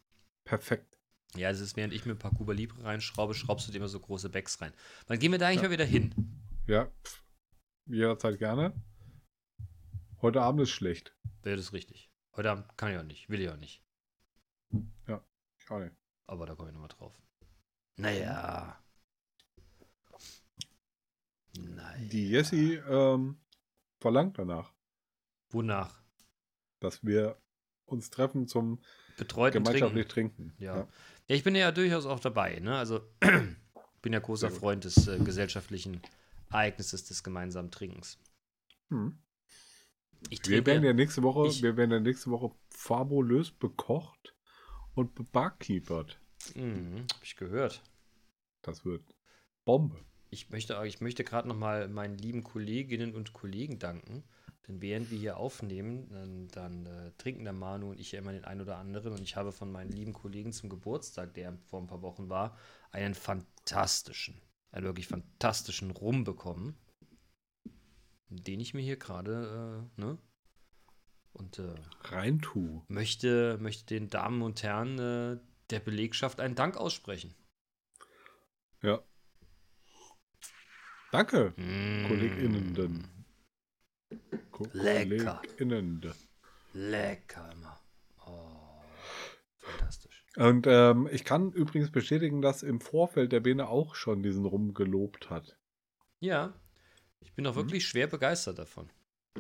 perfekt. 0.44 0.98
Ja, 1.36 1.50
das 1.50 1.60
ist, 1.60 1.76
während 1.76 1.94
ich 1.94 2.06
mir 2.06 2.12
ein 2.14 2.20
paar 2.20 2.34
Cuba 2.34 2.54
Libre 2.54 2.84
reinschraube, 2.84 3.34
schraubst 3.34 3.68
du 3.68 3.72
dir 3.72 3.80
immer 3.80 3.88
so 3.90 4.00
große 4.00 4.30
Bags 4.30 4.62
rein. 4.62 4.74
Wann 5.08 5.20
gehen 5.20 5.32
wir 5.32 5.40
da 5.40 5.48
eigentlich 5.48 5.62
Ja. 5.62 5.68
mal 5.68 5.74
wieder 5.74 5.86
hin? 5.86 6.14
Ja, 6.68 6.86
pff, 7.04 7.24
jederzeit 7.86 8.38
gerne. 8.38 8.74
Heute 10.22 10.42
Abend 10.42 10.62
ist 10.62 10.70
schlecht. 10.72 11.16
Wäre 11.44 11.58
das 11.58 11.74
richtig. 11.74 12.12
Heute 12.36 12.52
Abend 12.52 12.78
kann 12.78 12.92
ich 12.92 12.98
auch 12.98 13.04
nicht, 13.04 13.30
will 13.30 13.42
ich 13.42 13.50
auch 13.50 13.58
nicht. 13.58 13.84
Ich 14.72 15.72
auch 15.72 15.80
nicht. 15.80 15.96
Aber 16.28 16.46
da 16.46 16.56
komme 16.56 16.70
ich 16.70 16.74
nochmal 16.74 16.90
drauf. 16.90 17.14
Naja. 17.98 18.82
Nein. 21.58 22.10
Die 22.10 22.30
Jessie 22.30 22.76
ähm, 22.76 23.40
verlangt 24.00 24.38
danach, 24.38 24.74
Wonach? 25.50 26.02
dass 26.80 27.04
wir 27.04 27.42
uns 27.86 28.12
treffen 28.12 28.48
zum 28.48 28.80
Betreuten 29.18 29.64
gemeinschaftlich 29.64 30.08
Trinken. 30.08 30.46
trinken. 30.46 30.64
Ja. 30.64 30.88
ja, 31.28 31.36
ich 31.36 31.44
bin 31.44 31.56
ja 31.56 31.72
durchaus 31.72 32.06
auch 32.06 32.20
dabei. 32.20 32.60
Ne? 32.60 32.78
Also, 32.78 33.02
bin 34.02 34.14
ja 34.14 34.20
großer. 34.20 34.52
Freund 34.52 34.84
des 34.84 35.08
äh, 35.08 35.18
gesellschaftlichen 35.18 36.02
Ereignisses 36.52 37.06
des 37.06 37.24
gemeinsamen 37.24 37.72
Trinkens. 37.72 38.20
Hm. 38.90 39.18
Ich 40.30 40.48
Wir 40.48 40.66
werden 40.66 40.84
ja 40.84 40.94
nächste 40.94 41.24
Woche, 41.24 41.48
ich- 41.48 41.64
wir 41.64 41.78
werden 41.78 41.92
ja 41.92 42.00
nächste 42.00 42.30
Woche 42.30 42.52
fabulös 42.70 43.52
bekocht 43.52 44.36
und 44.94 45.16
bebarkeepert. 45.16 46.20
Mhm, 46.56 47.06
hab 47.12 47.24
ich 47.24 47.36
gehört. 47.36 47.82
Das 48.62 48.86
wird 48.86 49.04
Bombe. 49.66 50.00
Ich 50.30 50.50
möchte, 50.50 50.80
ich 50.86 51.02
möchte 51.02 51.24
gerade 51.24 51.48
noch 51.48 51.56
mal 51.56 51.88
meinen 51.88 52.18
lieben 52.18 52.44
Kolleginnen 52.44 53.16
und 53.16 53.34
Kollegen 53.34 53.80
danken. 53.80 54.24
Denn 54.68 54.82
während 54.82 55.10
wir 55.12 55.18
hier 55.18 55.38
aufnehmen, 55.38 56.10
dann, 56.10 56.48
dann 56.50 56.86
äh, 56.86 57.12
trinken 57.18 57.46
der 57.46 57.54
Manu 57.54 57.92
und 57.92 58.00
ich 58.00 58.12
ja 58.12 58.20
immer 58.20 58.34
den 58.34 58.44
einen 58.44 58.62
oder 58.62 58.78
anderen. 58.78 59.14
Und 59.14 59.22
ich 59.22 59.36
habe 59.38 59.52
von 59.52 59.72
meinen 59.72 59.92
lieben 59.92 60.14
Kollegen 60.14 60.52
zum 60.52 60.70
Geburtstag, 60.70 61.34
der 61.36 61.58
vor 61.70 61.82
ein 61.82 61.88
paar 61.88 62.02
Wochen 62.02 62.28
war, 62.28 62.58
einen 62.92 63.16
fantastischen, 63.16 64.42
einen 64.72 64.86
wirklich 64.86 65.08
fantastischen 65.08 65.92
Rum 65.92 66.26
bekommen. 66.26 66.78
Den 68.30 68.60
ich 68.60 68.74
mir 68.74 68.82
hier 68.82 68.98
gerade, 68.98 69.88
äh, 69.98 70.02
ne? 70.02 70.18
Und 71.32 71.60
äh, 71.60 71.76
Reintu. 72.02 72.82
möchte, 72.88 73.58
möchte 73.62 73.86
den 73.86 74.10
Damen 74.10 74.42
und 74.42 74.64
Herren 74.64 75.00
äh, 75.00 75.40
der 75.70 75.80
Belegschaft 75.80 76.42
einen 76.42 76.56
Dank 76.56 76.76
aussprechen. 76.76 77.36
Ja. 78.82 79.02
Danke, 81.12 81.54
Mm. 81.56 82.08
KollegInnen. 82.08 82.76
Ko 82.76 83.17
Lecker. 84.74 85.42
Lecker 86.74 87.52
immer. 87.54 87.80
Oh, 88.26 88.82
fantastisch. 89.58 90.26
Und 90.36 90.68
ähm, 90.68 91.08
ich 91.12 91.24
kann 91.26 91.52
übrigens 91.52 91.92
bestätigen, 91.92 92.42
dass 92.42 92.64
im 92.64 92.80
Vorfeld 92.82 93.32
der 93.32 93.40
Bene 93.40 93.68
auch 93.70 93.96
schon 93.96 94.24
diesen 94.24 94.46
Rum 94.46 94.74
gelobt 94.74 95.30
hat. 95.30 95.58
Ja, 96.20 96.54
ich 97.20 97.34
bin 97.34 97.46
auch 97.48 97.54
Mhm. 97.54 97.58
wirklich 97.58 97.88
schwer 97.88 98.08
begeistert 98.08 98.60
davon. 98.60 98.90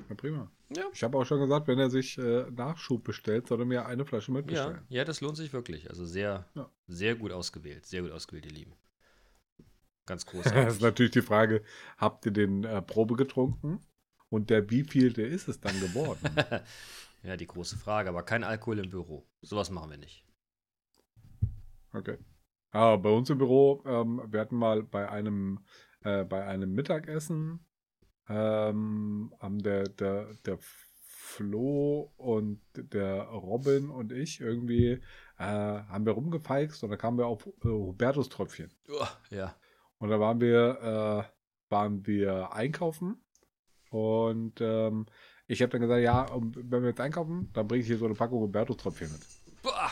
Ja, 0.09 0.15
prima. 0.15 0.51
Ja. 0.75 0.83
Ich 0.93 1.03
habe 1.03 1.17
auch 1.17 1.25
schon 1.25 1.39
gesagt, 1.39 1.67
wenn 1.67 1.79
er 1.79 1.89
sich 1.89 2.17
äh, 2.17 2.49
Nachschub 2.51 3.03
bestellt, 3.03 3.47
soll 3.47 3.61
er 3.61 3.65
mir 3.65 3.85
eine 3.85 4.05
Flasche 4.05 4.31
Ja, 4.31 4.37
mitbestellen. 4.37 4.85
ja, 4.89 5.03
das 5.05 5.21
lohnt 5.21 5.37
sich 5.37 5.53
wirklich. 5.53 5.89
Also 5.89 6.05
sehr, 6.05 6.47
Ja. 6.55 6.69
sehr 6.87 7.15
gut 7.15 7.31
ausgewählt. 7.31 7.85
Sehr 7.85 8.01
gut 8.03 8.11
ausgewählt, 8.11 8.45
ihr 8.45 8.51
Lieben. 8.51 8.73
Ganz 10.05 10.25
Das 10.25 10.45
ist 10.45 10.51
großartig. 10.51 10.81
natürlich 10.81 11.11
die 11.11 11.21
Frage, 11.21 11.63
habt 11.97 12.25
ihr 12.27 12.31
den 12.31 12.63
äh, 12.63 12.81
Probe 12.81 13.15
getrunken? 13.15 13.83
Und 14.29 14.49
der 14.49 14.69
wievielte 14.69 15.21
ist 15.21 15.47
es 15.47 15.61
dann 15.61 15.79
geworden? 15.79 16.19
ja, 17.23 17.37
die 17.37 17.47
große 17.47 17.77
Frage. 17.77 18.09
Aber 18.09 18.23
kein 18.23 18.43
Alkohol 18.43 18.79
im 18.79 18.89
Büro. 18.89 19.27
Sowas 19.41 19.69
machen 19.69 19.91
wir 19.91 19.97
nicht. 19.97 20.25
Okay. 21.93 22.17
Ah, 22.71 22.97
bei 22.97 23.09
uns 23.09 23.29
im 23.29 23.37
Büro, 23.37 23.81
ähm, 23.85 24.21
wir 24.27 24.41
hatten 24.41 24.57
mal 24.57 24.83
bei 24.83 25.09
einem, 25.09 25.65
äh, 26.03 26.25
bei 26.25 26.45
einem 26.45 26.73
Mittagessen, 26.73 27.65
ähm, 28.27 29.33
haben 29.39 29.59
der, 29.63 29.83
der, 29.83 30.33
der 30.45 30.59
Flo 31.27 32.13
und 32.17 32.61
der 32.75 33.23
Robin 33.23 33.89
und 33.89 34.11
ich 34.11 34.41
irgendwie, 34.41 35.01
äh, 35.37 35.43
haben 35.43 36.05
wir 36.05 36.13
rumgefeixt 36.13 36.83
und 36.83 36.89
da 36.89 36.97
kamen 36.97 37.17
wir 37.17 37.27
auf 37.27 37.47
äh, 37.47 37.67
Hubertus-Tröpfchen. 37.67 38.71
Uah, 38.89 39.09
ja. 39.29 39.55
Und 39.97 40.09
da 40.09 40.19
waren 40.19 40.41
wir, 40.41 41.27
äh, 41.29 41.71
waren 41.71 42.05
wir 42.05 42.51
einkaufen 42.53 43.23
und 43.89 44.59
ähm, 44.59 45.05
ich 45.47 45.61
habe 45.61 45.71
dann 45.71 45.81
gesagt, 45.81 46.01
ja, 46.01 46.27
wenn 46.33 46.81
wir 46.81 46.89
jetzt 46.89 46.99
einkaufen, 46.99 47.49
dann 47.53 47.67
bringe 47.67 47.81
ich 47.81 47.87
hier 47.87 47.97
so 47.97 48.05
eine 48.05 48.15
Packung 48.15 48.41
Hubertus-Tröpfchen 48.41 49.11
mit. 49.11 49.21
Boah. 49.63 49.91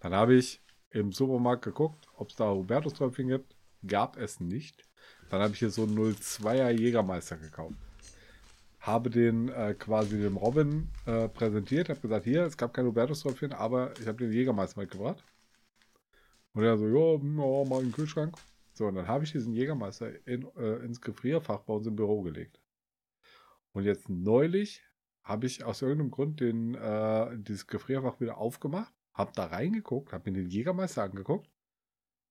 Dann 0.00 0.14
habe 0.14 0.34
ich 0.34 0.60
im 0.90 1.12
Supermarkt 1.12 1.64
geguckt, 1.64 2.06
ob 2.16 2.28
es 2.28 2.36
da 2.36 2.50
Hubertus-Tröpfchen 2.50 3.28
gibt. 3.28 3.56
Gab 3.86 4.16
es 4.16 4.40
nicht. 4.40 4.84
Dann 5.30 5.40
habe 5.40 5.52
ich 5.52 5.58
hier 5.58 5.70
so 5.70 5.84
einen 5.84 5.96
02er 5.96 6.70
Jägermeister 6.70 7.36
gekauft. 7.36 7.76
Habe 8.80 9.10
den 9.10 9.48
äh, 9.48 9.74
quasi 9.78 10.18
dem 10.18 10.36
Robin 10.36 10.88
äh, 11.06 11.28
präsentiert, 11.28 11.88
habe 11.88 12.00
gesagt, 12.00 12.24
hier, 12.24 12.44
es 12.44 12.56
gab 12.56 12.74
kein 12.74 12.86
Hubertus-Tröpfchen, 12.86 13.52
aber 13.52 13.98
ich 13.98 14.06
habe 14.06 14.18
den 14.18 14.32
Jägermeister 14.32 14.80
mitgebracht. 14.80 15.24
Und 16.52 16.64
er 16.64 16.76
so, 16.76 16.86
ja, 16.86 16.92
ja, 16.92 17.68
mal 17.68 17.80
in 17.80 17.88
den 17.88 17.92
Kühlschrank. 17.92 18.36
So, 18.74 18.86
und 18.86 18.94
dann 18.94 19.08
habe 19.08 19.24
ich 19.24 19.32
diesen 19.32 19.54
Jägermeister 19.54 20.10
in, 20.26 20.46
äh, 20.56 20.76
ins 20.84 21.00
Gefrierfach 21.00 21.60
bei 21.60 21.74
uns 21.74 21.86
im 21.86 21.96
Büro 21.96 22.22
gelegt. 22.22 22.60
Und 23.72 23.84
jetzt 23.84 24.08
neulich 24.08 24.82
habe 25.22 25.46
ich 25.46 25.64
aus 25.64 25.82
irgendeinem 25.82 26.10
Grund 26.10 26.40
den, 26.40 26.74
äh, 26.74 27.36
dieses 27.36 27.66
Gefrierfach 27.66 28.20
wieder 28.20 28.38
aufgemacht, 28.38 28.92
habe 29.12 29.32
da 29.34 29.46
reingeguckt, 29.46 30.12
habe 30.12 30.30
mir 30.30 30.38
den 30.38 30.48
Jägermeister 30.48 31.02
angeguckt, 31.02 31.48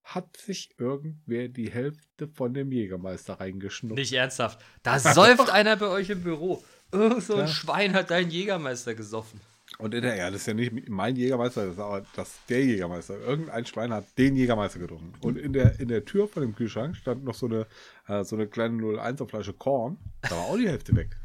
hat 0.03 0.37
sich 0.37 0.73
irgendwer 0.79 1.47
die 1.49 1.69
Hälfte 1.69 2.27
von 2.27 2.53
dem 2.53 2.71
Jägermeister 2.71 3.39
reingeschnuppt. 3.39 3.99
Nicht 3.99 4.13
ernsthaft. 4.13 4.59
Da 4.81 4.99
säuft 5.13 5.49
einer 5.49 5.75
bei 5.75 5.87
euch 5.87 6.09
im 6.09 6.23
Büro. 6.23 6.63
Irgend 6.91 7.23
so 7.23 7.33
ein 7.33 7.39
Ja. 7.39 7.47
Schwein 7.47 7.93
hat 7.93 8.09
deinen 8.09 8.31
Jägermeister 8.31 8.95
gesoffen. 8.95 9.41
Und 9.79 9.93
in 9.93 10.01
der, 10.01 10.15
ja, 10.15 10.31
das 10.31 10.41
ist 10.41 10.47
ja 10.47 10.53
nicht 10.53 10.89
mein 10.89 11.17
Jägermeister, 11.17 11.65
das 11.65 11.73
ist 11.73 11.79
aber 11.79 12.05
das 12.15 12.39
der 12.47 12.63
Jägermeister. 12.63 13.19
Irgendein 13.19 13.65
Schwein 13.65 13.91
hat 13.91 14.05
den 14.17 14.37
Jägermeister 14.37 14.79
getrunken. 14.79 15.13
Und 15.21 15.37
in 15.37 15.51
der, 15.51 15.77
in 15.79 15.89
der 15.89 16.05
Tür 16.05 16.27
von 16.29 16.41
dem 16.41 16.55
Kühlschrank 16.55 16.95
stand 16.95 17.25
noch 17.25 17.35
so 17.35 17.47
eine, 17.47 17.67
äh, 18.07 18.23
so 18.23 18.37
eine 18.37 18.47
kleine 18.47 18.81
01er 18.81 19.27
Flasche 19.27 19.53
Korn. 19.53 19.97
Da 20.21 20.31
war 20.31 20.45
auch 20.45 20.57
die 20.57 20.69
Hälfte 20.69 20.95
weg. 20.95 21.17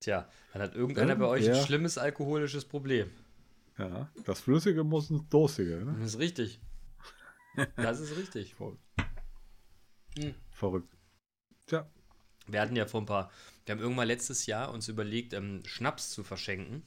Tja, 0.00 0.28
dann 0.52 0.62
hat 0.62 0.74
irgendeiner 0.74 1.14
bei 1.16 1.26
euch 1.26 1.48
ein 1.48 1.64
schlimmes 1.66 1.98
alkoholisches 1.98 2.64
Problem. 2.64 3.10
Ja, 3.78 4.10
das 4.24 4.40
Flüssige 4.40 4.84
muss 4.84 5.10
ins 5.10 5.28
Durstige. 5.28 5.84
Ne? 5.84 5.96
Das 6.00 6.14
ist 6.14 6.18
richtig. 6.18 6.60
Das 7.76 8.00
ist 8.00 8.16
richtig. 8.16 8.54
Verrückt. 8.56 8.80
Hm. 10.18 10.34
Verrückt. 10.50 10.96
Tja, 11.66 11.88
Wir 12.46 12.60
hatten 12.60 12.76
ja 12.76 12.86
vor 12.86 13.02
ein 13.02 13.06
paar, 13.06 13.30
wir 13.64 13.72
haben 13.74 13.80
irgendwann 13.80 14.08
letztes 14.08 14.46
Jahr 14.46 14.72
uns 14.72 14.88
überlegt, 14.88 15.32
ähm, 15.34 15.62
Schnaps 15.66 16.10
zu 16.10 16.24
verschenken 16.24 16.82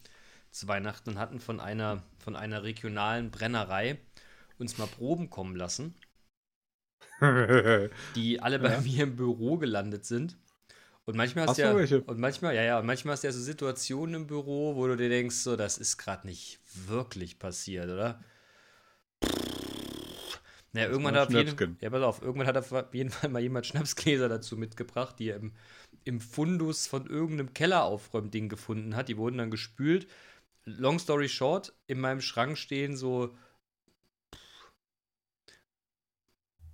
zu 0.51 0.68
Weihnachten 0.68 1.09
und 1.11 1.18
hatten 1.20 1.39
von 1.39 1.59
einer, 1.59 2.03
von 2.20 2.36
einer 2.36 2.61
regionalen 2.64 3.32
Brennerei 3.32 3.99
uns 4.59 4.78
mal 4.78 4.86
Proben 4.88 5.32
kommen 5.32 5.55
lassen, 5.55 5.95
die 8.16 8.39
alle 8.39 8.59
bei 8.59 8.74
Ja. 8.74 8.82
mir 8.82 9.03
im 9.03 9.16
Büro 9.16 9.57
gelandet 9.57 10.05
sind. 10.05 10.38
Und 11.05 11.17
manchmal 11.17 11.43
hast 11.43 11.51
Hast 11.51 11.57
ja, 11.57 11.75
welche? 11.75 12.01
und 12.01 12.19
manchmal, 12.19 12.55
ja, 12.55 12.63
ja, 12.63 12.79
und 12.79 12.85
manchmal 12.85 13.13
hast 13.13 13.23
du 13.23 13.27
ja 13.27 13.33
so 13.33 13.41
Situationen 13.41 14.15
im 14.15 14.27
Büro, 14.27 14.75
wo 14.75 14.87
du 14.87 14.95
dir 14.95 15.09
denkst, 15.09 15.35
so, 15.35 15.55
das 15.57 15.77
ist 15.77 15.97
gerade 15.97 16.25
nicht 16.25 16.59
wirklich 16.87 17.39
passiert, 17.39 17.89
oder? 17.89 18.23
Naja, 20.71 20.87
irgendwann 20.87 21.15
hat, 21.15 21.27
auf 21.27 21.33
jeden, 21.33 21.77
ja, 21.81 21.89
pass 21.89 22.01
auf, 22.01 22.21
irgendwann 22.21 22.47
hat 22.47 22.57
auf 22.57 22.93
jeden 22.93 23.11
Fall 23.11 23.29
mal 23.29 23.41
jemand 23.41 23.67
Schnapsgläser 23.67 24.27
dazu 24.27 24.57
mitgebracht, 24.57 25.19
die 25.19 25.29
er 25.29 25.35
im, 25.35 25.53
im 26.03 26.19
Fundus 26.19 26.87
von 26.87 27.05
irgendeinem 27.05 27.53
Kelleraufräumding 27.53 28.49
gefunden 28.49 28.95
hat. 28.95 29.07
Die 29.07 29.17
wurden 29.17 29.37
dann 29.37 29.51
gespült. 29.51 30.07
Long 30.65 30.97
story 30.97 31.29
short, 31.29 31.73
in 31.85 31.99
meinem 31.99 32.21
Schrank 32.21 32.57
stehen 32.57 32.95
so 32.95 33.35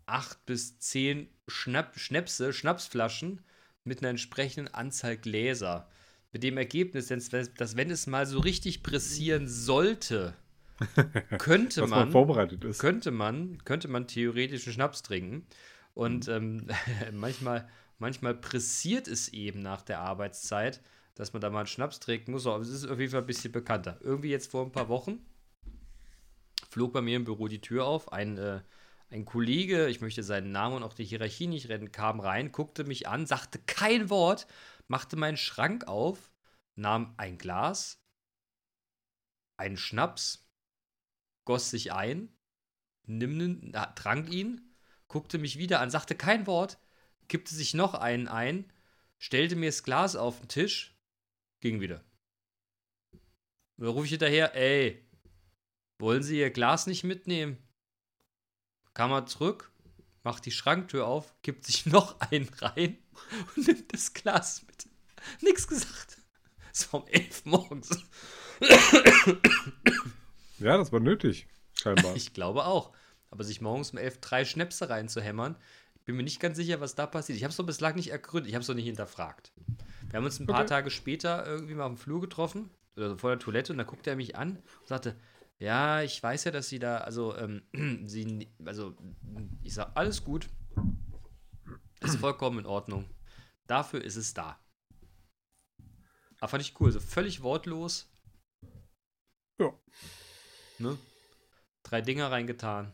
acht 0.06 0.46
bis 0.46 0.80
zehn 0.80 1.28
Schnapp, 1.48 2.00
Schnäpse, 2.00 2.54
Schnapsflaschen 2.54 3.42
mit 3.84 4.00
einer 4.00 4.10
entsprechenden 4.10 4.74
Anzahl 4.74 5.18
Gläser. 5.18 5.90
Mit 6.32 6.44
dem 6.44 6.58
Ergebnis, 6.58 7.08
dass, 7.08 7.76
wenn 7.76 7.90
es 7.90 8.08
mal 8.08 8.26
so 8.26 8.40
richtig 8.40 8.84
pressieren 8.84 9.48
sollte, 9.48 10.36
könnte 11.40 11.82
man 11.82 11.90
man, 11.90 12.12
vorbereitet 12.12 12.64
ist. 12.64 12.80
könnte 12.80 13.12
man, 13.12 13.64
könnte 13.66 13.88
man 13.88 14.08
theoretisch 14.08 14.68
einen 14.68 14.74
Schnaps 14.74 15.02
trinken. 15.02 15.48
Und 15.94 16.28
ähm, 16.28 16.68
manchmal, 17.12 17.68
manchmal 17.98 18.36
pressiert 18.36 19.08
es 19.08 19.30
eben 19.30 19.62
nach 19.62 19.82
der 19.82 20.00
Arbeitszeit, 20.00 20.82
dass 21.16 21.34
man 21.34 21.42
da 21.42 21.50
mal 21.50 21.60
einen 21.60 21.68
Schnaps 21.68 22.00
trinken 22.00 22.32
muss. 22.32 22.46
Aber 22.46 22.62
es 22.62 22.70
ist 22.70 22.86
auf 22.86 23.00
jeden 23.00 23.12
Fall 23.12 23.22
ein 23.22 23.28
bisschen 23.28 23.52
bekannter. 23.52 23.98
Irgendwie 24.02 24.30
jetzt 24.30 24.52
vor 24.52 24.66
ein 24.66 24.72
paar 24.72 24.88
Wochen 24.88 25.20
flog 26.70 26.94
bei 26.94 27.02
mir 27.02 27.18
im 27.18 27.26
Büro 27.26 27.48
die 27.48 27.62
Tür 27.62 27.86
auf. 27.86 28.12
Ein, 28.14 28.38
äh, 28.38 28.62
Ein 29.12 29.26
Kollege, 29.26 29.88
ich 29.88 30.02
möchte 30.02 30.22
seinen 30.22 30.52
Namen 30.52 30.78
und 30.78 30.84
auch 30.84 30.94
die 30.94 31.04
Hierarchie 31.04 31.48
nicht 31.48 31.70
rennen, 31.70 31.92
kam 31.92 32.20
rein, 32.20 32.52
guckte 32.52 32.84
mich 32.84 33.08
an, 33.08 33.26
sagte 33.26 33.58
kein 33.58 34.12
Wort, 34.12 34.46
machte 34.88 35.16
meinen 35.16 35.38
Schrank 35.38 35.88
auf, 35.88 36.32
nahm 36.76 37.16
ein 37.18 37.40
Glas, 37.40 38.00
einen 39.58 39.78
Schnaps, 39.78 40.48
goss 41.48 41.72
sich 41.72 41.92
ein, 41.92 42.38
nimm, 43.08 43.72
na, 43.72 43.88
trank 43.88 44.30
ihn, 44.30 44.76
guckte 45.08 45.40
mich 45.40 45.58
wieder 45.58 45.80
an, 45.80 45.90
sagte 45.90 46.16
kein 46.16 46.46
Wort, 46.46 46.80
kippte 47.28 47.56
sich 47.56 47.74
noch 47.74 47.96
einen 47.96 48.28
ein, 48.28 48.72
stellte 49.18 49.56
mir 49.56 49.70
das 49.70 49.84
Glas 49.84 50.16
auf 50.16 50.40
den 50.40 50.50
Tisch, 50.50 50.96
ging 51.62 51.82
wieder. 51.82 52.04
Und 53.12 53.86
dann 53.86 53.94
rufe 53.94 54.06
ich 54.06 54.12
hinterher, 54.12 54.56
ey, 54.56 55.04
wollen 56.00 56.22
Sie 56.22 56.38
Ihr 56.38 56.52
Glas 56.52 56.86
nicht 56.86 57.04
mitnehmen? 57.04 57.58
Kam 59.00 59.14
er 59.14 59.26
zurück, 59.26 59.72
macht 60.24 60.46
die 60.46 60.52
Schranktür 60.52 61.08
auf, 61.08 61.34
kippt 61.42 61.66
sich 61.66 61.86
noch 61.86 62.20
einen 62.20 62.50
rein 62.60 62.98
und 63.56 63.66
nimmt 63.66 63.94
das 63.94 64.14
Glas 64.14 64.66
mit. 64.68 64.90
Nix 65.42 65.70
gesagt. 65.70 66.18
Es 66.74 66.92
war 66.92 67.04
um 67.04 67.08
elf 67.08 67.46
morgens. 67.46 67.92
Ja, 70.60 70.76
das 70.76 70.92
war 70.92 71.00
nötig, 71.00 71.48
scheinbar. 71.82 72.14
Ich 72.18 72.34
glaube 72.34 72.66
auch. 72.66 72.92
Aber 73.32 73.46
sich 73.46 73.62
morgens 73.62 73.92
um 73.92 73.98
elf 73.98 74.20
drei 74.20 74.44
Schnäpse 74.44 74.90
reinzuhämmern, 74.90 75.56
ich 75.96 76.04
bin 76.04 76.18
mir 76.18 76.24
nicht 76.24 76.42
ganz 76.42 76.58
sicher, 76.58 76.82
was 76.82 76.96
da 76.96 77.08
passiert. 77.08 77.38
Ich 77.38 77.46
habe 77.46 77.52
es 77.52 77.56
doch 77.56 77.66
bislang 77.66 77.96
nicht 77.96 78.12
ergründet, 78.12 78.50
ich 78.50 78.56
habe 78.56 78.64
es 78.64 78.68
doch 78.68 78.76
nicht 78.76 78.84
hinterfragt. 78.84 79.54
Wir 80.10 80.18
haben 80.18 80.26
uns 80.26 80.42
ein 80.42 80.46
paar 80.46 80.60
Okay. 80.60 80.68
Tage 80.68 80.92
später 80.92 81.48
irgendwie 81.48 81.76
mal 81.76 81.86
am 81.86 81.96
Flur 81.96 82.20
getroffen, 82.20 82.70
oder 82.98 83.18
vor 83.18 83.30
der 83.30 83.40
Toilette, 83.40 83.72
und 83.72 83.78
da 83.78 83.86
guckte 83.86 84.10
er 84.10 84.18
mich 84.18 84.36
an 84.36 84.58
und 84.82 84.88
sagte, 84.90 85.16
ja, 85.60 86.02
ich 86.02 86.22
weiß 86.22 86.46
ja, 86.46 86.52
dass 86.52 86.70
Sie 86.70 86.80
da, 86.80 87.00
also, 87.00 87.36
ähm, 87.36 87.64
Sie, 88.08 88.48
also, 88.66 88.96
ich 89.62 89.74
sag, 89.74 89.92
alles 89.96 90.24
gut. 90.24 90.50
Ist 92.02 92.16
vollkommen 92.16 92.60
in 92.60 92.66
Ordnung. 92.66 93.10
Dafür 93.68 94.04
ist 94.04 94.16
es 94.16 94.34
da. 94.34 94.58
Aber 96.40 96.48
fand 96.48 96.64
ich 96.64 96.80
cool, 96.80 96.92
so 96.92 97.00
völlig 97.02 97.44
wortlos. 97.44 98.10
Ja. 99.60 99.78
Ne? 100.78 100.98
Drei 101.84 102.02
Dinger 102.02 102.32
reingetan. 102.32 102.94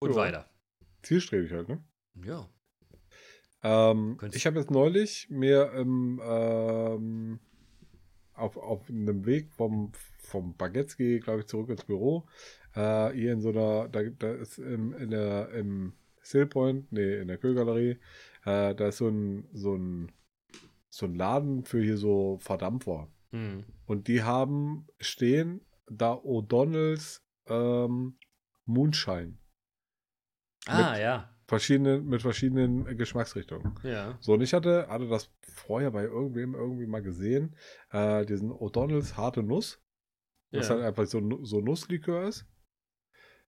Und 0.00 0.10
Ja. 0.10 0.16
weiter. 0.16 0.50
Zielstrebig 1.02 1.52
halt, 1.52 1.68
ne? 1.68 1.84
Ja. 2.24 2.48
Ähm, 3.62 4.18
ich 4.32 4.46
habe 4.46 4.58
jetzt 4.58 4.70
neulich 4.70 5.28
mir 5.30 5.72
im, 5.72 6.20
ähm, 6.24 7.40
auf, 8.38 8.56
auf 8.56 8.88
einem 8.88 9.26
Weg 9.26 9.52
vom, 9.52 9.92
vom 10.18 10.56
Bagetski, 10.56 11.20
glaube 11.20 11.40
ich, 11.40 11.46
zurück 11.46 11.68
ins 11.70 11.84
Büro, 11.84 12.26
äh, 12.74 13.10
hier 13.10 13.32
in 13.32 13.40
so 13.40 13.50
einer, 13.50 13.88
da, 13.88 14.02
da 14.02 14.32
ist 14.32 14.58
im, 14.58 14.92
in 14.94 15.10
der, 15.10 15.50
im 15.50 15.94
Sillpoint, 16.22 16.92
nee, 16.92 17.18
in 17.18 17.28
der 17.28 17.38
Kühlgalerie, 17.38 17.98
äh, 18.44 18.74
da 18.74 18.88
ist 18.88 18.98
so 18.98 19.08
ein, 19.08 19.48
so 19.52 19.74
ein, 19.74 20.12
so 20.90 21.06
ein 21.06 21.14
Laden 21.14 21.64
für 21.64 21.82
hier 21.82 21.96
so 21.96 22.38
Verdampfer. 22.40 23.08
Hm. 23.30 23.64
Und 23.86 24.08
die 24.08 24.22
haben 24.22 24.86
stehen 25.00 25.60
da 25.86 26.12
O'Donnells 26.14 27.22
ähm, 27.46 28.18
Moonshine. 28.64 29.38
Ah, 30.66 30.92
Mit- 30.92 31.00
ja. 31.00 31.37
Verschiedene, 31.48 31.98
mit 31.98 32.20
verschiedenen 32.20 32.84
Geschmacksrichtungen. 32.98 33.74
Ja. 33.82 34.18
So, 34.20 34.34
und 34.34 34.42
ich 34.42 34.52
hatte, 34.52 34.86
hatte 34.88 35.08
das 35.08 35.30
vorher 35.40 35.90
bei 35.90 36.04
irgendwem 36.04 36.54
irgendwie 36.54 36.86
mal 36.86 37.02
gesehen, 37.02 37.56
äh, 37.90 38.26
diesen 38.26 38.52
O'Donnells 38.52 39.16
harte 39.16 39.42
Nuss, 39.42 39.82
was 40.50 40.68
halt 40.68 40.80
ja. 40.80 40.88
einfach 40.88 41.06
so, 41.06 41.44
so 41.44 41.62
Nusslikör 41.62 42.28
ist. 42.28 42.46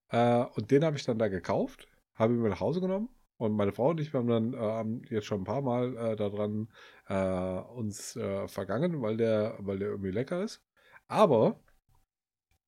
Äh, 0.08 0.44
und 0.54 0.70
den 0.70 0.82
habe 0.82 0.96
ich 0.96 1.04
dann 1.04 1.18
da 1.18 1.28
gekauft, 1.28 1.88
habe 2.14 2.32
ihn 2.32 2.40
mir 2.40 2.48
nach 2.48 2.60
Hause 2.60 2.80
genommen 2.80 3.10
und 3.36 3.52
meine 3.52 3.72
Frau 3.72 3.90
und 3.90 4.00
ich, 4.00 4.14
wir 4.14 4.20
haben 4.20 4.52
dann 4.52 5.02
äh, 5.04 5.14
jetzt 5.14 5.26
schon 5.26 5.42
ein 5.42 5.44
paar 5.44 5.60
Mal 5.60 5.94
äh, 5.96 6.16
daran 6.16 6.68
äh, 7.06 7.60
uns 7.74 8.16
äh, 8.16 8.48
vergangen, 8.48 9.02
weil 9.02 9.18
der, 9.18 9.56
weil 9.60 9.78
der 9.78 9.88
irgendwie 9.88 10.10
lecker 10.10 10.42
ist. 10.42 10.62
Aber 11.06 11.60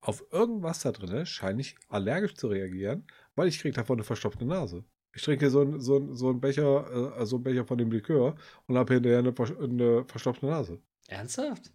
auf 0.02 0.24
irgendwas 0.30 0.80
da 0.80 0.92
drin 0.92 1.24
scheine 1.24 1.62
ich 1.62 1.76
allergisch 1.88 2.34
zu 2.34 2.48
reagieren, 2.48 3.06
weil 3.34 3.48
ich 3.48 3.60
kriege 3.60 3.74
davon 3.74 3.96
eine 3.96 4.04
verstopfte 4.04 4.44
Nase. 4.44 4.84
Ich 5.14 5.22
trinke 5.22 5.50
so 5.50 5.60
einen 5.60 5.80
so 5.80 5.98
ein- 5.98 6.14
so 6.16 6.30
ein 6.30 6.40
Becher, 6.40 7.18
äh, 7.18 7.26
so 7.26 7.36
einen 7.36 7.42
Becher 7.44 7.66
von 7.66 7.76
dem 7.78 7.90
Likör 7.92 8.34
und 8.66 8.78
habe 8.78 8.94
hinterher 8.94 9.18
eine, 9.18 9.34
eine 9.60 10.04
verstopfte 10.06 10.46
Nase. 10.46 10.80
Ernsthaft? 11.08 11.70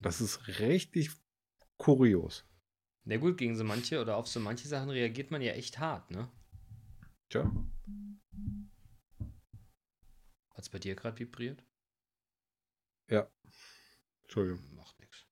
Das 0.00 0.20
ist 0.20 0.48
richtig 0.60 1.10
kurios. 1.78 2.44
Na 3.04 3.16
gut, 3.16 3.38
gegen 3.38 3.56
so 3.56 3.64
manche 3.64 4.00
oder 4.00 4.16
auf 4.16 4.26
so 4.28 4.40
manche 4.40 4.66
Sachen 4.68 4.90
reagiert 4.90 5.30
man 5.30 5.40
ja 5.42 5.52
echt 5.52 5.78
hart, 5.78 6.10
ne? 6.10 6.28
Tja. 7.30 7.50
Hat's 10.50 10.68
bei 10.68 10.78
dir 10.78 10.94
gerade 10.94 11.18
vibriert? 11.18 11.64
Entschuldigung. 14.22 14.74
Macht 14.74 14.98
nichts. 14.98 15.26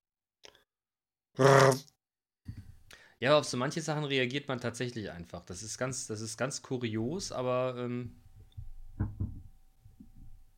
Ja, 3.23 3.31
aber 3.31 3.39
auf 3.39 3.45
so 3.45 3.57
manche 3.57 3.81
Sachen 3.81 4.03
reagiert 4.03 4.49
man 4.49 4.61
tatsächlich 4.61 5.13
einfach. 5.13 5.45
Das 5.45 5.63
ist 5.63 5.79
ganz, 5.79 6.09
das 6.09 6.21
ist 6.21 6.37
ganz 6.37 6.61
kurios, 6.61 7.31
aber 7.31 7.77
ähm, 7.79 8.17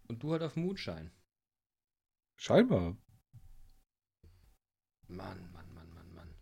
und 0.08 0.22
du 0.22 0.32
halt 0.32 0.42
auf 0.42 0.56
Moonshine. 0.56 1.10
Scheinbar. 2.36 2.96
Mann, 5.08 5.52
Mann, 5.52 5.74
Mann, 5.74 5.92
Mann, 5.92 6.14
Mann. 6.14 6.34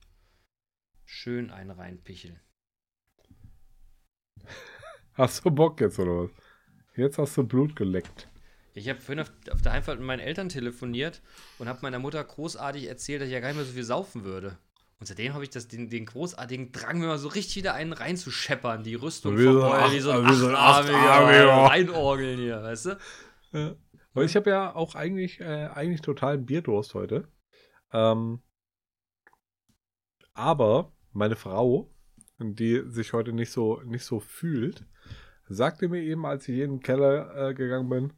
Schön 1.05 1.51
einen 1.51 1.73
reinpicheln. 1.73 2.39
Hast 5.15 5.45
du 5.45 5.51
Bock 5.51 5.81
jetzt 5.81 5.99
oder 5.99 6.23
was? 6.23 6.31
Jetzt 6.95 7.19
hast 7.19 7.37
du 7.37 7.43
Blut 7.43 7.75
geleckt. 7.75 8.29
Ich 8.75 8.89
habe 8.89 9.01
vorhin 9.01 9.25
auf, 9.25 9.33
auf 9.51 9.61
der 9.61 9.73
Heimfahrt 9.73 9.99
mit 9.99 10.07
meinen 10.07 10.21
Eltern 10.21 10.49
telefoniert 10.49 11.21
und 11.59 11.69
habe 11.69 11.81
meiner 11.83 11.99
Mutter 11.99 12.23
großartig 12.23 12.87
erzählt, 12.87 13.23
dass 13.23 13.27
ich 13.27 13.35
ja 13.35 13.41
gar 13.41 13.49
nicht 13.49 13.57
mehr 13.57 13.67
so 13.67 13.73
viel 13.73 13.83
saufen 13.83 14.23
würde. 14.23 14.57
Und 15.03 15.07
seitdem 15.07 15.35
habe 15.35 15.43
ich 15.43 15.51
das, 15.51 15.67
den, 15.67 15.91
den 15.91 16.07
großartigen 16.07 16.71
Drang, 16.71 17.01
mir 17.01 17.09
mal 17.09 17.19
so 17.19 17.27
richtig 17.27 17.57
wieder 17.57 17.75
einen 17.75 17.93
reinzuscheppern, 17.93 18.85
die 18.85 18.95
Rüstung 18.95 19.37
Wie 19.37 19.43
so 19.43 19.61
vom 19.61 19.63
Oil, 19.73 19.81
Acht- 19.81 19.93
wie 19.95 19.99
so 19.99 20.13
ein 20.13 20.33
so 20.33 20.47
ein 20.47 20.55
Achtarmiger, 20.55 21.69
reinorgeln 21.69 22.39
hier, 22.39 22.63
weißt 22.63 22.87
du? 22.87 22.99
Ja. 23.51 23.75
Aber 24.15 24.23
ich 24.25 24.37
habe 24.37 24.51
ja 24.51 24.73
auch 24.73 24.95
eigentlich, 24.95 25.41
äh, 25.41 25.67
eigentlich 25.75 26.03
totalen 26.03 26.47
Bierdurst 26.47 26.95
heute. 26.95 27.27
Ähm, 27.93 28.43
aber 30.35 30.93
meine 31.11 31.35
Frau, 31.35 31.93
die 32.39 32.85
sich 32.87 33.13
heute 33.13 33.33
nicht 33.33 33.51
so, 33.51 33.81
nicht 33.81 34.05
so 34.05 34.21
fühlt, 34.21 34.87
sagte 35.49 35.89
mir 35.89 36.01
eben, 36.01 36.25
als 36.27 36.47
ich 36.49 36.61
in 36.61 36.75
den 36.75 36.81
Keller 36.81 37.49
äh, 37.49 37.55
gegangen 37.55 37.89
bin, 37.89 38.13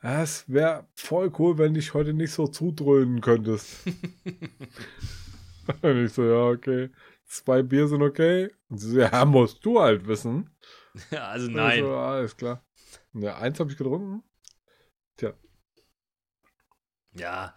es 0.00 0.44
wäre 0.48 0.88
voll 0.96 1.30
cool, 1.38 1.56
wenn 1.56 1.74
dich 1.74 1.94
heute 1.94 2.14
nicht 2.14 2.32
so 2.32 2.48
zudröhnen 2.48 3.20
könntest. 3.20 3.84
Und 5.82 6.04
ich 6.04 6.12
so, 6.12 6.24
ja, 6.24 6.44
okay. 6.48 6.90
Zwei 7.26 7.62
Bier 7.62 7.88
sind 7.88 8.02
okay. 8.02 8.50
Und 8.68 8.78
sie 8.78 8.90
so, 8.90 9.00
ja, 9.00 9.24
musst 9.24 9.64
du 9.64 9.80
halt 9.80 10.06
wissen. 10.06 10.50
Ja, 11.12 11.28
also 11.28 11.48
nein. 11.48 11.84
So, 11.84 11.94
alles 11.94 12.36
klar. 12.36 12.64
Ja, 13.12 13.38
eins 13.38 13.60
habe 13.60 13.70
ich 13.70 13.76
getrunken. 13.76 14.24
Ja, 17.12 17.56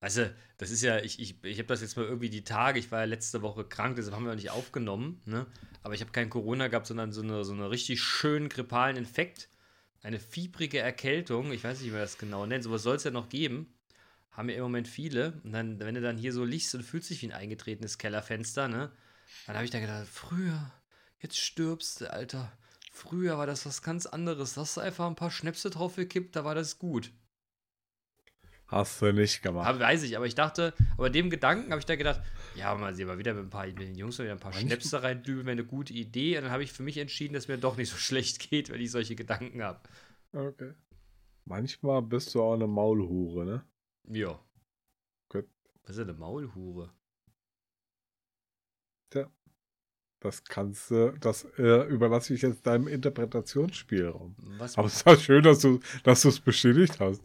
weißt 0.00 0.18
du, 0.18 0.34
das 0.58 0.70
ist 0.70 0.82
ja, 0.82 0.98
ich, 0.98 1.20
ich, 1.20 1.42
ich 1.44 1.58
habe 1.58 1.66
das 1.66 1.80
jetzt 1.80 1.96
mal 1.96 2.06
irgendwie 2.06 2.30
die 2.30 2.44
Tage, 2.44 2.78
ich 2.78 2.90
war 2.90 3.00
ja 3.00 3.04
letzte 3.06 3.42
Woche 3.42 3.64
krank, 3.64 3.96
deshalb 3.96 4.14
haben 4.14 4.24
wir 4.24 4.32
auch 4.32 4.36
nicht 4.36 4.50
aufgenommen, 4.50 5.20
ne? 5.26 5.46
Aber 5.82 5.94
ich 5.94 6.00
habe 6.00 6.12
kein 6.12 6.30
Corona 6.30 6.68
gehabt, 6.68 6.86
sondern 6.86 7.12
so 7.12 7.22
eine, 7.22 7.44
so 7.44 7.52
eine 7.52 7.70
richtig 7.70 8.02
schönen 8.02 8.48
grippalen 8.48 8.96
Infekt. 8.96 9.50
Eine 10.02 10.20
fiebrige 10.20 10.78
Erkältung, 10.78 11.52
ich 11.52 11.64
weiß 11.64 11.78
nicht, 11.80 11.88
wie 11.88 11.92
man 11.92 12.00
das 12.00 12.18
genau 12.18 12.46
nennt, 12.46 12.64
sowas 12.64 12.82
soll 12.82 12.96
es 12.96 13.04
ja 13.04 13.10
noch 13.10 13.28
geben. 13.28 13.73
Haben 14.34 14.48
ja 14.48 14.56
im 14.56 14.62
Moment 14.62 14.88
viele. 14.88 15.40
Und 15.44 15.52
dann, 15.52 15.78
wenn 15.80 15.94
du 15.94 16.00
dann 16.00 16.18
hier 16.18 16.32
so 16.32 16.44
liegst 16.44 16.74
und 16.74 16.82
fühlst 16.82 17.10
dich 17.10 17.22
wie 17.22 17.26
ein 17.26 17.32
eingetretenes 17.32 17.98
Kellerfenster, 17.98 18.68
ne? 18.68 18.90
Dann 19.46 19.56
habe 19.56 19.64
ich 19.64 19.70
da 19.70 19.80
gedacht, 19.80 20.06
früher, 20.06 20.72
jetzt 21.18 21.38
stirbst 21.38 22.00
du, 22.00 22.12
Alter. 22.12 22.52
Früher 22.92 23.38
war 23.38 23.46
das 23.46 23.66
was 23.66 23.82
ganz 23.82 24.06
anderes. 24.06 24.56
Hast 24.56 24.76
du 24.76 24.80
einfach 24.80 25.06
ein 25.06 25.16
paar 25.16 25.30
Schnäpse 25.30 25.70
drauf 25.70 25.96
gekippt, 25.96 26.36
da 26.36 26.44
war 26.44 26.54
das 26.54 26.78
gut. 26.78 27.12
Hast 28.66 29.02
du 29.02 29.12
nicht 29.12 29.42
gemacht. 29.42 29.68
Aber 29.68 29.78
weiß 29.78 30.02
ich, 30.04 30.16
aber 30.16 30.26
ich 30.26 30.34
dachte, 30.34 30.72
aber 30.96 31.10
dem 31.10 31.28
Gedanken 31.28 31.70
habe 31.70 31.80
ich 31.80 31.86
da 31.86 31.96
gedacht, 31.96 32.22
ja, 32.56 32.74
mal 32.74 32.94
sehen 32.94 33.08
wir 33.08 33.18
wieder 33.18 33.34
mit 33.34 33.44
ein 33.44 33.50
paar 33.50 33.66
mit 33.66 33.78
den 33.78 33.94
Jungs 33.94 34.18
mal 34.18 34.24
wieder 34.24 34.34
ein 34.34 34.40
paar 34.40 34.52
Schnäpse 34.52 35.02
reindübeln, 35.02 35.46
wäre 35.46 35.52
eine 35.52 35.64
gute 35.64 35.92
Idee. 35.92 36.38
Und 36.38 36.44
dann 36.44 36.52
habe 36.52 36.64
ich 36.64 36.72
für 36.72 36.82
mich 36.82 36.96
entschieden, 36.98 37.34
dass 37.34 37.46
mir 37.46 37.58
doch 37.58 37.76
nicht 37.76 37.90
so 37.90 37.96
schlecht 37.98 38.50
geht, 38.50 38.70
wenn 38.70 38.80
ich 38.80 38.90
solche 38.90 39.14
Gedanken 39.14 39.62
habe. 39.62 39.80
Okay. 40.32 40.72
Manchmal 41.44 42.00
bist 42.02 42.34
du 42.34 42.42
auch 42.42 42.54
eine 42.54 42.66
Maulhure, 42.66 43.44
ne? 43.44 43.64
Ja. 44.08 44.40
Gut. 45.28 45.48
Was 45.82 45.90
ist 45.90 45.98
denn 45.98 46.10
eine 46.10 46.18
Maulhure? 46.18 46.92
Das 50.24 50.42
kannst 50.42 50.90
du, 50.90 51.12
das 51.20 51.44
äh, 51.58 51.86
überlasse 51.86 52.32
ich 52.32 52.40
jetzt 52.40 52.66
deinem 52.66 52.88
Interpretationsspielraum. 52.88 54.34
Was? 54.56 54.78
Aber 54.78 54.86
es 54.86 54.94
ist 54.94 55.06
auch 55.06 55.18
schön, 55.18 55.42
dass 55.42 55.58
du 55.58 55.80
dass 56.02 56.22
du 56.22 56.30
es 56.30 56.40
bestätigt 56.40 56.98
hast. 56.98 57.22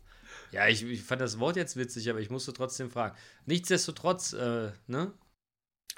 Ja, 0.52 0.68
ich, 0.68 0.84
ich 0.84 1.02
fand 1.02 1.22
das 1.22 1.40
Wort 1.40 1.56
jetzt 1.56 1.78
witzig, 1.78 2.10
aber 2.10 2.20
ich 2.20 2.30
musste 2.30 2.52
trotzdem 2.52 2.92
fragen. 2.92 3.16
Nichtsdestotrotz, 3.46 4.34
äh, 4.34 4.74
ne? 4.88 5.14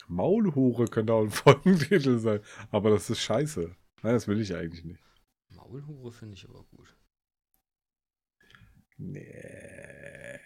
Maulhure 0.07 0.85
könnte 0.85 1.13
auch 1.13 1.23
ein 1.23 1.31
Folgentitel 1.31 2.19
sein. 2.19 2.41
Aber 2.69 2.91
das 2.91 3.09
ist 3.09 3.21
scheiße. 3.21 3.75
Nein, 4.03 4.13
das 4.13 4.27
will 4.27 4.39
ich 4.39 4.53
eigentlich 4.53 4.85
nicht. 4.85 5.01
Maulhure 5.49 6.11
finde 6.11 6.35
ich 6.35 6.47
aber 6.47 6.63
gut. 6.65 6.95
Nee. 8.97 10.39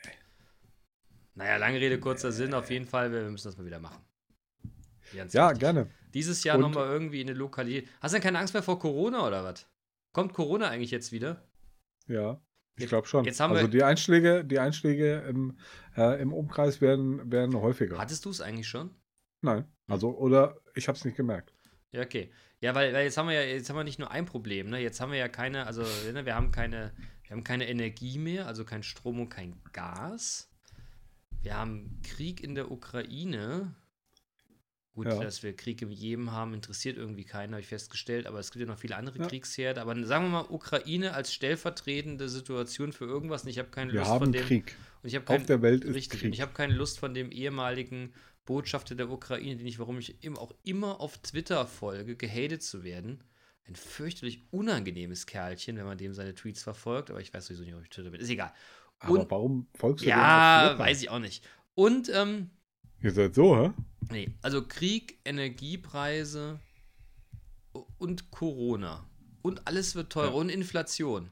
Naja, 1.36 1.58
lange 1.58 1.80
Rede, 1.80 2.00
kurzer 2.00 2.32
Sinn. 2.32 2.54
Auf 2.54 2.70
jeden 2.70 2.86
Fall, 2.86 3.12
wir 3.12 3.30
müssen 3.30 3.48
das 3.48 3.58
mal 3.58 3.66
wieder 3.66 3.80
machen. 3.80 4.04
Ganz 5.16 5.34
Ja, 5.34 5.48
wichtig. 5.50 5.60
gerne. 5.60 5.90
Dieses 6.14 6.44
Jahr 6.44 6.58
nochmal 6.58 6.88
irgendwie 6.88 7.22
in 7.22 7.30
eine 7.30 7.38
Lokalität. 7.38 7.90
Hast 8.02 8.14
du 8.14 8.16
denn 8.18 8.24
keine 8.24 8.40
Angst 8.40 8.54
mehr 8.54 8.64
vor 8.64 8.80
Corona 8.80 9.28
oder 9.28 9.44
was? 9.44 9.68
Kommt 10.14 10.34
Corona 10.34 10.70
eigentlich 10.70 10.92
jetzt 10.92 11.12
wieder? 11.12 11.44
Ja, 12.08 12.42
ich 12.78 12.88
glaube 12.88 13.08
schon. 13.08 13.26
jetzt 13.26 13.40
haben 13.40 13.52
also 13.52 13.64
wir- 13.66 13.70
die 13.70 13.84
Einschläge, 13.84 14.46
die 14.46 14.60
Einschläge 14.60 15.20
im, 15.28 15.58
äh, 15.98 16.22
im 16.22 16.32
Umkreis 16.34 16.80
werden, 16.80 17.30
werden 17.32 17.56
häufiger. 17.56 17.98
Hattest 17.98 18.24
du 18.26 18.30
es 18.30 18.40
eigentlich 18.42 18.68
schon? 18.68 18.96
Nein. 19.42 19.66
Also, 19.88 20.18
oder 20.18 20.58
ich 20.74 20.88
habe 20.88 20.98
es 20.98 21.04
nicht 21.06 21.18
gemerkt. 21.18 21.54
Ja, 21.92 22.02
okay. 22.02 22.32
Ja, 22.62 22.74
weil, 22.74 22.94
weil 22.94 23.04
jetzt 23.04 23.18
haben 23.18 23.28
wir 23.28 23.36
ja, 23.36 23.42
jetzt 23.42 23.70
haben 23.70 23.76
wir 23.78 23.84
nicht 23.84 24.00
nur 24.00 24.10
ein 24.10 24.26
Problem, 24.26 24.70
ne? 24.70 24.80
Jetzt 24.80 25.00
haben 25.02 25.12
wir 25.12 25.20
ja 25.20 25.28
keine, 25.28 25.68
also 25.68 25.84
ne, 26.12 26.26
wir 26.26 26.34
haben 26.36 26.52
keine, 26.52 26.94
wir 27.24 27.32
haben 27.32 27.44
keine 27.44 27.68
Energie 27.68 28.18
mehr, 28.18 28.48
also 28.48 28.64
kein 28.66 28.82
Strom 28.84 29.20
und 29.20 29.30
kein 29.30 29.62
Gas. 29.74 30.50
Wir 31.46 31.56
haben 31.58 32.02
Krieg 32.04 32.43
in 32.43 32.56
der 32.56 32.72
Ukraine. 32.72 33.76
Gut, 34.96 35.08
Ja. 35.08 35.20
dass 35.22 35.43
wir 35.43 35.54
Krieg 35.56 35.82
im 35.82 35.91
Jemen 35.91 36.32
haben, 36.32 36.54
interessiert 36.54 36.98
irgendwie 36.98 37.26
keinen, 37.26 37.52
habe 37.52 37.62
ich 37.62 37.68
festgestellt, 37.68 38.26
aber 38.28 38.39
es 38.39 38.50
gibt 38.52 38.62
ja 38.62 38.72
noch 38.72 38.80
viele 38.80 38.96
andere 38.96 39.20
Ja. 39.20 39.28
Kriegsherde. 39.28 39.80
Aber 39.82 39.93
sagen 40.06 40.26
wir 40.26 40.30
mal, 40.30 40.46
Ukraine 40.50 41.14
als 41.14 41.34
stellvertretende 41.34 42.30
Situation 42.30 42.93
für 42.93 43.06
irgendwas. 43.06 43.43
Und 43.43 43.50
ich 43.50 43.60
habe 43.60 43.70
keine 43.70 43.91
Wir 43.93 44.00
Lust 44.00 44.10
haben 44.12 44.24
von 44.26 44.32
dem. 44.32 44.46
Krieg. 44.46 44.76
Und 45.04 45.10
ich 45.10 45.16
habe 45.16 45.28
Auf 45.28 45.38
kein, 45.38 45.46
der 45.46 45.62
Welt 45.62 45.84
ist 45.84 45.93
Richtig. 45.96 46.22
Krieg. 46.22 46.28
Und 46.30 46.34
ich 46.34 46.41
habe 46.41 46.54
keine 46.54 46.74
Lust 46.74 46.98
von 46.98 47.14
dem 47.14 47.30
ehemaligen 47.32 48.14
Botschafter 48.46 48.96
der 48.96 49.10
Ukraine, 49.12 49.58
den 49.58 49.68
ich, 49.68 49.78
warum 49.78 50.00
ich 50.00 50.24
ihm 50.24 50.38
auch 50.38 50.56
immer 50.64 51.00
auf 51.00 51.18
Twitter 51.20 51.68
folge, 51.68 52.16
gehatet 52.16 52.64
zu 52.64 52.84
werden. 52.84 53.24
Ein 53.68 53.76
fürchterlich 53.76 54.48
unangenehmes 54.52 55.26
Kerlchen, 55.26 55.76
wenn 55.78 55.86
man 55.86 55.98
dem 55.98 56.14
seine 56.14 56.34
Tweets 56.36 56.64
verfolgt. 56.64 57.12
Aber 57.12 57.20
ich 57.20 57.34
weiß 57.34 57.48
sowieso 57.48 57.64
nicht, 57.64 57.76
ob 57.76 57.84
ich 57.84 57.89
Twitter 57.89 58.10
bin. 58.12 58.22
Ist 58.22 58.30
egal. 58.30 58.54
Aber 59.00 59.20
Und- 59.20 59.32
warum 59.32 59.68
folgst 59.76 60.06
du 60.06 60.10
Ja, 60.10 60.76
weiß 60.78 61.02
ich 61.02 61.10
auch 61.10 61.20
nicht. 61.20 61.48
Und, 61.76 62.10
ähm, 62.14 62.50
Ihr 63.02 63.12
seid 63.12 63.36
so, 63.36 63.56
hä? 63.58 63.72
nee, 64.10 64.34
also 64.41 64.66
Krieg, 64.66 65.20
Energiepreise 65.26 66.60
und 67.98 68.32
Corona. 68.32 69.08
Und 69.41 69.68
alles 69.68 69.96
wird 69.96 70.12
teurer 70.12 70.30
Ja. 70.32 70.34
und 70.36 70.50
Inflation. 70.50 71.30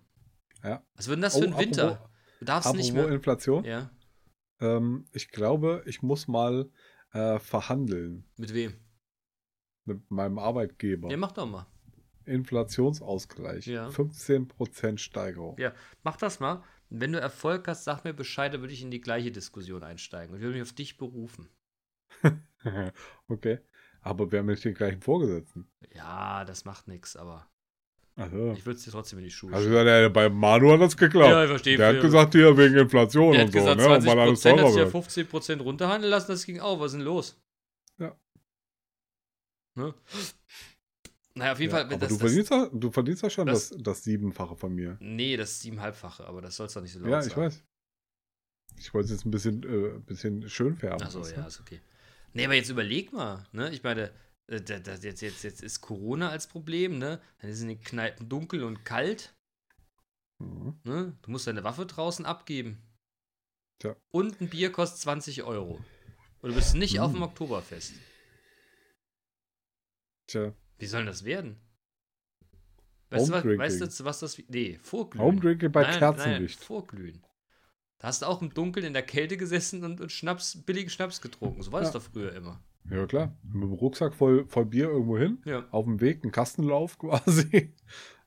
Ja. 0.64 0.86
Was 0.96 1.08
wird 1.08 1.18
denn 1.18 1.22
das 1.24 1.36
Oh, 1.36 1.42
für 1.42 1.48
ein 1.48 1.58
Winter? 1.58 1.92
apropos- 1.94 2.10
Du 2.40 2.46
darfst 2.46 2.76
nicht 2.76 2.94
mehr. 2.94 3.08
Inflation. 3.10 3.64
Ja, 3.64 3.90
Ähm, 4.60 5.08
ich 5.12 5.30
glaube, 5.30 5.84
ich 5.88 6.02
muss 6.02 6.28
mal 6.28 6.70
äh, 7.12 7.38
verhandeln 7.40 8.26
mit 8.38 8.54
wem? 8.54 8.74
mit 9.86 10.10
meinem 10.10 10.40
Arbeitgeber. 10.40 11.10
Ja, 11.12 11.18
mach 11.18 11.32
doch 11.34 11.46
mal. 11.46 11.68
Inflationsausgleich. 12.26 13.66
Ja. 13.68 13.90
15% 13.90 15.00
Steigerung. 15.00 15.58
Ja, 15.60 15.74
mach 16.04 16.18
das 16.18 16.40
mal. 16.40 16.64
Wenn 16.96 17.12
du 17.12 17.20
Erfolg 17.20 17.68
hast, 17.68 17.86
sag 17.86 18.04
mir 18.04 18.14
Bescheid, 18.14 18.54
dann 18.54 18.62
würde 18.62 18.74
ich 18.74 18.84
in 18.84 18.92
die 18.92 19.02
gleiche 19.02 19.32
Diskussion 19.32 19.84
einsteigen. 19.84 20.32
Und 20.32 20.38
ich 20.38 20.44
würde 20.44 20.60
mich 20.60 20.68
auf 20.68 20.74
dich 20.74 20.98
berufen. 20.98 21.50
okay. 23.28 23.60
Aber 24.02 24.32
wir 24.32 24.40
haben 24.40 24.46
nicht 24.46 24.64
den 24.64 24.76
gleichen 24.76 25.02
Vorgesetzten. 25.02 25.68
Ja, 25.96 26.46
das 26.46 26.66
macht 26.66 26.88
nichts, 26.88 27.16
aber 27.16 27.48
Also, 28.16 28.52
ich 28.52 28.64
würde 28.66 28.78
es 28.78 28.84
dir 28.84 28.92
trotzdem 28.92 29.18
in 29.18 29.26
die 29.26 29.32
Schuhe 29.32 29.54
also 29.54 29.70
der, 29.72 30.10
bei 30.10 30.30
Manu 30.30 30.72
hat 30.72 30.82
das 30.82 30.96
geklappt. 30.96 31.32
Ja, 31.32 31.44
ich 31.44 31.50
verstehe. 31.50 31.78
der 31.78 31.96
hat 31.96 32.02
gesagt, 32.02 32.36
hier 32.36 32.56
wegen 32.56 32.78
Inflation 32.78 33.30
und 33.30 33.40
hat 33.40 33.48
so, 33.48 33.54
gesagt, 33.54 33.78
ne? 33.78 33.86
Und 33.86 34.02
20 34.02 34.12
weil 34.12 34.20
alles 34.20 34.34
Prozent, 34.34 34.54
hat 34.54 34.60
teurer 34.60 34.72
sich 34.72 34.78
ja 34.78 34.84
wird. 34.84 34.92
15 34.92 35.28
Prozent 35.28 35.62
runterhandeln 35.64 36.12
lassen, 36.12 36.32
das 36.32 36.46
ging 36.46 36.60
auch. 36.60 36.80
Was 36.80 36.92
ist 36.92 36.98
denn 36.98 37.06
los? 37.06 37.42
Ja. 37.98 38.16
Ne? 39.74 39.96
Naja, 41.36 41.54
auf 41.54 41.60
jeden 41.60 41.72
Ja, 41.72 41.78
Fall. 41.78 41.86
aber 41.88 41.98
das, 41.98 42.10
du, 42.10 42.16
das, 42.16 42.22
verdienst 42.22 42.52
ja, 42.52 42.70
du 42.72 42.92
verdienst 42.92 43.24
ja 43.24 43.30
schon 43.30 43.48
das- 43.48 43.70
das, 43.70 43.82
das 43.82 44.04
Siebenfache 44.04 44.56
von 44.56 44.74
mir. 44.76 44.98
Nee, 45.00 45.36
das 45.36 45.60
siebenhalbfache, 45.62 46.26
aber 46.28 46.42
das 46.42 46.56
soll 46.56 46.68
es 46.68 46.74
doch 46.74 46.82
nicht 46.82 46.94
so 46.94 47.00
laut 47.00 47.10
Ja, 47.10 47.22
sagen. 47.22 47.32
ich 47.32 47.38
weiß. 47.38 47.64
Ich 48.78 48.94
wollte 48.94 49.06
es 49.06 49.12
jetzt 49.12 49.26
ein 49.26 49.32
bisschen, 49.32 49.64
äh, 49.64 50.00
bisschen 50.00 50.48
schön 50.50 50.76
färben. 50.76 51.02
Achso, 51.02 51.26
ja, 51.28 51.46
ist 51.46 51.60
okay. 51.60 51.82
Nee, 52.34 52.46
aber 52.46 52.54
jetzt 52.56 52.70
überleg 52.70 53.12
mal, 53.14 53.46
ne? 53.52 53.72
Ich 53.72 53.84
meine, 53.84 54.12
äh, 54.48 54.62
da, 54.62 54.80
da, 54.80 54.94
jetzt, 54.96 55.22
jetzt, 55.22 55.44
jetzt 55.44 55.62
ist 55.64 55.82
Corona 55.82 56.30
als 56.30 56.48
Problem, 56.48 56.98
ne? 56.98 57.22
Dann 57.40 57.50
ist 57.50 57.62
in 57.62 57.68
den 57.70 57.82
Kneipen 57.82 58.30
dunkel 58.30 58.64
und 58.64 58.84
kalt. 58.86 59.36
Mhm. 60.40 60.80
Ne? 60.84 61.18
Du 61.22 61.32
musst 61.32 61.46
deine 61.48 61.64
Waffe 61.64 61.86
draußen 61.86 62.26
abgeben. 62.26 62.82
Tja. 63.80 63.96
Und 64.12 64.40
ein 64.42 64.50
Bier 64.50 64.72
kostet 64.72 65.00
20 65.02 65.44
Euro. 65.44 65.84
Und 66.42 66.50
du 66.50 66.56
bist 66.56 66.76
nicht 66.76 66.96
Mhm. 66.96 67.00
auf 67.00 67.12
dem 67.14 67.22
Oktoberfest. 67.22 67.94
Tja, 70.28 70.54
Wie 70.84 70.88
soll 70.88 71.06
das 71.06 71.24
werden? 71.24 71.56
Weißt 73.10 73.30
du, 73.30 73.34
was, 73.34 73.46
weißt 73.46 74.00
du, 74.00 74.06
was 74.06 74.20
das. 74.20 74.42
Nee, 74.50 74.80
Vorglühen. 74.82 75.24
Home 75.26 75.40
Drinking 75.40 75.72
bei 75.72 75.84
Nein, 75.84 76.00
Kerzenlicht. 76.00 76.60
Nein, 76.60 76.66
Vorglühen. 76.66 77.24
Da 78.00 78.08
hast 78.10 78.22
du 78.22 78.26
auch 78.26 78.42
im 78.42 78.54
Dunkeln 78.54 78.86
in 78.86 78.94
der 78.94 79.04
Kälte 79.04 79.38
gesessen 79.38 79.84
und, 79.86 80.02
und 80.02 80.12
Schnaps, 80.12 80.62
billigen 80.66 80.90
Schnaps 80.90 81.22
getrunken. 81.22 81.62
So 81.62 81.72
war 81.72 81.80
das 81.80 81.94
Ja. 81.94 82.00
doch 82.00 82.06
früher 82.06 82.34
immer. 82.34 82.62
Ja, 82.90 83.06
klar. 83.06 83.34
Mit 83.44 83.64
dem 83.64 83.72
Rucksack 83.72 84.14
voll, 84.14 84.46
voll 84.48 84.66
Bier 84.66 84.90
irgendwo 84.90 85.18
hin. 85.18 85.42
Ja. 85.46 85.66
Auf 85.72 85.86
dem 85.86 86.02
Weg, 86.02 86.26
ein 86.26 86.32
Kastenlauf 86.32 86.98
quasi. 87.00 87.74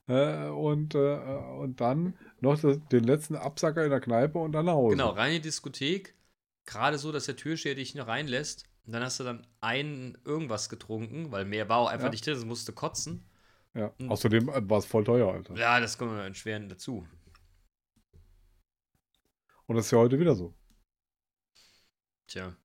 Äh, 0.07 0.47
und, 0.47 0.95
äh, 0.95 1.17
und 1.59 1.79
dann 1.79 2.17
noch 2.39 2.59
das, 2.59 2.79
den 2.91 3.03
letzten 3.03 3.35
Absacker 3.35 3.83
in 3.83 3.91
der 3.91 3.99
Kneipe 3.99 4.39
und 4.39 4.53
dann 4.53 4.65
nach 4.65 4.73
Hause. 4.73 4.95
Genau, 4.95 5.09
rein 5.09 5.29
in 5.35 5.41
die 5.41 5.49
Diskothek. 5.49 6.15
Gerade 6.65 6.97
so, 6.97 7.11
dass 7.11 7.25
der 7.25 7.35
Türsteher 7.35 7.75
dich 7.75 7.93
noch 7.93 8.07
reinlässt. 8.07 8.63
Und 8.87 8.93
dann 8.93 9.03
hast 9.03 9.19
du 9.19 9.25
dann 9.25 9.45
ein 9.59 10.17
irgendwas 10.25 10.69
getrunken, 10.69 11.29
weil 11.31 11.43
mehr 11.45 11.67
war 11.69 11.77
auch 11.79 11.87
einfach 11.89 12.05
Ja. 12.05 12.11
nicht 12.11 12.25
drin, 12.25 12.33
das 12.35 12.45
musste 12.45 12.71
kotzen. 12.73 13.29
Ja. 13.73 13.93
Mhm. 13.99 14.09
Außerdem 14.09 14.49
äh, 14.49 14.69
war 14.69 14.79
es 14.79 14.85
voll 14.85 15.03
teuer, 15.03 15.31
Alter. 15.31 15.55
Ja, 15.55 15.79
das 15.79 15.97
kommt 15.97 16.13
dann 16.17 16.33
schweren 16.33 16.69
dazu. 16.69 17.05
Und 19.65 19.75
das 19.75 19.85
ist 19.85 19.91
ja 19.91 19.97
heute 19.97 20.19
wieder 20.19 20.35
so. 20.35 20.53
Tja. 22.27 22.55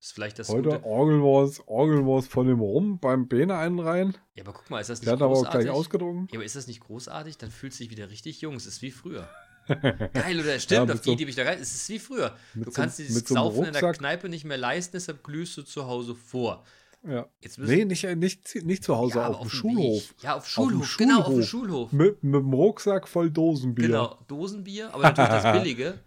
Ist 0.00 0.12
vielleicht 0.12 0.38
das 0.38 0.48
heute 0.48 0.68
Gute. 0.70 0.82
uns, 0.84 1.60
orgeln 1.66 2.06
wir 2.06 2.12
uns 2.14 2.28
von 2.28 2.46
dem 2.46 2.60
rum 2.60 3.00
beim 3.00 3.26
Bene 3.26 3.56
einreihen. 3.56 4.16
Ja, 4.34 4.44
aber 4.44 4.52
guck 4.52 4.70
mal, 4.70 4.78
ist 4.80 4.88
das 4.90 5.00
nicht 5.00 5.06
Der 5.08 5.14
hat 5.14 5.22
aber 5.22 5.32
auch 5.32 5.38
großartig? 5.42 5.62
gleich 5.62 5.74
ausgedrungen. 5.76 6.28
Ja, 6.30 6.38
aber 6.38 6.44
ist 6.44 6.54
das 6.54 6.68
nicht 6.68 6.80
großartig? 6.80 7.36
Dann 7.38 7.50
fühlt 7.50 7.72
es 7.72 7.78
sich 7.78 7.90
wieder 7.90 8.08
richtig 8.08 8.40
jung. 8.40 8.54
Es 8.54 8.66
ist 8.66 8.80
wie 8.82 8.92
früher. 8.92 9.28
Geil, 9.68 10.40
oder? 10.40 10.58
Stimmt, 10.60 10.88
Ja, 10.88 10.94
auf 10.94 11.00
die 11.00 11.06
so- 11.08 11.12
Idee 11.12 11.24
bin 11.24 11.28
ich 11.30 11.36
da 11.36 11.44
rein. 11.44 11.58
Es 11.60 11.74
ist 11.74 11.88
wie 11.88 11.98
früher. 11.98 12.36
Du 12.54 12.64
so- 12.64 12.70
kannst 12.72 12.98
dieses 12.98 13.26
so 13.26 13.34
einem 13.34 13.44
Saufen 13.44 13.64
in 13.66 13.72
der. 13.72 13.92
Kneipe 13.92 14.28
nicht 14.28 14.44
mehr 14.44 14.56
leisten, 14.58 14.92
deshalb 14.94 15.22
glühst 15.24 15.56
du 15.56 15.62
zu 15.62 15.86
Hause 15.86 16.14
vor. 16.14 16.64
Ja. 17.06 17.26
Nee, 17.58 17.84
nicht, 17.84 18.04
äh, 18.04 18.16
nicht, 18.16 18.54
nicht 18.64 18.82
zu 18.82 18.96
Hause, 18.96 19.18
Ja, 19.18 19.26
aber 19.26 19.36
auf 19.38 19.46
dem 19.48 19.50
Schulhof. 19.50 20.10
Weg. 20.10 20.22
Ja, 20.22 20.36
auf 20.36 20.44
dem 20.44 20.48
Schulhof. 20.50 20.96
Genau, 20.96 21.20
auf 21.20 21.26
dem 21.26 21.42
Schulhof. 21.44 21.90
Schulhof. 21.90 21.92
Mit, 21.92 22.24
mit 22.24 22.40
dem 22.42 22.52
Rucksack 22.52 23.06
voll 23.06 23.30
Dosenbier. 23.30 23.86
Genau, 23.86 24.18
Dosenbier, 24.26 24.92
aber 24.92 25.04
natürlich 25.04 25.30
das 25.30 25.52
billige. 25.62 25.98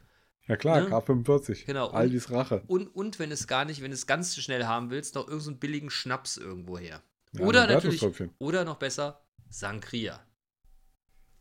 Ja 0.48 0.58
klar, 0.58 0.82
Ne? 0.82 0.88
K45. 0.90 1.66
Genau, 1.66 1.88
und- 1.88 1.96
Aldis 1.96 2.30
Rache. 2.30 2.64
Und, 2.68 2.88
und 2.94 3.20
wenn 3.20 3.32
es 3.32 3.48
gar 3.48 3.64
nicht, 3.64 3.82
wenn 3.82 3.92
es 3.94 4.06
ganz 4.06 4.36
schnell 4.36 4.66
haben 4.66 4.90
willst, 4.90 5.16
noch 5.16 5.28
irgendeinen 5.28 5.60
billigen 5.60 5.90
Schnaps 5.90 6.36
irgendwo 6.36 6.78
her. 6.78 7.02
Ja, 7.34 7.46
oder 7.46 7.68
natürlich, 7.68 8.04
oder 8.40 8.66
noch 8.66 8.76
besser, 8.76 9.22
Sangria. 9.50 10.20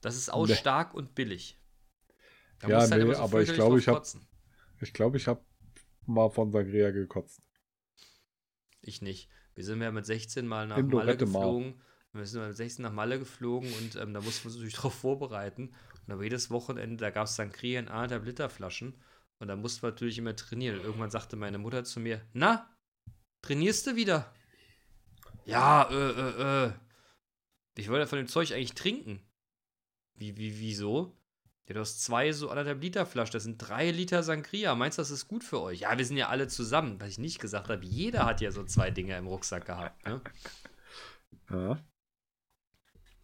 Das 0.01 0.17
ist 0.17 0.33
auch 0.33 0.47
Nee. 0.47 0.55
stark 0.55 0.95
und 0.95 1.15
billig. 1.17 1.60
Da 2.61 2.69
Ja, 2.69 2.81
halt 2.81 2.91
nee, 2.91 3.15
so 3.15 3.21
aber 3.21 3.43
ich 3.43 3.53
glaube, 3.53 3.71
drauf 3.73 3.79
ich 3.81 3.89
hab- 3.89 3.95
kotzen. 3.97 4.27
Ich 4.81 4.93
glaube, 4.93 5.17
ich 5.17 5.27
habe 5.27 5.45
mal 6.07 6.31
von 6.31 6.53
Sangria 6.53 6.91
gekotzt. 6.91 7.43
Ich 8.81 9.03
nicht. 9.03 9.29
Wir 9.55 9.65
sind 9.65 9.83
ja 9.83 9.91
mit 9.91 10.07
16 10.07 10.47
mal 10.47 10.67
nach 10.67 10.79
In 10.79 10.89
Malle 10.89 11.17
geflogen. 11.17 11.81
Wir 12.13 12.27
sind 12.27 12.47
mit 12.47 12.57
16 12.57 12.83
nach 12.83 12.93
Malle 12.93 13.19
geflogen 13.19 13.73
und 13.75 13.97
ähm, 13.97 14.15
da 14.15 14.21
mussten 14.21 14.45
wir 14.45 14.47
uns 14.49 14.57
natürlich 14.57 14.75
darauf 14.77 14.95
vorbereiten. 14.95 15.75
Und 16.07 16.13
aber 16.13 16.23
jedes 16.25 16.51
Wochenende, 16.51 16.97
da 16.97 17.11
gab 17.11 17.27
es 17.27 17.37
Sangria 17.37 17.79
in 17.81 17.89
anderthalb 17.89 18.25
Liter 18.25 18.49
Flaschen. 18.49 19.01
Und 19.39 19.49
da 19.49 19.57
mussten 19.57 19.83
wir 19.83 19.91
natürlich 19.91 20.19
immer 20.19 20.37
trainieren. 20.37 20.79
Und 20.79 20.85
irgendwann 20.85 21.11
sagte 21.11 21.37
meine 21.37 21.59
Mutter 21.59 21.85
zu 21.85 22.01
mir, 22.01 22.21
na, 22.33 22.75
trainierst 23.43 23.87
du 23.87 23.97
wieder? 23.97 24.35
Ja, 25.45 25.89
äh, 25.91 26.11
äh, 26.11 26.67
äh. 26.67 26.73
Ich 27.77 27.89
wollte 27.89 28.07
von 28.07 28.19
dem 28.19 28.29
Zeug 28.29 28.53
eigentlich 28.53 28.75
trinken. 28.75 29.23
Wie, 30.15 30.37
wie, 30.37 30.59
wieso? 30.59 31.17
Ja, 31.71 31.75
du 31.75 31.81
hast 31.83 32.03
zwei 32.03 32.33
so 32.33 32.51
anderthalb 32.51 32.83
Liter 32.83 33.07
Flaschen, 33.07 33.31
das 33.31 33.45
sind 33.45 33.59
drei 33.59 33.93
Liter 33.93 34.25
Sangria. 34.25 34.75
Meinst 34.75 34.99
du, 34.99 35.03
das 35.03 35.13
ist 35.13 35.29
gut 35.29 35.45
für 35.45 35.61
euch? 35.61 35.83
Ja, 35.83 35.97
wir 35.97 36.05
sind 36.05 36.17
ja 36.17 36.29
alle 36.29 36.49
zusammen. 36.49 37.01
Was 37.01 37.11
ich 37.11 37.19
nicht 37.19 37.39
gesagt 37.39 37.69
habe, 37.69 37.85
jeder 37.85 38.27
hat 38.27 38.41
ja 38.41 38.51
so 38.51 38.65
zwei 38.65 38.91
Dinger 38.91 39.17
im 39.17 39.29
Rucksack 39.29 39.67
gehabt. 39.67 40.05
Ne? 40.05 40.21
Ja. 41.49 41.79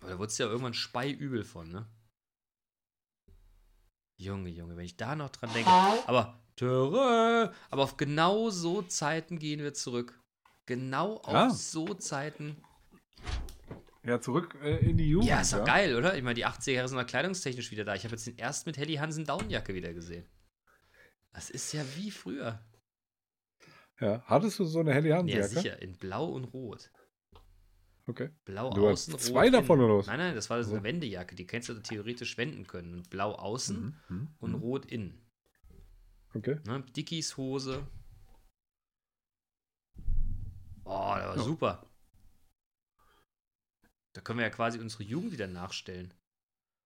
Aber 0.00 0.10
da 0.10 0.18
wurdest 0.18 0.38
du 0.38 0.44
ja 0.44 0.48
irgendwann 0.48 0.74
speiübel 0.74 1.44
von, 1.44 1.70
ne? 1.70 1.88
Junge, 4.16 4.50
Junge, 4.50 4.76
wenn 4.76 4.84
ich 4.84 4.96
da 4.96 5.14
noch 5.16 5.30
dran 5.30 5.52
denke. 5.52 5.70
Aber, 5.70 6.40
Töre, 6.56 7.52
aber 7.70 7.82
auf 7.82 7.96
genau 7.96 8.50
so 8.50 8.82
Zeiten 8.82 9.38
gehen 9.38 9.60
wir 9.60 9.74
zurück. 9.74 10.20
Genau 10.66 11.16
auf 11.18 11.32
Ja. 11.32 11.50
so 11.50 11.94
Zeiten. 11.94 12.62
Ja, 14.06 14.20
zurück 14.20 14.56
äh, 14.62 14.76
in 14.88 14.96
die 14.96 15.08
Jugend. 15.08 15.28
Ja, 15.28 15.40
ist 15.40 15.52
doch 15.52 15.64
geil, 15.64 15.96
oder? 15.96 16.16
Ich 16.16 16.22
meine, 16.22 16.34
die 16.34 16.46
80er 16.46 16.70
Jahre 16.72 16.88
sind 16.88 16.96
doch 16.98 17.06
kleidungstechnisch 17.06 17.70
wieder 17.72 17.84
da. 17.84 17.94
Ich 17.94 18.04
habe 18.04 18.14
jetzt 18.14 18.26
den 18.26 18.36
erst 18.36 18.66
mit 18.66 18.76
Helly 18.78 18.94
Hansen 18.96 19.24
Downjacke 19.24 19.74
wieder 19.74 19.92
gesehen. 19.92 20.24
Das 21.32 21.50
ist 21.50 21.72
ja 21.72 21.82
wie 21.96 22.10
früher. 22.10 22.60
Ja. 24.00 24.22
Hattest 24.26 24.58
du 24.58 24.64
so 24.64 24.80
eine 24.80 24.94
helle 24.94 25.08
Ja, 25.08 25.16
Handjacke? 25.18 25.48
sicher, 25.48 25.82
in 25.82 25.96
Blau 25.96 26.26
und 26.26 26.44
Rot. 26.44 26.90
Okay. 28.06 28.30
Blau 28.44 28.70
Du 28.70 28.86
hast 28.88 29.08
außen, 29.08 29.14
rot 29.14 29.22
zwei 29.22 29.50
davon, 29.50 29.80
innen. 29.80 29.90
oder 29.90 29.98
was? 29.98 30.06
Nein, 30.06 30.18
nein, 30.18 30.34
das 30.36 30.48
war 30.50 30.62
so 30.62 30.70
So. 30.70 30.76
eine 30.76 30.84
Wendejacke. 30.84 31.34
Die 31.34 31.46
kannst 31.46 31.68
du 31.68 31.74
theoretisch 31.74 32.38
wenden 32.38 32.66
können. 32.66 32.94
Und 32.94 33.10
Blau 33.10 33.32
außen 33.32 33.96
Mhm. 34.08 34.16
Mhm. 34.16 34.28
und 34.38 34.50
Mhm. 34.52 34.56
Rot 34.58 34.86
innen. 34.86 35.26
Okay. 36.34 36.60
Ne? 36.66 36.84
Dickies 36.96 37.36
Hose. 37.36 37.84
Oh, 40.84 41.14
der 41.16 41.28
war 41.28 41.36
Ja. 41.36 41.42
super. 41.42 41.86
Da 44.16 44.22
können 44.22 44.38
wir 44.38 44.46
ja 44.46 44.50
quasi 44.50 44.78
unsere 44.78 45.02
Jugend 45.02 45.32
wieder 45.32 45.46
nachstellen. 45.46 46.14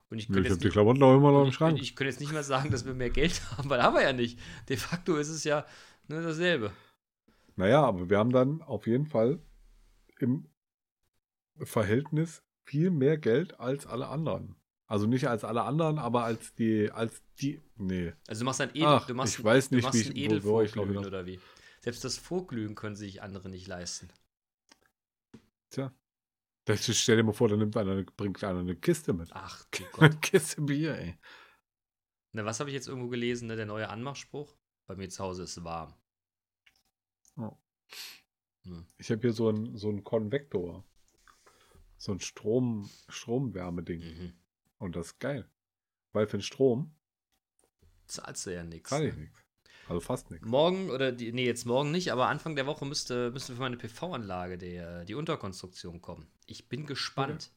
Und 0.09 0.18
ich 0.18 0.28
ich 0.28 0.35
jetzt, 0.37 0.47
habe 0.51 0.59
die 0.59 0.64
nicht- 0.64 0.72
Klamotten 0.72 1.03
auch 1.05 1.16
immer 1.16 1.31
noch 1.31 1.43
im 1.43 1.49
ich, 1.51 1.55
Schrank. 1.55 1.81
ich 1.81 1.95
könnte 1.95 2.11
jetzt 2.11 2.18
nicht 2.20 2.33
mal 2.33 2.43
sagen, 2.43 2.70
dass 2.72 2.85
wir 2.85 2.95
mehr 2.95 3.11
Geld 3.11 3.41
haben, 3.57 3.70
weil 3.70 3.83
haben 3.83 3.95
wir 3.95 4.03
ja 4.03 4.12
nicht. 4.12 4.39
De 4.68 4.76
facto 4.76 5.16
ist 5.16 5.28
es 5.28 5.45
ja 5.45 5.64
ne, 6.09 6.20
dasselbe. 6.22 6.72
Naja, 7.57 7.83
aber 7.85 8.11
wir 8.11 8.18
haben 8.18 8.33
dann 8.33 8.62
auf 8.62 8.87
jeden 8.89 9.07
Fall 9.07 9.39
im 10.18 10.49
Verhältnis 11.62 12.43
viel 12.64 12.91
mehr 12.91 13.18
Geld 13.18 13.61
als 13.61 13.87
alle 13.87 14.09
anderen. 14.09 14.57
Also 14.87 15.07
nicht 15.07 15.28
als 15.28 15.45
alle 15.45 15.62
anderen, 15.62 15.99
aber 16.01 16.24
als 16.24 16.55
die, 16.55 16.91
als 16.91 17.22
die, 17.41 17.61
nee. 17.76 18.12
Also 18.26 18.41
du 18.41 18.47
machst 18.47 18.61
ein 18.61 18.70
Edel, 18.70 18.87
Ach, 18.87 19.07
du 19.07 19.14
machst, 19.14 19.39
ich 19.39 19.45
weiß 19.45 19.68
du 19.68 19.76
nicht, 19.76 19.85
machst 19.85 20.01
wie 20.01 20.11
ein 20.11 20.16
ich- 20.16 20.45
wo- 20.45 20.49
wo 20.51 20.61
ich 20.62 20.70
Edelvorglühen 20.72 20.93
glaub, 20.93 21.07
oder 21.07 21.26
wie? 21.26 21.39
Selbst 21.81 22.03
das 22.05 22.18
Vorglühen 22.18 22.74
können 22.74 22.97
sich 22.97 23.22
andere 23.22 23.49
nicht 23.49 23.68
leisten. 23.68 24.09
Tja. 25.70 25.93
Das, 26.71 26.97
stell 26.97 27.16
dir 27.16 27.23
mal 27.23 27.33
vor, 27.33 27.49
da 27.49 27.57
nimmt 27.57 27.77
einer, 27.77 28.03
bringt 28.03 28.43
einer 28.45 28.61
eine 28.61 28.77
Kiste 28.77 29.12
mit. 29.12 29.31
Ach, 29.33 29.64
du 29.71 29.85
Gott. 29.93 30.03
Eine 30.03 30.16
Kiste 30.16 30.62
Bier, 30.62 30.97
ey. 30.97 31.18
Na, 32.33 32.45
was 32.45 32.61
habe 32.61 32.71
ich 32.71 32.75
jetzt 32.75 32.87
irgendwo 32.89 33.09
gelesen, 33.09 33.49
ne? 33.49 33.57
der 33.57 33.66
neue 33.66 33.89
Anmachspruch? 33.89 34.57
Bei 34.87 34.95
mir 34.97 35.09
zu 35.09 35.23
Hause 35.23 35.45
ist 35.45 35.62
warm. 35.64 35.95
Ich 38.99 39.11
habe 39.11 39.21
hier 39.23 39.33
so 39.33 39.49
einen 39.49 39.77
so 39.77 39.95
Konvektor. 40.03 40.85
So 41.97 42.12
ein 42.12 42.21
Strom, 42.21 42.89
Stromwärmeding. 43.09 44.01
Mhm. 44.01 44.33
Und 44.79 44.97
das 44.97 45.09
ist 45.09 45.18
geil. 45.21 45.51
Weil 46.12 46.27
für 46.27 46.39
den 46.39 46.43
Strom 46.43 46.95
Zahlst 48.07 48.47
du 48.47 48.55
ja 48.55 48.64
nichts. 48.64 48.91
zahle 48.91 49.09
ich 49.09 49.16
nichts. 49.16 49.39
Also 49.91 50.01
fast 50.01 50.30
nichts. 50.30 50.47
Morgen, 50.47 50.88
oder 50.88 51.11
die, 51.11 51.32
nee, 51.32 51.45
jetzt 51.45 51.64
morgen 51.64 51.91
nicht, 51.91 52.12
aber 52.12 52.28
Anfang 52.28 52.55
der 52.55 52.66
Woche 52.66 52.86
müsste, 52.86 53.32
müsste 53.32 53.55
für 53.55 53.61
meine 53.61 53.76
PV-Anlage 53.76 54.57
die 55.05 55.14
Unterkonstruktion 55.14 56.01
kommen. 56.01 56.30
Ich 56.47 56.68
bin 56.68 56.86
gespannt. 56.86 57.51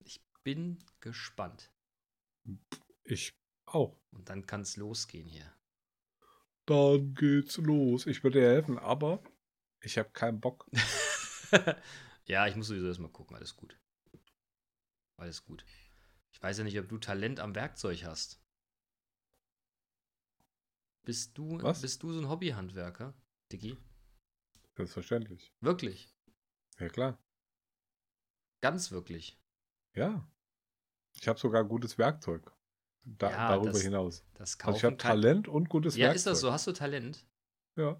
Ich 0.00 0.20
bin 0.42 0.82
gespannt. 0.98 1.70
Ich 3.04 3.38
auch. 3.66 4.00
Und 4.10 4.28
dann 4.28 4.46
kann 4.46 4.62
es 4.62 4.76
losgehen 4.76 5.28
hier. 5.28 5.52
Dann 6.66 7.14
geht's 7.14 7.56
los. 7.58 8.06
Ich 8.06 8.24
würde 8.24 8.40
dir 8.40 8.48
helfen, 8.48 8.78
aber 8.78 9.22
ich 9.80 9.96
habe 9.96 10.10
keinen 10.10 10.40
Bock. 10.40 10.68
ja, 12.24 12.48
ich 12.48 12.56
muss 12.56 12.66
sowieso 12.66 12.88
erstmal 12.88 13.12
gucken. 13.12 13.36
Alles 13.36 13.54
gut. 13.54 13.78
Alles 15.16 15.44
gut. 15.44 15.64
Ich 16.32 16.42
weiß 16.42 16.58
ja 16.58 16.64
nicht, 16.64 16.78
ob 16.80 16.88
du 16.88 16.98
Talent 16.98 17.38
am 17.38 17.54
Werkzeug 17.54 18.04
hast. 18.04 18.42
Bist 21.08 21.38
du, 21.38 21.58
Was? 21.62 21.80
bist 21.80 22.02
du 22.02 22.12
so 22.12 22.20
ein 22.20 22.28
Hobbyhandwerker, 22.28 23.14
Diggi? 23.50 23.78
Selbstverständlich. 24.76 25.50
Wirklich? 25.62 26.06
Ja, 26.78 26.88
klar. 26.90 27.18
Ganz 28.60 28.90
wirklich. 28.90 29.38
Ja. 29.94 30.28
Ich 31.18 31.26
habe 31.26 31.38
sogar 31.38 31.64
gutes 31.64 31.96
Werkzeug. 31.96 32.52
Da, 33.04 33.30
Ja, 33.30 33.48
darüber 33.48 33.72
das 33.72 33.80
hinaus. 33.80 34.22
Das 34.34 34.58
Also 34.58 34.72
kaufen 34.72 34.76
ich 34.76 34.84
habe 34.84 34.96
Talent 34.98 35.48
und 35.48 35.70
gutes 35.70 35.96
Ja, 35.96 36.08
Werkzeug. 36.08 36.16
ist 36.16 36.26
das 36.26 36.40
so? 36.40 36.52
Hast 36.52 36.66
du 36.66 36.72
Talent? 36.72 37.24
Ja. 37.76 37.98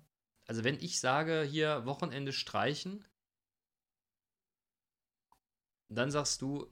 Also 0.48 0.64
wenn 0.64 0.80
ich 0.80 0.98
sage, 0.98 1.42
hier 1.48 1.86
Wochenende 1.86 2.32
streichen, 2.32 3.04
dann 5.90 6.10
sagst 6.10 6.40
du, 6.42 6.66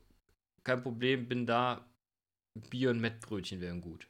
kein 0.64 0.82
Problem, 0.82 1.28
bin 1.28 1.46
da, 1.46 1.86
Bier 2.70 2.90
und 2.90 3.00
Mettbrötchen 3.00 3.60
wären 3.60 3.80
gut. 3.80 4.08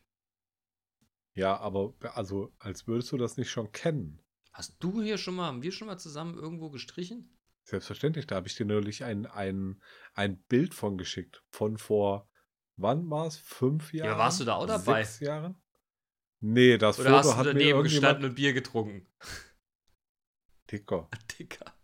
Ja, 1.37 1.59
aber 1.59 1.95
also 2.14 2.53
als 2.59 2.87
würdest 2.87 3.12
du 3.12 3.18
das 3.18 3.37
nicht 3.37 3.51
schon 3.51 3.70
kennen. 3.70 4.22
Hast 4.53 4.76
du 4.80 5.03
hier 5.03 5.18
schon 5.18 5.34
mal, 5.34 5.47
haben 5.47 5.62
wir 5.62 5.70
schon 5.70 5.87
mal 5.87 5.99
zusammen 5.99 6.34
irgendwo 6.34 6.70
gestrichen? 6.70 7.37
Selbstverständlich, 7.64 8.26
da 8.26 8.37
habe 8.37 8.49
ich 8.49 8.57
dir 8.57 8.64
neulich 8.64 9.05
ein, 9.05 9.26
ein, 9.26 9.82
ein 10.14 10.39
Bild 10.45 10.72
von 10.72 10.97
geschickt. 10.97 11.45
Von 11.51 11.76
vor, 11.76 12.30
wann 12.76 13.11
war 13.11 13.26
es? 13.26 13.37
Fünf 13.37 13.93
Jahren? 13.93 14.18
warst 14.18 14.41
du 14.41 14.45
da 14.45 14.55
auch 14.55 14.66
dabei? 14.66 15.05
Sechs 15.05 15.20
Jahren? 15.20 15.61
Nee, 16.41 16.78
das 16.78 16.99
Oder 16.99 17.11
Foto 17.11 17.18
hast 17.18 17.26
du 17.26 17.37
hat 17.37 17.45
mir 17.47 17.53
daneben 17.53 17.68
irgendjemand... 17.68 18.03
gestanden 18.03 18.30
und 18.30 18.34
Bier 18.34 18.53
getrunken? 18.55 19.07
Dicker. 20.70 21.11
Dicker. 21.39 21.74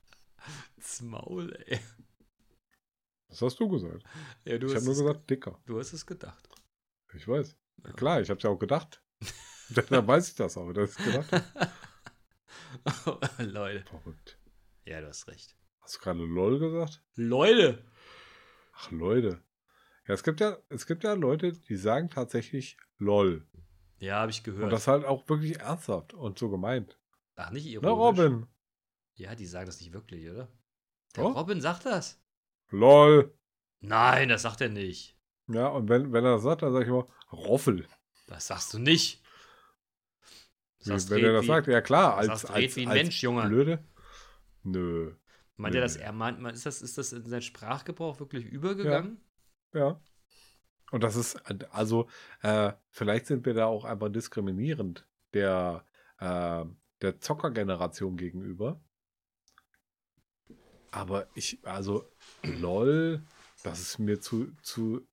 Das 0.76 1.02
Maul, 1.02 1.52
ey. 1.66 1.78
Was 3.28 3.42
hast 3.42 3.60
du 3.60 3.68
gesagt? 3.68 4.02
Ja, 4.44 4.56
du, 4.56 4.68
ich 4.68 4.74
habe 4.74 4.84
nur 4.84 4.94
es, 4.94 4.98
gesagt, 5.00 5.28
dicker. 5.28 5.60
du 5.66 5.78
hast 5.78 5.92
es 5.92 6.06
gedacht. 6.06 6.48
Ich 7.14 7.28
weiß. 7.28 7.56
Ja, 7.82 7.88
Ja. 7.90 7.92
klar, 7.96 8.20
ich 8.22 8.30
habe 8.30 8.38
es 8.38 8.44
ja 8.44 8.50
auch 8.50 8.58
gedacht. 8.58 9.01
Dann 9.90 10.06
weiß 10.06 10.28
ich 10.28 10.34
das 10.34 10.56
auch, 10.56 10.72
dass 10.72 10.98
ich 10.98 11.04
gedacht 11.04 11.32
habe. 11.32 11.70
Leute. 13.38 13.84
Verrückt. 13.86 14.38
Ja, 14.84 15.00
du 15.00 15.08
hast 15.08 15.28
recht. 15.28 15.56
Hast 15.80 15.96
du 15.96 16.00
gerade 16.00 16.24
LOL 16.24 16.58
gesagt? 16.58 17.02
Leute! 17.14 17.84
Ach, 18.74 18.90
Leute. 18.90 19.42
Ja, 20.06 20.14
es 20.14 20.22
gibt 20.22 20.40
ja, 20.40 20.56
es 20.68 20.86
gibt 20.86 21.04
ja 21.04 21.12
Leute, 21.14 21.52
die 21.52 21.76
sagen 21.76 22.10
tatsächlich 22.10 22.76
LOL. 22.98 23.46
Ja, 23.98 24.20
habe 24.20 24.30
ich 24.30 24.42
gehört. 24.42 24.64
Und 24.64 24.70
das 24.70 24.88
halt 24.88 25.04
auch 25.04 25.28
wirklich 25.28 25.60
ernsthaft 25.60 26.12
und 26.14 26.38
so 26.38 26.50
gemeint. 26.50 26.98
Ach, 27.36 27.50
nicht 27.50 27.66
ironisch. 27.66 27.88
Na, 27.90 27.96
Robin. 27.96 28.46
Ja, 29.14 29.34
die 29.34 29.46
sagen 29.46 29.66
das 29.66 29.80
nicht 29.80 29.92
wirklich, 29.92 30.28
oder? 30.28 30.48
Der 31.16 31.24
Oh. 31.24 31.28
Robin 31.28 31.60
sagt 31.60 31.86
das. 31.86 32.20
LOL. 32.70 33.36
Nein, 33.80 34.28
das 34.28 34.42
sagt 34.42 34.60
er 34.60 34.68
nicht. 34.70 35.16
Ja, 35.48 35.68
und 35.68 35.88
wenn, 35.88 36.12
wenn 36.12 36.24
er 36.24 36.34
das 36.34 36.42
sagt, 36.42 36.62
dann 36.62 36.72
sage 36.72 36.84
ich 36.84 36.90
immer 36.90 37.06
Roffel. 37.30 37.86
Das 38.32 38.46
sagst 38.46 38.72
du 38.74 38.78
nicht. 38.78 39.22
Du 40.84 40.90
Wenn 40.90 41.24
er 41.24 41.32
das 41.34 41.42
wie- 41.42 41.46
sagt, 41.46 41.66
ja 41.68 41.80
klar, 41.80 42.16
als, 42.16 42.28
als, 42.46 42.54
red 42.54 42.74
wie 42.76 42.82
ein 42.82 42.88
als 42.88 43.02
Mensch, 43.02 43.22
Junge. 43.22 43.46
Blöde. 43.48 43.84
Nö. 44.64 45.14
Meint 45.56 45.74
er 45.74 45.80
das, 45.82 45.96
er 45.96 46.12
meint, 46.12 46.40
ist 46.52 46.66
das, 46.66 46.82
ist 46.82 46.98
das 46.98 47.12
in 47.12 47.24
seinen 47.26 47.42
Sprachgebrauch 47.42 48.18
wirklich 48.20 48.44
übergegangen? 48.46 49.20
Ja. 49.74 50.00
Und 50.90 51.02
das 51.04 51.14
ist, 51.16 51.36
also, 51.72 52.08
äh, 52.42 52.72
vielleicht 52.90 53.26
sind 53.26 53.46
wir 53.46 53.54
da 53.54 53.66
auch 53.66 53.84
einfach 53.84 54.08
diskriminierend 54.10 55.06
der, 55.34 55.86
äh, 56.18 56.64
der 57.00 57.20
Zockergeneration 57.20 58.16
gegenüber. 58.16 58.80
Aber 60.90 61.28
ich, 61.34 61.58
also, 61.64 62.10
lol, 62.42 63.22
das 63.62 63.80
ist 63.80 63.98
mir 63.98 64.20
zu, 64.20 64.52
zu, 64.62 65.06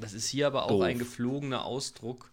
Das 0.00 0.12
ist 0.14 0.28
hier 0.28 0.46
aber 0.48 0.64
auch 0.64 0.68
Doof. 0.70 0.82
ein 0.82 0.98
geflogener 0.98 1.64
Ausdruck 1.64 2.32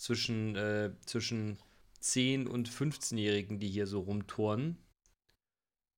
zwischen, 0.00 0.56
äh, 0.56 0.92
zwischen 1.04 1.58
10- 2.00 2.46
und 2.48 2.68
15-Jährigen, 2.70 3.58
die 3.58 3.68
hier 3.68 3.86
so 3.86 4.00
rumturnen, 4.00 4.78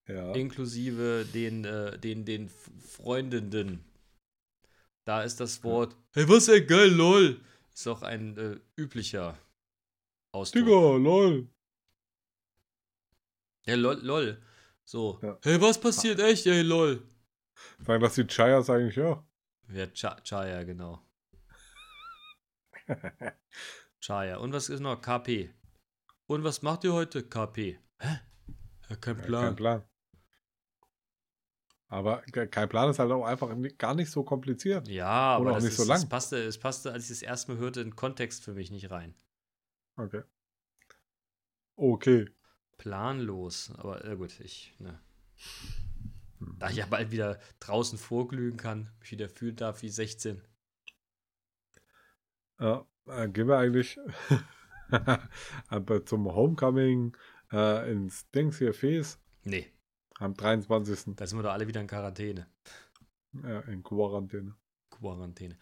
ja. 0.08 0.32
inklusive 0.34 1.24
den, 1.32 1.64
äh, 1.64 1.96
den, 1.98 2.24
den 2.24 2.46
F- 2.46 2.70
Freundinnen. 2.80 3.84
Da 5.04 5.22
ist 5.22 5.38
das 5.40 5.62
Wort, 5.64 5.96
hey, 6.14 6.28
was 6.28 6.48
ey, 6.48 6.64
geil, 6.64 6.90
lol, 6.90 7.40
ist 7.72 7.86
auch 7.86 8.02
ein 8.02 8.36
äh, 8.36 8.58
üblicher 8.76 9.38
Ausdruck. 10.32 10.64
Digga, 10.64 10.96
lol. 10.96 11.48
Ja, 13.66 13.76
lol, 13.76 14.00
lol. 14.02 14.42
So, 14.84 15.20
Ja. 15.22 15.38
hey, 15.42 15.60
was 15.60 15.80
passiert 15.80 16.18
echt, 16.18 16.46
ey, 16.46 16.62
lol. 16.62 17.02
Sagen 17.86 18.02
das 18.02 18.14
die 18.16 18.26
Chayas 18.26 18.68
eigentlich 18.68 18.96
ja. 18.96 19.24
Ja, 19.68 19.86
Cha 19.86 20.20
Chaya, 20.22 20.64
genau. 20.64 21.00
Chaya. 24.02 24.38
Und 24.38 24.52
was 24.52 24.68
ist 24.68 24.80
noch? 24.80 25.00
KP. 25.00 25.50
Und 26.26 26.44
was 26.44 26.62
macht 26.62 26.84
ihr 26.84 26.92
heute? 26.92 27.22
KP. 27.22 27.78
Hä? 27.98 28.20
Ja, 28.88 28.96
kein 28.96 29.16
Ja, 29.18 29.22
Plan. 29.24 29.44
Kein 29.46 29.56
Plan. 29.56 29.82
Aber 31.88 32.22
ke- 32.22 32.48
kein 32.48 32.68
Plan 32.68 32.88
ist 32.90 32.98
halt 32.98 33.12
auch 33.12 33.24
einfach 33.24 33.54
gar 33.78 33.94
nicht 33.94 34.10
so 34.10 34.24
kompliziert. 34.24 34.88
Ja, 34.88 35.06
aber 35.08 35.42
Oder 35.42 35.50
auch 35.50 35.54
das 35.56 35.64
nicht 35.64 35.72
ist, 35.72 35.76
so 35.78 35.84
lang. 35.84 35.98
Es, 35.98 36.08
passte, 36.08 36.38
es 36.42 36.58
passte, 36.58 36.90
als 36.92 37.04
ich 37.04 37.08
das 37.10 37.22
erste 37.22 37.52
Mal 37.52 37.58
hörte, 37.60 37.80
in 37.82 37.94
Kontext 37.94 38.42
für 38.44 38.54
mich 38.54 38.70
nicht 38.70 38.90
rein. 38.90 39.14
Okay. 39.96 40.22
Okay. 41.76 42.28
Planlos. 42.78 43.70
Aber 43.76 44.04
äh, 44.04 44.16
gut, 44.16 44.40
ich, 44.40 44.74
ne. 44.78 45.00
Hm. 46.38 46.56
Da 46.58 46.70
ich 46.70 46.76
ja 46.76 46.86
bald 46.86 47.10
wieder 47.10 47.38
draußen 47.60 47.98
vorglühen 47.98 48.56
kann, 48.56 48.90
mich 49.00 49.12
wieder 49.12 49.28
fühlen 49.28 49.56
darf 49.56 49.82
wie 49.82 49.90
16. 49.90 50.42
Ja, 52.58 52.86
äh, 53.06 53.28
gehen 53.28 53.48
wir 53.48 53.58
eigentlich 53.58 53.98
aber 55.68 56.04
zum 56.04 56.32
Homecoming 56.34 57.16
äh, 57.52 57.90
ins 57.90 58.28
Dings 58.30 58.58
hier 58.58 58.74
Fes 58.74 59.18
Nee, 59.44 59.72
am 60.18 60.34
23. 60.34 61.16
da 61.16 61.26
sind 61.26 61.38
wir 61.38 61.42
doch 61.42 61.52
alle 61.52 61.66
wieder 61.66 61.80
in 61.80 61.86
Quarantäne. 61.86 62.46
Ja, 63.32 63.60
in 63.60 63.82
Quarantäne. 63.82 64.54
Quarantäne. 64.90 65.58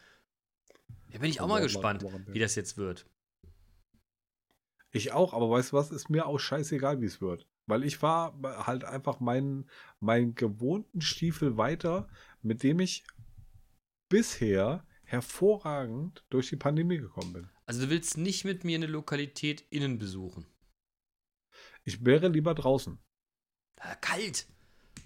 Ja, 1.12 1.18
bin 1.18 1.30
ich 1.30 1.40
auch 1.40 1.48
mal 1.48 1.62
gespannt, 1.62 2.02
Quarantäne. 2.02 2.34
wie 2.34 2.40
das 2.40 2.56
jetzt 2.56 2.76
wird. 2.76 3.06
Ich 4.92 5.12
auch, 5.12 5.32
aber 5.34 5.48
weißt 5.50 5.72
du 5.72 5.76
was, 5.76 5.92
ist 5.92 6.10
mir 6.10 6.26
auch 6.26 6.38
scheißegal, 6.38 7.00
wie 7.00 7.06
es 7.06 7.20
wird. 7.20 7.46
Weil 7.66 7.84
ich 7.84 8.02
war 8.02 8.34
halt 8.66 8.84
einfach 8.84 9.20
meinen, 9.20 9.70
meinen 10.00 10.34
gewohnten 10.34 11.00
Stiefel 11.00 11.56
weiter, 11.56 12.08
mit 12.42 12.62
dem 12.64 12.80
ich 12.80 13.04
bisher 14.08 14.84
hervorragend 15.10 16.24
durch 16.30 16.48
die 16.50 16.56
Pandemie 16.56 16.98
gekommen 16.98 17.32
bin. 17.32 17.48
Also 17.66 17.82
du 17.82 17.90
willst 17.90 18.16
nicht 18.16 18.44
mit 18.44 18.62
mir 18.64 18.76
eine 18.76 18.86
Lokalität 18.86 19.64
innen 19.70 19.98
besuchen. 19.98 20.46
Ich 21.84 22.04
wäre 22.04 22.28
lieber 22.28 22.54
draußen. 22.54 22.98
Ah, 23.80 23.94
kalt. 23.96 24.46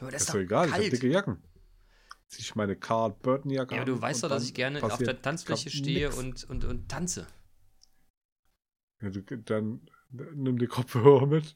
Aber 0.01 0.11
das 0.11 0.23
ist 0.23 0.29
ist 0.29 0.35
doch 0.35 0.41
egal, 0.41 0.67
ich 0.67 0.73
habe 0.73 0.83
kalt. 0.83 0.93
dicke 0.93 1.09
Jacken. 1.09 1.43
Zieh 2.29 2.41
ich 2.43 2.55
meine 2.55 2.77
Carl 2.77 3.13
Burton 3.23 3.51
Jacke 3.51 3.75
Ja, 3.75 3.83
aber 3.83 3.93
du 3.93 4.01
weißt 4.01 4.23
doch, 4.25 4.29
dass 4.29 4.45
ich 4.45 4.55
gerne 4.55 4.83
auf 4.83 4.99
der 4.99 5.21
Tanzfläche 5.23 5.71
stehe 5.71 6.09
nix. 6.09 6.19
und, 6.19 6.45
und, 6.51 6.65
und 6.65 6.89
tanze. 6.91 7.27
Ja, 9.01 9.11
du, 9.11 9.23
dann 9.23 9.89
nimm 10.11 10.59
die 10.59 10.67
Kopfhörer 10.67 11.27
mit. 11.27 11.55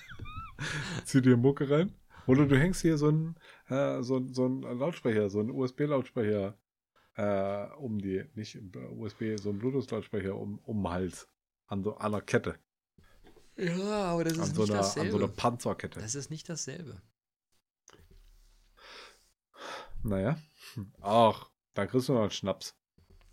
Zieh 1.04 1.22
dir 1.22 1.36
Mucke 1.36 1.68
rein. 1.70 1.94
Oder 2.26 2.46
du 2.46 2.58
hängst 2.58 2.82
hier 2.82 2.98
so 2.98 3.08
einen 3.08 3.36
äh, 3.68 4.02
so, 4.02 4.16
ein- 4.18 4.32
so 4.34 4.44
einen 4.44 4.62
Lautsprecher, 4.62 5.30
so 5.30 5.40
einen 5.40 5.50
USB-Lautsprecher 5.50 6.58
äh, 7.18 7.66
um 7.76 7.98
die, 7.98 8.24
nicht 8.34 8.56
USB, 8.92 9.36
so 9.36 9.50
einen 9.50 9.58
Bluetooth-Lautsprecher 9.58 10.36
um, 10.36 10.58
um 10.60 10.82
den 10.82 10.88
Hals. 10.90 11.28
An 11.66 11.82
so 11.82 11.98
einer 11.98 12.20
Kette. 12.22 12.58
Ja, 13.56 14.04
aber 14.12 14.24
das 14.24 14.38
An 14.38 14.54
so, 14.54 14.62
einer, 14.62 14.78
an 14.78 15.10
so 15.10 15.16
einer 15.18 15.28
Panzerkette. 15.28 16.00
Das 16.00 16.14
ist 16.14 16.30
nicht 16.30 16.48
dasselbe. 16.48 17.02
Naja. 20.02 20.38
Ach, 21.00 21.50
da 21.74 21.86
kriegst 21.86 22.08
du 22.08 22.12
noch 22.14 22.22
einen 22.22 22.30
Schnaps. 22.30 22.74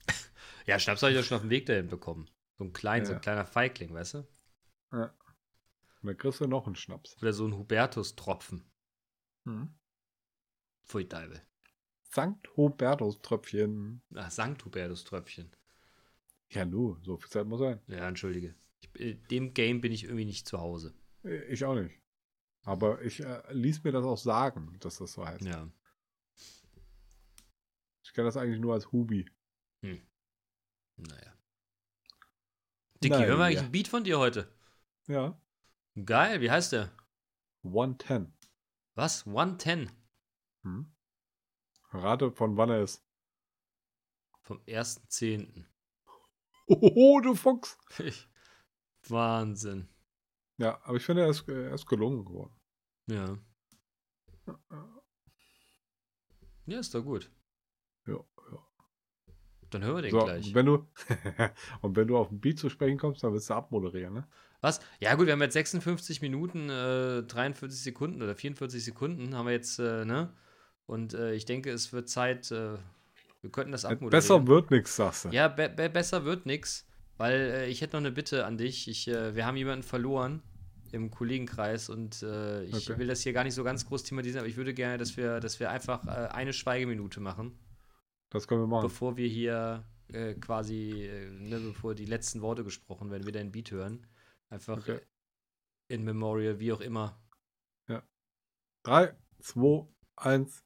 Ja, 0.68 0.80
Schnaps 0.80 1.04
habe 1.04 1.12
ich 1.12 1.18
ja 1.18 1.22
schon 1.22 1.36
auf 1.36 1.44
dem 1.44 1.52
Weg 1.52 1.68
dahin 1.68 1.90
bekommen. 1.90 2.28
So 2.58 2.64
ein 2.64 2.74
kleiner, 2.74 3.06
so 3.06 3.12
Ja. 3.12 3.18
ein 3.20 3.22
kleiner 3.22 3.46
Feigling, 3.46 3.94
weißt 3.94 4.16
du? 4.16 4.18
Und 4.90 5.12
dann 6.02 6.18
kriegst 6.18 6.40
du 6.40 6.48
noch 6.48 6.66
einen 6.66 6.76
Schnaps. 6.76 7.16
Oder 7.22 7.34
so 7.34 7.46
ein 7.46 7.56
Hubertus-Tropfen. 7.56 8.66
Mhm. 9.44 9.76
Pfui 10.86 11.08
Deibel. 11.08 11.40
Sankt 12.16 12.56
Hubertus 12.56 13.22
Tröpfchen. 13.22 14.02
Ach, 14.16 14.32
Sankt 14.32 14.64
Hubertus-Tröpfchen. 14.64 15.52
Ja, 16.50 16.64
nu, 16.64 16.98
so 17.04 17.18
viel 17.18 17.30
Zeit 17.30 17.46
muss 17.46 17.60
sein. 17.60 17.82
Ja, 17.88 18.08
entschuldige. 18.08 18.56
Ich, 18.80 18.96
in 18.96 19.22
dem 19.28 19.54
Game 19.54 19.82
bin 19.82 19.92
ich 19.92 20.06
irgendwie 20.06 20.24
nicht 20.24 20.48
zu 20.48 20.62
Hause. 20.62 20.94
Ich 21.50 21.66
auch 21.66 21.76
nicht. 21.76 22.00
Aber 22.62 23.02
ich 23.02 23.20
äh, 23.20 23.42
ließ 23.52 23.84
mir 23.84 23.92
das 23.92 24.06
auch 24.06 24.18
sagen, 24.18 24.78
dass 24.80 24.98
das 25.00 25.12
so 25.12 25.26
heißt. 25.26 25.44
Ja. 25.44 25.70
Ich 28.04 28.14
kenne 28.14 28.28
das 28.28 28.38
eigentlich 28.38 28.62
nur 28.62 28.74
als 28.74 28.94
Hubi. 28.94 29.30
Naja. 30.96 31.34
Dicky, 33.04 33.18
hören 33.18 33.40
wir 33.40 33.46
eigentlich 33.46 33.60
ein 33.60 33.72
Beat 33.74 33.90
von 33.90 34.06
dir 34.06 34.20
heute? 34.20 34.48
Ja. 35.08 35.38
Geil, 36.06 36.40
wie 36.40 36.50
heißt 36.50 36.72
der? 36.72 36.92
110. 37.64 38.34
Was? 38.94 39.28
110 39.28 39.92
Hm? 40.64 40.95
Rate, 42.00 42.32
von 42.32 42.58
wann 42.58 42.70
er 42.70 42.82
ist. 42.84 43.04
vom 44.42 44.60
1.10. 44.68 45.66
Oh, 46.68 47.20
du 47.22 47.36
Fuchs. 47.36 47.78
Ich- 48.00 48.28
Wahnsinn. 49.08 49.88
Ja, 50.58 50.80
aber 50.84 50.98
ich 50.98 51.04
finde, 51.04 51.24
er 51.24 51.30
ist, 51.30 51.48
er 51.48 51.74
ist 51.74 51.86
gelungen 51.86 52.26
geworden. 52.26 52.56
Ja. 53.08 53.38
Ja, 56.66 56.80
ist 56.80 56.94
doch 56.96 57.04
gut. 57.04 57.32
Ja, 58.08 58.16
ja. 58.16 58.68
Dann 59.70 59.84
hören 59.84 59.96
wir 59.98 60.02
den 60.04 60.12
So, 60.12 60.24
gleich. 60.24 60.54
wenn 60.54 60.66
du 60.66 60.88
und 61.82 61.96
wenn 61.96 62.08
du 62.08 62.18
auf 62.18 62.30
den 62.30 62.40
Beat 62.40 62.58
zu 62.60 62.70
sprechen 62.70 62.98
kommst, 62.98 63.24
dann 63.24 63.34
willst 63.34 63.50
du 63.50 63.54
abmoderieren, 63.54 64.14
ne? 64.14 64.28
Was? 64.62 64.80
Ja, 65.00 65.14
gut, 65.16 65.26
wir 65.28 65.34
haben 65.34 65.42
jetzt 65.42 65.54
56 65.54 66.22
Minuten, 66.22 66.70
äh, 66.70 67.24
43 67.24 67.80
Sekunden 67.84 68.22
oder 68.24 68.36
44 68.36 68.84
Sekunden 68.84 69.36
haben 69.36 69.46
wir 69.46 69.54
jetzt, 69.54 69.78
äh, 69.80 70.06
ne? 70.06 70.36
Und 70.88 71.14
äh, 71.14 71.34
ich 71.34 71.46
denke, 71.46 71.72
es 71.72 71.94
wird 71.94 72.10
Zeit, 72.10 72.52
äh, 72.52 72.78
wir 73.42 73.52
könnten 73.52 73.72
das 73.72 73.86
abmoderieren. 73.86 74.12
Besser 74.22 74.48
wird 74.48 74.72
nichts, 74.72 74.96
sagst 74.96 75.26
du. 75.26 75.30
Ja, 75.30 75.48
be 75.48 75.70
be 75.70 75.90
besser 75.90 76.26
wird 76.26 76.46
nix, 76.46 76.86
weil 77.18 77.34
äh, 77.34 77.68
ich 77.68 77.82
hätte 77.82 77.96
noch 77.98 78.02
eine 78.02 78.12
Bitte 78.12 78.46
an 78.46 78.58
dich. 78.58 78.88
Ich, 78.88 79.08
äh, 79.08 79.36
wir 79.36 79.46
haben 79.46 79.58
jemanden 79.58 79.84
verloren 79.84 80.42
im 80.92 81.12
Kollegenkreis 81.12 81.90
und 81.90 82.22
äh, 82.24 82.64
ich 82.64 82.90
Okay. 82.90 82.98
will 83.00 83.08
das 83.08 83.22
hier 83.22 83.34
gar 83.34 83.44
nicht 83.44 83.56
so 83.56 83.64
ganz 83.64 83.86
groß 83.86 84.04
thematisieren, 84.04 84.40
aber 84.42 84.48
ich 84.50 84.58
würde 84.58 84.74
gerne, 84.74 84.98
dass 84.98 85.18
wir, 85.18 85.40
dass 85.40 85.60
wir 85.60 85.70
einfach 85.70 86.08
äh, 86.08 86.28
eine 86.32 86.54
Schweigeminute 86.54 87.20
machen, 87.20 87.58
Das 88.30 88.48
können 88.48 88.62
wir 88.62 88.68
machen. 88.68 88.88
bevor 88.88 89.18
wir 89.18 89.28
hier 89.28 89.84
quasi, 90.40 91.10
ne, 91.40 91.60
bevor 91.60 91.96
die 91.96 92.06
letzten 92.06 92.42
Worte 92.42 92.64
gesprochen 92.64 93.10
werden, 93.10 93.26
wieder 93.26 93.40
ein 93.40 93.52
Beat 93.52 93.72
hören. 93.72 94.06
Einfach 94.52 94.78
Okay. 94.78 95.00
in 95.88 96.04
Memorial, 96.04 96.60
wie 96.60 96.72
auch 96.72 96.82
immer. 96.82 97.20
Drei, 98.84 99.16
zwei, 99.42 99.88
eins. 100.16 100.64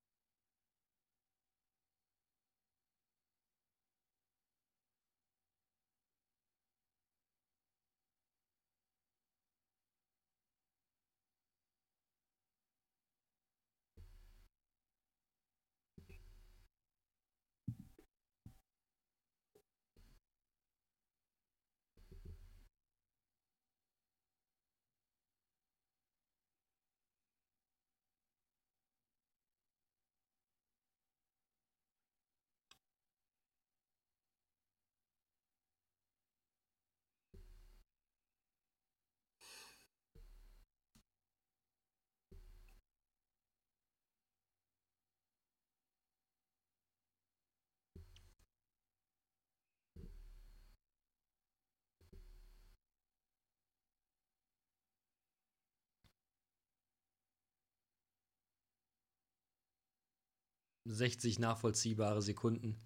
60 60.89 61.39
nachvollziehbare 61.39 62.21
Sekunden. 62.21 62.81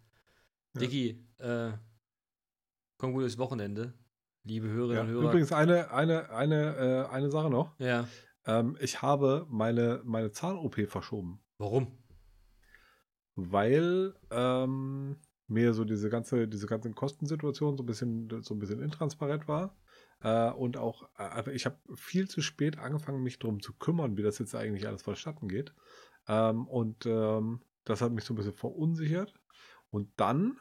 Ja. 0.73 0.81
Dicky, 0.81 1.25
äh, 1.37 1.71
komm 2.97 3.13
gut 3.13 3.21
durchs 3.21 3.37
Wochenende. 3.37 3.93
Liebe 4.43 4.67
Hörerinnen 4.67 4.95
Ja. 4.95 5.01
und 5.03 5.09
Hörer. 5.09 5.29
Übrigens 5.29 5.51
eine, 5.53 5.91
eine, 5.91 6.29
eine, 6.29 6.75
äh, 6.75 7.13
eine 7.13 7.31
Sache 7.31 7.49
noch. 7.49 7.79
Ja. 7.79 8.07
Ähm, 8.45 8.77
ich 8.81 9.01
habe 9.01 9.47
meine, 9.49 10.01
meine 10.03 10.31
Zahn-OP 10.31 10.85
verschoben, 10.87 11.41
Warum? 11.57 11.97
weil 13.35 14.13
ähm, 14.31 15.17
mir 15.47 15.73
so 15.73 15.85
diese 15.85 16.09
ganze, 16.09 16.47
diese 16.47 16.67
ganze 16.67 16.91
Kostensituation 16.91 17.77
so 17.77 17.83
ein 17.83 17.85
bisschen, 17.85 18.29
so 18.41 18.53
ein 18.53 18.59
bisschen 18.59 18.81
intransparent 18.81 19.47
war. 19.47 19.77
Äh, 20.21 20.51
und 20.51 20.75
auch, 20.77 21.09
äh, 21.17 21.51
ich 21.51 21.65
habe 21.65 21.77
viel 21.95 22.27
zu 22.27 22.41
spät 22.41 22.77
angefangen, 22.79 23.23
mich 23.23 23.39
darum 23.39 23.61
zu 23.61 23.73
kümmern, 23.73 24.17
wie 24.17 24.23
das 24.23 24.39
jetzt 24.39 24.55
eigentlich 24.55 24.87
alles 24.87 25.03
vonstatten 25.03 25.47
geht. 25.47 25.73
Ähm, 26.27 26.67
und 26.67 27.05
ähm, 27.05 27.61
das 27.85 28.01
hat 28.01 28.11
mich 28.11 28.23
so 28.23 28.33
ein 28.33 28.37
bisschen 28.37 28.53
verunsichert. 28.53 29.33
Und 29.89 30.11
dann 30.17 30.59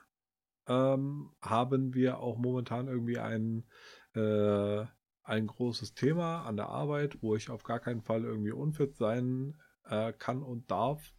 ähm, 0.67 1.35
haben 1.41 1.95
wir 1.95 2.19
auch 2.19 2.37
momentan 2.37 2.89
irgendwie 2.89 3.19
ein, 3.19 3.65
äh, 4.15 4.85
ein 5.23 5.47
großes 5.47 5.95
Thema 5.95 6.43
an 6.43 6.57
der 6.57 6.69
Arbeit, 6.69 7.23
wo 7.23 7.35
ich 7.35 7.51
auf 7.51 7.63
gar 7.63 7.81
keinen 7.81 8.03
Fall 8.03 8.25
irgendwie 8.25 8.53
unfit 8.53 8.97
sein 8.97 9.57
äh, 9.85 10.13
kann 10.13 10.43
und 10.43 10.71
darf. 10.71 11.15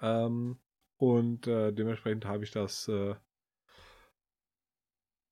Ähm, 0.00 0.58
und 0.96 1.46
äh, 1.46 1.72
dementsprechend 1.72 2.24
habe 2.26 2.44
ich 2.44 2.50
das 2.50 2.88
äh, 2.88 3.14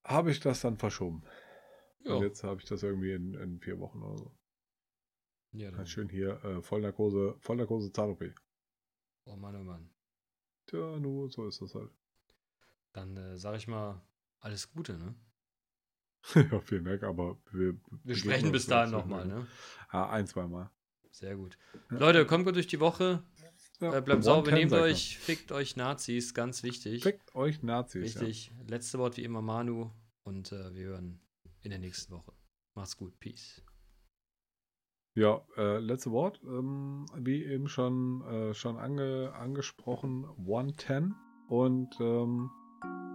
habe 0.05 0.31
ich 0.31 0.41
das 0.41 0.61
dann 0.61 0.77
verschoben. 0.77 1.23
Ja. 2.05 2.15
Und 2.15 2.23
jetzt 2.23 2.43
habe 2.43 2.61
ich 2.61 2.69
das 2.69 2.83
irgendwie 2.83 3.13
in, 3.13 3.35
in 3.35 3.61
vier 3.61 3.79
Wochen 3.79 4.03
oder 4.03 4.17
so. 4.17 4.37
ja 5.53 5.69
dann. 5.69 5.79
Ganz 5.79 5.91
schön 5.91 6.09
hier 6.09 6.43
äh, 6.45 6.63
Vollnarkose, 6.63 7.37
Vollnarkose 7.41 7.93
Zahn-OP. 7.93 8.25
Oh 9.27 9.37
Mann, 9.37 9.57
oh 9.57 9.65
Mann. 9.65 9.91
Ja, 10.73 10.99
nur 10.99 11.31
so 11.31 11.47
ist 11.49 11.61
das 11.63 11.75
halt. 11.75 11.91
Dann 12.93 13.17
äh, 13.17 13.37
sage 13.39 13.57
ich 13.57 13.69
mal 13.69 14.01
alles 14.41 14.71
Gute, 14.71 14.95
ne? 14.99 15.15
ja, 16.51 16.61
vielen 16.61 16.85
Dank, 16.85 17.03
aber 17.03 17.39
wir, 17.51 17.75
Wir 18.05 18.15
sprechen 18.17 18.53
bis 18.53 18.67
dahin 18.67 18.91
nochmal, 18.93 19.27
noch. 19.27 19.37
ne? 19.39 19.47
Ja, 19.93 20.11
ein, 20.11 20.27
zweimal. 20.27 20.71
Sehr 21.11 21.37
gut. 21.37 21.57
Ja. 21.91 21.99
Leute, 21.99 22.27
kommt 22.27 22.45
gut 22.45 22.55
durch 22.57 22.67
die 22.67 22.81
Woche. 22.81 23.23
Ja, 23.81 23.95
Äh, 23.97 24.03
bleibt 24.03 24.23
sauber, 24.25 24.49
110 24.49 24.55
nehmt 24.59 24.71
sagt 24.71 24.81
man. 24.83 24.91
euch, 24.91 25.19
fickt 25.19 25.53
euch 25.53 25.77
Nazis, 25.77 26.35
ganz 26.35 26.63
wichtig. 26.63 27.03
Fickt 27.03 27.35
euch 27.35 27.63
Nazis. 27.63 28.03
Richtig. 28.21 28.53
Letzte 28.69 28.99
Wort 28.99 29.17
wie 29.17 29.25
immer 29.25 29.41
Manu 29.41 29.91
und 30.23 30.53
äh, 30.53 30.75
wir 30.75 30.87
hören 30.89 31.21
in 31.63 31.71
der 31.71 31.79
nächsten 31.79 32.13
Woche. 32.13 32.33
Macht's 32.75 32.97
gut. 32.97 33.19
Peace. 33.19 33.63
Ja, 35.15 35.41
äh, 35.57 35.79
letzte 35.79 36.13
Wort. 36.13 36.41
Ähm, 36.45 37.07
wie 37.17 37.45
eben 37.45 37.69
schon, 37.69 38.23
äh, 38.23 38.55
schon 38.55 38.77
ange, 38.77 39.33
angesprochen, 39.35 40.27
110 40.39 41.15
und 41.49 41.97
ähm, 42.01 42.51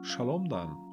Shalom 0.04 0.50
dann. 0.50 0.85